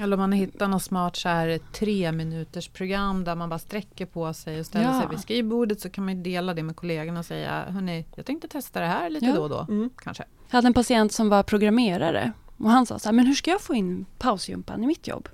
Eller 0.00 0.16
om 0.16 0.20
man 0.20 0.32
hittar 0.32 0.68
något 0.68 0.82
smart 0.82 1.16
så 1.16 1.28
här 1.28 1.58
tre 1.72 2.12
minuters 2.12 2.68
program 2.68 3.24
där 3.24 3.34
man 3.34 3.48
bara 3.48 3.58
sträcker 3.58 4.06
på 4.06 4.34
sig 4.34 4.60
och 4.60 4.66
ställer 4.66 4.84
Ja. 4.86 5.00
sig 5.00 5.08
vid 5.10 5.20
skrivbordet 5.20 5.80
så 5.80 5.90
kan 5.90 6.04
man 6.04 6.16
ju 6.16 6.22
dela 6.22 6.54
det 6.54 6.62
med 6.62 6.76
kollegorna 6.76 7.18
och 7.18 7.26
säga 7.26 7.64
Hörni, 7.68 8.04
jag 8.16 8.26
tänkte 8.26 8.48
testa 8.48 8.80
det 8.80 8.86
här 8.86 9.10
lite 9.10 9.26
Ja. 9.26 9.34
då 9.34 9.42
och 9.42 9.48
då. 9.48 9.66
Mm. 9.68 9.90
Kanske. 9.96 10.24
Jag 10.50 10.56
hade 10.56 10.66
en 10.66 10.74
patient 10.74 11.12
som 11.12 11.28
var 11.28 11.42
programmerare 11.42 12.32
och 12.58 12.70
han 12.70 12.86
sa 12.86 12.98
så 12.98 13.08
här, 13.08 13.12
men 13.12 13.26
hur 13.26 13.34
ska 13.34 13.50
jag 13.50 13.60
få 13.60 13.74
in 13.74 14.06
pausjumpan 14.18 14.84
i 14.84 14.86
mitt 14.86 15.06
jobb? 15.08 15.28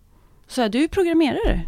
Så 0.47 0.61
jag, 0.61 0.71
du 0.71 0.85
är 0.85 0.89
programmerare. 0.89 1.61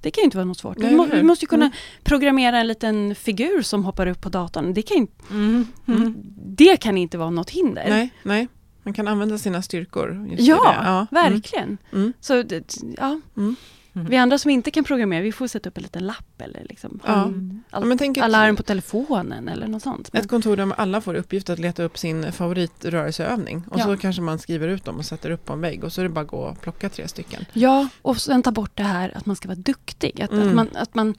Det 0.00 0.10
kan 0.10 0.22
ju 0.22 0.24
inte 0.24 0.36
vara 0.36 0.44
något 0.44 0.58
svårt. 0.58 0.76
Du, 0.80 0.96
må, 0.96 1.06
du 1.06 1.22
måste 1.22 1.44
ju 1.44 1.48
kunna 1.48 1.64
Mm. 1.64 1.76
programmera 2.04 2.58
en 2.60 2.66
liten 2.66 3.14
figur 3.14 3.62
som 3.62 3.84
hoppar 3.84 4.06
upp 4.06 4.20
på 4.20 4.28
datorn. 4.28 4.74
Det 4.74 4.82
kan, 4.82 4.96
ju- 4.96 5.06
Mm. 5.30 5.66
Mm. 5.88 6.14
det 6.36 6.76
kan 6.76 6.96
inte 6.98 7.18
vara 7.18 7.30
något 7.30 7.50
hinder. 7.50 7.84
Nej, 7.88 8.10
nej, 8.22 8.48
man 8.84 8.94
kan 8.94 9.08
använda 9.08 9.38
sina 9.38 9.62
styrkor. 9.62 10.26
Ja, 10.38 10.54
det. 10.54 10.86
ja. 10.88 11.06
verkligen. 11.10 11.78
Mm. 11.92 12.12
Så 12.20 12.42
det, 12.42 12.74
ja. 12.96 13.20
Mm. 13.36 13.56
Mm. 13.96 14.06
Vi 14.06 14.16
andra 14.16 14.38
som 14.38 14.50
inte 14.50 14.70
kan 14.70 14.84
programmera, 14.84 15.22
vi 15.22 15.32
får 15.32 15.46
sätta 15.46 15.68
upp 15.68 15.76
en 15.76 15.82
liten 15.82 16.06
lapp 16.06 16.40
eller 16.40 16.66
liksom 16.68 17.00
Ja. 17.06 17.22
mm. 17.24 17.62
Ja, 17.70 17.80
men 17.80 17.98
tänk 17.98 18.16
ett- 18.16 18.24
alarm 18.24 18.56
på 18.56 18.62
telefonen 18.62 19.48
eller 19.48 19.66
något 19.66 19.82
sånt. 19.82 20.12
Men, 20.12 20.22
Ett 20.22 20.28
kontor 20.28 20.56
där 20.56 20.72
alla 20.76 21.00
får 21.00 21.14
uppgift 21.14 21.50
att 21.50 21.58
leta 21.58 21.82
upp 21.82 21.98
sin 21.98 22.32
favoritrörelseövning 22.32 23.64
och 23.70 23.78
Ja. 23.80 23.84
så 23.84 23.96
kanske 23.96 24.22
man 24.22 24.38
skriver 24.38 24.68
ut 24.68 24.84
dem 24.84 24.96
och 24.98 25.04
sätter 25.04 25.30
upp 25.30 25.44
på 25.44 25.52
en 25.52 25.60
vägg 25.60 25.84
och 25.84 25.92
så 25.92 26.00
är 26.00 26.02
det 26.02 26.08
bara 26.08 26.20
att 26.20 26.28
gå 26.28 26.36
och 26.36 26.60
plocka 26.60 26.88
tre 26.88 27.08
stycken. 27.08 27.44
ja, 27.52 27.88
och 28.02 28.20
sen 28.20 28.42
ta 28.42 28.50
bort 28.50 28.72
det 28.74 28.82
här 28.82 29.12
att 29.16 29.26
man 29.26 29.36
ska 29.36 29.48
vara 29.48 29.58
duktig. 29.58 30.22
Att, 30.22 30.32
Mm. 30.32 30.48
att 30.48 30.54
man, 30.54 30.68
att 30.74 30.94
man 30.94 31.14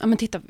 ja 0.00 0.06
men 0.06 0.18
titta 0.18 0.40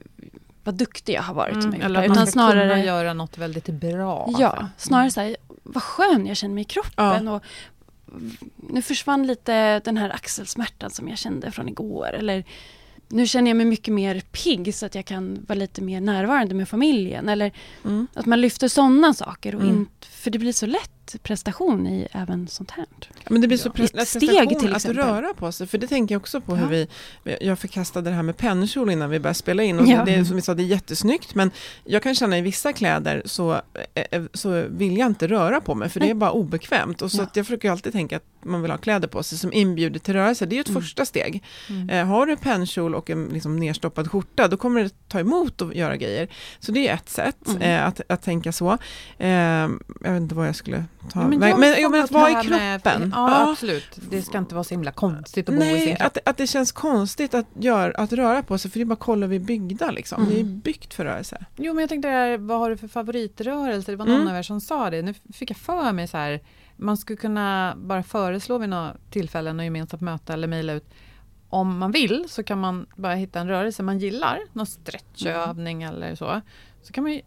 vad 0.64 0.74
duktig 0.74 1.14
jag 1.14 1.22
har 1.22 1.35
varit 1.35 1.64
Mm. 1.64 1.81
Eller 1.81 2.00
att 2.02 2.09
man 2.09 2.16
ska 2.16 2.22
kunna 2.24 2.26
snarare, 2.26 2.85
göra 2.85 3.12
något 3.14 3.38
väldigt 3.38 3.66
bra. 3.66 4.29
ja, 4.38 4.48
alltså. 4.48 4.66
snarare 4.88 5.11
så 5.11 5.20
här, 5.20 5.37
vad 5.66 5.83
skön 5.83 6.26
jag 6.26 6.37
känner 6.37 6.55
mig 6.55 6.62
i 6.62 6.64
kroppen. 6.64 7.29
Och 7.29 7.42
nu 8.57 8.83
försvann 8.83 9.26
lite 9.26 9.81
den 9.81 9.96
här 9.96 10.11
axelsmärtan 10.11 10.90
som 10.90 11.09
jag 11.09 11.18
kände 11.18 11.50
från 11.50 11.68
igår. 11.68 12.12
Eller 12.12 12.44
nu 13.09 13.26
känner 13.26 13.50
jag 13.50 13.57
mig 13.57 13.66
mycket 13.66 13.94
mer 13.94 14.20
pigg 14.20 14.74
så 14.74 14.87
att 14.87 14.94
jag 14.94 15.05
kan 15.05 15.44
vara 15.48 15.59
lite 15.59 15.83
mer 15.83 16.00
närvarande 16.00 16.55
med 16.55 16.68
familjen. 16.68 17.29
Eller 17.29 17.52
Mm. 17.85 18.07
att 18.14 18.26
man 18.26 18.40
lyfter 18.40 18.68
sådana 18.68 19.14
saker. 19.14 19.55
Och 19.55 19.62
Mm. 19.62 19.76
inte, 19.76 20.07
för 20.27 20.31
det 20.31 20.39
blir 20.39 20.53
så 20.53 20.67
lätt 20.67 21.17
prestation 21.23 21.87
i 21.87 22.09
även 22.12 22.49
sånt 22.49 22.71
här. 22.71 22.87
Ja, 23.01 23.29
men 23.31 23.41
det 23.41 23.49
blir 23.49 23.59
så 23.59 23.69
Ett 23.69 23.75
pre- 23.75 23.87
steg, 24.05 24.21
prestation 24.31 24.61
till 24.61 24.71
att 24.71 24.77
exempel. 24.77 25.05
röra 25.05 25.35
på 25.35 25.53
sig, 25.53 25.67
för 25.67 25.79
det 25.79 25.87
tänker 25.87 26.15
jag 26.15 26.21
också 26.21 26.41
på 26.41 26.57
hur 26.57 26.77
Ja. 26.77 26.87
vi, 27.25 27.37
jag 27.41 27.59
förkastade 27.59 28.11
det 28.11 28.17
här 28.17 28.23
med 28.23 28.37
pennkjol 28.37 28.91
innan 28.91 29.11
vi 29.11 29.19
började 29.21 29.35
spela 29.35 29.62
in, 29.62 29.79
och 29.79 29.87
Ja. 29.87 30.05
det, 30.05 30.15
är, 30.15 30.25
som 30.25 30.37
vi 30.37 30.43
sa, 30.43 30.55
det 30.55 30.62
är 30.62 30.65
jättesnyggt, 30.65 31.35
men 31.35 31.51
jag 31.85 32.03
kan 32.03 32.15
känna 32.15 32.39
i 32.39 32.41
vissa 32.41 32.73
kläder 32.73 33.23
så, 33.25 33.61
eh, 34.11 34.23
så 34.35 34.65
vill 34.69 34.96
jag 34.98 35.07
inte 35.07 35.27
röra 35.29 35.61
på 35.61 35.75
mig, 35.75 35.88
för 35.88 36.00
det 36.00 36.11
är 36.11 36.15
bara 36.15 36.31
obekvämt, 36.33 37.03
och 37.03 37.11
så 37.13 37.19
Ja. 37.19 37.23
att 37.23 37.37
jag 37.37 37.46
försöker 37.46 37.71
alltid 37.71 37.92
tänka 37.92 38.17
att 38.17 38.25
man 38.44 38.63
vill 38.63 38.71
ha 38.71 38.79
kläder 38.79 39.09
på 39.09 39.23
sig 39.23 39.38
som 39.38 39.53
inbjuder 39.53 40.00
till 40.00 40.15
rörelse, 40.15 40.46
det 40.46 40.53
är 40.55 40.57
ju 40.57 40.61
ett 40.61 40.69
Mm. 40.69 40.83
första 40.83 41.05
steg. 41.07 41.42
Mm. 41.69 41.90
Eh, 41.90 42.07
har 42.07 42.27
du 42.27 42.37
pennkjol 42.37 42.94
och 42.94 43.11
en 43.11 43.25
liksom 43.33 43.57
nerstoppad 43.57 44.11
skjorta, 44.11 44.48
då 44.48 44.57
kommer 44.57 44.83
det 44.85 44.90
ta 45.09 45.21
emot 45.21 45.63
att 45.63 45.75
göra 45.75 45.96
grejer. 45.96 46.29
Så 46.61 46.73
det 46.73 46.88
är 46.88 46.94
ett 46.94 47.09
sätt 47.09 47.48
Mm. 47.48 47.63
eh, 47.63 47.87
att, 47.87 48.00
att 48.09 48.23
tänka 48.23 48.53
så. 48.53 48.79
Eh, 49.19 49.29
jag 49.29 50.15
vet 50.17 50.23
inte 50.23 50.35
vad 50.35 50.48
jag 50.48 50.56
skulle 50.56 50.85
ta 51.12 51.21
Ja, 51.21 51.27
men, 51.29 51.42
har 51.42 51.77
jo, 51.79 51.88
men 51.90 52.04
att 52.04 52.10
vara 52.10 52.31
i 52.31 52.35
här 52.35 52.50
med- 52.50 52.83
kroppen. 52.83 53.12
ja, 53.14 53.31
Ja. 53.31 53.50
absolut. 53.52 53.98
Det 54.10 54.23
ska 54.23 54.38
inte 54.38 54.54
vara 54.54 54.64
så 54.64 54.71
himla 54.75 54.92
konstigt 54.92 55.48
att 55.48 55.54
bo 55.54 55.62
i 55.62 55.64
sin 55.64 55.75
Nej, 55.77 55.96
kropp. 55.96 56.06
att, 56.06 56.19
att 56.29 56.37
det 56.37 56.46
känns 56.46 56.73
konstigt 56.73 57.35
att, 57.35 57.46
gör, 57.58 58.00
att 58.00 58.12
röra 58.12 58.42
på 58.42 58.58
sig, 58.58 58.71
för 58.71 58.79
det 58.79 58.83
är 58.83 58.87
bara 58.87 58.96
kolla 58.96 59.27
vi 59.27 59.37
är 59.37 59.40
byggda 59.40 59.90
liksom. 59.90 60.23
Mm. 60.23 60.35
Vi 60.35 60.40
är 60.40 60.44
byggt 60.44 60.94
för 60.94 61.04
rörelse. 61.04 61.44
Jo, 61.56 61.75
men 61.75 61.81
jag 61.81 61.88
tänkte, 61.88 62.37
vad 62.37 62.58
har 62.58 62.71
du 62.71 62.77
för 62.77 62.88
favoritrörelse? 62.88 63.92
Det 63.92 63.96
var 63.96 64.06
någon 64.06 64.14
Mm. 64.17 64.29
av 64.29 64.37
er 64.37 64.42
som 64.42 64.60
sa 64.60 64.90
det. 64.90 65.02
Nu 65.02 65.14
fick 65.33 65.50
jag 65.50 65.56
för 65.56 65.92
mig 65.92 66.08
så 66.08 66.17
här, 66.17 66.40
man 66.77 66.96
skulle 66.96 67.17
kunna 67.17 67.75
bara 67.77 68.02
föreslå 68.02 68.58
vid 68.58 68.69
några 68.69 68.92
tillfällen 69.10 69.58
och 69.58 69.64
gemensamt 69.64 70.02
möta 70.02 70.33
eller 70.33 70.48
mejla 70.48 70.73
ut. 70.73 70.90
Om 71.48 71.79
man 71.79 71.90
vill 71.92 72.25
så 72.29 72.42
kan 72.42 72.60
man 72.60 72.87
bara 72.96 73.14
hitta 73.14 73.40
en 73.40 73.48
rörelse 73.48 73.83
man 73.83 73.98
gillar, 73.98 74.38
någon 74.52 74.67
stretchövning 74.67 75.83
eller 75.83 76.14
så. 76.14 76.40
Så 76.83 76.92
kan 76.92 77.04
man 77.04 77.21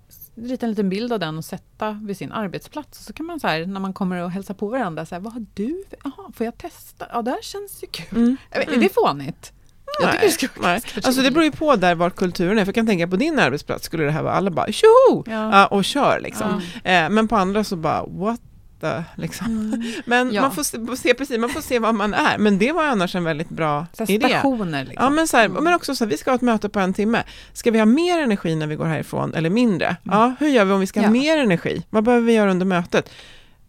rita 0.43 0.65
en 0.65 0.69
liten 0.69 0.89
bild 0.89 1.13
av 1.13 1.19
den 1.19 1.37
och 1.37 1.45
sätta 1.45 1.91
vid 1.91 2.17
sin 2.17 2.31
arbetsplats. 2.31 3.05
Så 3.05 3.13
kan 3.13 3.25
man 3.25 3.39
så 3.39 3.47
här, 3.47 3.65
när 3.65 3.79
man 3.79 3.93
kommer 3.93 4.17
och 4.17 4.31
hälsar 4.31 4.53
på 4.53 4.67
varandra, 4.67 5.05
så 5.05 5.15
här, 5.15 5.19
vad 5.19 5.33
har 5.33 5.45
du? 5.53 5.83
Jaha, 6.03 6.31
får 6.33 6.45
jag 6.45 6.57
testa? 6.57 7.07
Ja, 7.13 7.21
det 7.21 7.31
här 7.31 7.41
känns 7.41 7.83
ju 7.83 7.87
kul. 7.87 8.17
Mm. 8.17 8.37
Vet, 8.51 8.69
Är 8.69 8.77
det 8.77 8.93
fånigt? 8.93 9.53
Jag 10.01 10.11
tycker 10.21 10.47
det 10.55 10.61
nej. 10.61 10.81
Alltså 11.03 11.21
det 11.21 11.31
beror 11.31 11.43
ju 11.43 11.51
på 11.51 11.75
där 11.75 11.95
var 11.95 12.09
kulturen 12.09 12.57
är, 12.57 12.65
för 12.65 12.67
jag 12.67 12.75
kan 12.75 12.87
tänka 12.87 13.07
på 13.07 13.15
din 13.15 13.39
arbetsplats 13.39 13.85
skulle 13.85 14.03
det 14.03 14.11
här 14.11 14.23
vara 14.23 14.33
alla 14.33 14.51
bara 14.51 14.71
tjoho! 14.71 15.23
Ja. 15.25 15.51
Ja, 15.51 15.67
och 15.67 15.85
kör 15.85 16.19
liksom. 16.19 16.61
Ja. 16.83 16.91
Eh, 16.91 17.09
men 17.09 17.27
på 17.27 17.35
andra 17.35 17.63
så 17.63 17.75
bara 17.75 18.05
what 18.05 18.41
the, 18.81 19.03
liksom. 19.15 19.83
Men 20.05 20.33
Ja. 20.33 20.41
man 20.41 20.51
får 20.51 20.95
se, 20.95 21.13
precis, 21.13 21.37
man 21.39 21.49
får 21.49 21.61
se 21.61 21.79
vad 21.79 21.95
man 21.95 22.13
är, 22.13 22.37
men 22.37 22.57
det 22.57 22.71
var 22.71 22.83
annars 22.85 23.15
en 23.15 23.23
väldigt 23.23 23.49
bra 23.49 23.85
Så 23.93 24.03
idé. 24.03 24.27
stationer 24.29 24.83
liksom. 24.85 25.03
Ja 25.03 25.09
men, 25.09 25.27
så 25.27 25.37
här, 25.37 25.49
men 25.49 25.73
också 25.73 25.95
så 25.95 26.03
här, 26.03 26.09
vi 26.11 26.17
ska 26.17 26.31
ha 26.31 26.35
ett 26.35 26.41
möte 26.41 26.69
på 26.69 26.79
en 26.79 26.93
timme. 26.93 27.23
Ska 27.53 27.71
vi 27.71 27.79
ha 27.79 27.85
mer 27.85 28.19
energi 28.19 28.55
när 28.55 28.67
vi 28.67 28.75
går 28.75 28.85
härifrån 28.85 29.33
eller 29.33 29.49
mindre? 29.49 29.95
Ja, 30.03 30.35
hur 30.39 30.47
gör 30.47 30.65
vi 30.65 30.73
om 30.73 30.79
vi 30.79 30.87
ska 30.87 30.99
ha 30.99 31.07
Ja. 31.07 31.11
mer 31.11 31.37
energi? 31.37 31.83
Vad 31.89 32.03
behöver 32.03 32.25
vi 32.27 32.33
göra 32.33 32.51
under 32.51 32.65
mötet? 32.65 33.09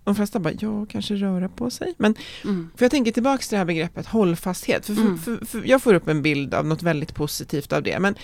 De 0.05 0.15
flesta 0.15 0.39
bara, 0.39 0.55
ja, 0.61 0.87
kanske 0.87 1.15
röra 1.15 1.49
på 1.49 1.71
sig. 1.71 1.95
Men 1.99 2.15
Mm. 2.45 2.71
för 2.77 2.85
jag 2.85 2.91
tänker 2.91 3.13
tillbaka 3.13 3.39
till 3.43 3.51
det 3.51 3.57
här 3.59 3.65
begreppet 3.65 4.07
hållfasthet. 4.07 4.87
För, 4.87 4.93
Mm. 4.93 5.19
för, 5.19 5.37
för, 5.37 5.47
för 5.47 5.63
jag 5.69 5.83
får 5.83 5.95
upp 5.95 6.09
en 6.09 6.23
bild 6.23 6.55
av 6.55 6.67
något 6.67 6.83
väldigt 6.83 7.15
positivt 7.15 7.73
av 7.73 7.83
det. 7.83 7.99
Men 7.99 8.15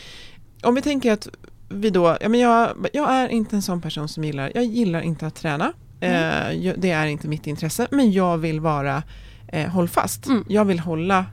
om 0.63 0.75
vi 0.75 0.83
tänker 0.83 1.13
att 1.13 1.29
vi 1.69 1.91
då, 1.91 2.17
ja 2.21 2.29
men 2.29 2.41
jag, 2.41 2.89
jag 2.93 3.11
är 3.11 3.29
inte 3.29 3.57
en 3.57 3.63
sån 3.63 3.81
person 3.81 4.09
som 4.09 4.25
gillar, 4.25 4.53
jag 4.55 4.65
gillar 4.65 5.01
inte 5.01 5.27
att 5.27 5.35
träna. 5.35 5.73
Eh, 6.01 6.53
jag, 6.53 6.75
det 6.79 6.91
är 6.91 7.07
inte 7.07 7.29
mitt 7.29 7.47
intresse, 7.47 7.89
men 7.91 8.13
jag 8.13 8.39
vill 8.39 8.61
vara 8.61 9.03
eh, 9.49 9.69
hållfast. 9.69 10.27
Mm. 10.27 10.45
Jag 10.49 10.65
vill 10.65 10.79
hålla 10.79 11.25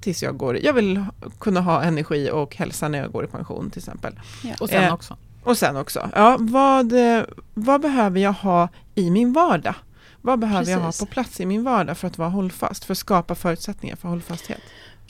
tills 0.00 0.22
jag 0.22 0.36
går, 0.36 0.58
jag 0.64 0.72
vill 0.72 1.04
kunna 1.38 1.60
ha 1.60 1.82
energi 1.82 2.30
och 2.32 2.56
hälsa 2.56 2.88
när 2.88 2.98
jag 2.98 3.12
går 3.12 3.24
i 3.24 3.28
pension 3.28 3.70
till 3.70 3.78
exempel. 3.78 4.20
Och 4.60 4.68
sen 4.68 4.84
Eh, 4.84 4.94
också. 4.94 5.16
Och 5.42 5.58
sen 5.58 5.76
också, 5.76 6.10
ja, 6.14 6.36
vad, 6.40 6.92
eh, 6.92 7.24
vad 7.54 7.80
behöver 7.80 8.20
jag 8.20 8.32
ha 8.32 8.68
i 8.94 9.10
min 9.10 9.32
vardag? 9.32 9.74
Vad 10.20 10.38
behöver 10.38 10.70
jag 10.70 10.78
ha 10.78 10.86
Precis. 10.86 11.00
på 11.00 11.06
plats 11.06 11.40
i 11.40 11.46
min 11.46 11.64
vardag 11.64 11.98
för 11.98 12.06
att 12.08 12.18
vara 12.18 12.28
hållfast, 12.28 12.84
för 12.84 12.92
att 12.92 12.98
skapa 12.98 13.34
förutsättningar 13.34 13.96
för 13.96 14.08
hållfasthet? 14.08 14.60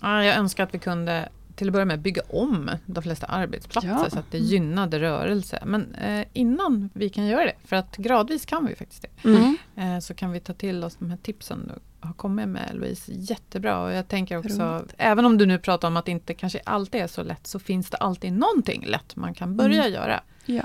Ja, 0.02 0.24
jag 0.24 0.36
önskar 0.36 0.64
att 0.64 0.74
vi 0.74 0.78
kunde 0.78 1.28
till 1.56 1.68
att 1.68 1.72
börja 1.72 1.84
med 1.84 2.00
bygga 2.00 2.22
om 2.28 2.70
de 2.86 3.02
flesta 3.02 3.26
arbetsplatser 3.26 3.88
Ja. 3.90 4.10
så 4.10 4.18
att 4.18 4.30
det 4.30 4.38
gynnade 4.38 5.00
rörelse. 5.00 5.62
Men 5.66 5.94
eh, 5.94 6.26
innan 6.32 6.90
vi 6.92 7.08
kan 7.08 7.26
göra 7.26 7.44
det, 7.44 7.54
för 7.64 7.76
att 7.76 7.96
gradvis 7.96 8.46
kan 8.46 8.66
vi 8.66 8.74
faktiskt 8.74 9.02
det, 9.22 9.28
Mm. 9.28 9.56
eh, 9.76 9.98
så 10.00 10.14
kan 10.14 10.30
vi 10.32 10.40
ta 10.40 10.52
till 10.52 10.84
oss 10.84 10.96
de 10.96 11.10
här 11.10 11.16
tipsen 11.22 11.72
du 11.74 12.06
har 12.08 12.14
kommit 12.14 12.48
med 12.48 12.70
Louise. 12.74 13.12
Jättebra. 13.14 13.82
Och 13.82 13.92
jag 13.92 14.08
tänker 14.08 14.36
också, 14.38 14.84
även 14.98 15.24
om 15.24 15.38
du 15.38 15.46
nu 15.46 15.58
pratar 15.58 15.88
om 15.88 15.96
att 15.96 16.04
det 16.04 16.10
inte 16.10 16.34
kanske 16.34 16.60
alltid 16.64 17.00
är 17.00 17.06
så 17.06 17.22
lätt, 17.22 17.46
så 17.46 17.58
finns 17.58 17.90
det 17.90 17.96
alltid 17.96 18.32
någonting 18.32 18.84
lätt 18.86 19.16
man 19.16 19.34
kan 19.34 19.56
börja 19.56 19.88
göra. 19.88 20.20
Ja. 20.46 20.62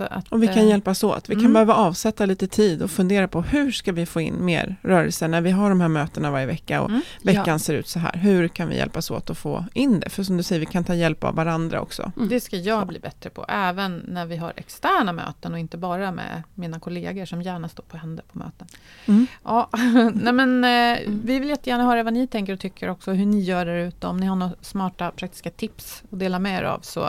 Att, 0.00 0.28
Och 0.28 0.42
vi 0.42 0.46
kan 0.46 0.58
eh, 0.58 0.68
hjälpas 0.68 1.04
åt. 1.04 1.28
Vi 1.28 1.34
kan 1.34 1.40
mm. 1.40 1.52
behöva 1.52 1.74
avsätta 1.74 2.26
lite 2.26 2.46
tid 2.46 2.82
och 2.82 2.90
fundera 2.90 3.28
på 3.28 3.42
hur 3.42 3.70
ska 3.72 3.92
vi 3.92 4.06
få 4.06 4.20
in 4.20 4.44
mer 4.44 4.76
rörelse 4.82 5.28
när 5.28 5.40
vi 5.40 5.50
har 5.50 5.68
de 5.68 5.80
här 5.80 5.88
mötena 5.88 6.30
varje 6.30 6.46
vecka 6.46 6.82
och 6.82 6.88
Mm. 6.90 7.02
veckan 7.22 7.44
Ja. 7.46 7.58
ser 7.58 7.74
ut 7.74 7.88
så 7.88 7.98
här. 7.98 8.12
Hur 8.14 8.48
kan 8.48 8.68
vi 8.68 8.76
hjälpas 8.76 9.10
åt 9.10 9.30
att 9.30 9.38
få 9.38 9.64
in 9.74 10.00
det? 10.00 10.10
För 10.10 10.22
som 10.22 10.36
du 10.36 10.42
säger, 10.42 10.60
vi 10.60 10.66
kan 10.66 10.84
ta 10.84 10.94
hjälp 10.94 11.24
av 11.24 11.34
varandra 11.34 11.80
också. 11.80 12.12
Mm. 12.16 12.28
Det 12.28 12.40
ska 12.40 12.56
jag 12.56 12.86
bli 12.86 12.98
bättre 12.98 13.30
på, 13.30 13.44
även 13.48 14.04
när 14.08 14.26
vi 14.26 14.36
har 14.36 14.52
externa 14.56 15.12
möten 15.12 15.52
och 15.52 15.58
inte 15.58 15.76
bara 15.76 16.12
med 16.12 16.42
mina 16.54 16.80
kollegor 16.80 17.24
som 17.24 17.42
gärna 17.42 17.68
står 17.68 17.82
på 17.82 17.96
händer 17.96 18.24
på 18.32 18.38
möten. 18.38 18.66
Mm. 19.06 19.26
Ja, 19.44 19.68
nej 20.14 20.32
men, 20.32 20.64
eh, 20.64 20.98
vi 21.06 21.38
vill 21.38 21.48
jättegärna 21.48 21.84
höra 21.84 22.02
vad 22.02 22.12
ni 22.12 22.26
tänker 22.26 22.52
och 22.52 22.60
tycker 22.60 22.88
också, 22.90 23.12
hur 23.12 23.26
ni 23.26 23.40
gör 23.40 23.66
där 23.66 23.76
ute. 23.76 24.06
Om 24.06 24.16
ni 24.16 24.26
har 24.26 24.36
några 24.36 24.52
smarta 24.60 25.10
praktiska 25.10 25.50
tips 25.50 26.02
att 26.12 26.18
dela 26.18 26.38
med 26.38 26.58
er 26.58 26.64
av 26.64 26.80
så 26.80 27.08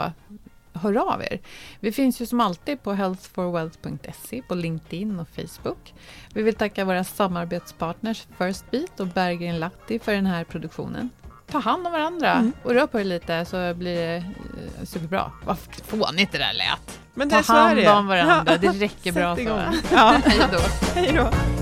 hör 0.74 1.12
av 1.14 1.22
er. 1.22 1.40
Vi 1.80 1.92
finns 1.92 2.20
ju 2.20 2.26
som 2.26 2.40
alltid 2.40 2.82
på 2.82 2.92
healthforwealth.se, 2.92 4.42
på 4.48 4.54
LinkedIn 4.54 5.20
och 5.20 5.28
Facebook. 5.28 5.94
Vi 6.34 6.42
vill 6.42 6.54
tacka 6.54 6.84
våra 6.84 7.04
samarbetspartners 7.04 8.26
First 8.38 8.70
Beat 8.70 9.00
och 9.00 9.06
Berggren 9.06 9.58
Lahti 9.58 9.98
för 9.98 10.12
den 10.12 10.26
här 10.26 10.44
produktionen. 10.44 11.10
Ta 11.50 11.58
hand 11.58 11.86
om 11.86 11.92
varandra 11.92 12.32
Mm. 12.32 12.52
och 12.62 12.74
rör 12.74 12.86
på 12.86 13.00
er 13.00 13.04
lite 13.04 13.44
så 13.44 13.74
blir 13.74 13.96
det 13.96 14.16
eh, 14.16 14.84
superbra. 14.84 15.32
Vad 15.44 15.58
fånigt 15.84 16.32
det 16.32 16.38
där 16.38 16.52
lät. 16.54 17.00
Men 17.14 17.30
Ta 17.30 17.36
det 17.36 17.42
är 17.42 17.86
hand 17.86 17.98
om 17.98 18.06
varandra, 18.06 18.56
det 18.56 18.68
räcker 18.72 19.12
bra 19.12 19.36
så. 19.36 19.42
Ja. 19.92 20.16
Hej 20.24 20.40
då. 20.52 20.58
Hej 20.94 21.12
då. 21.12 21.61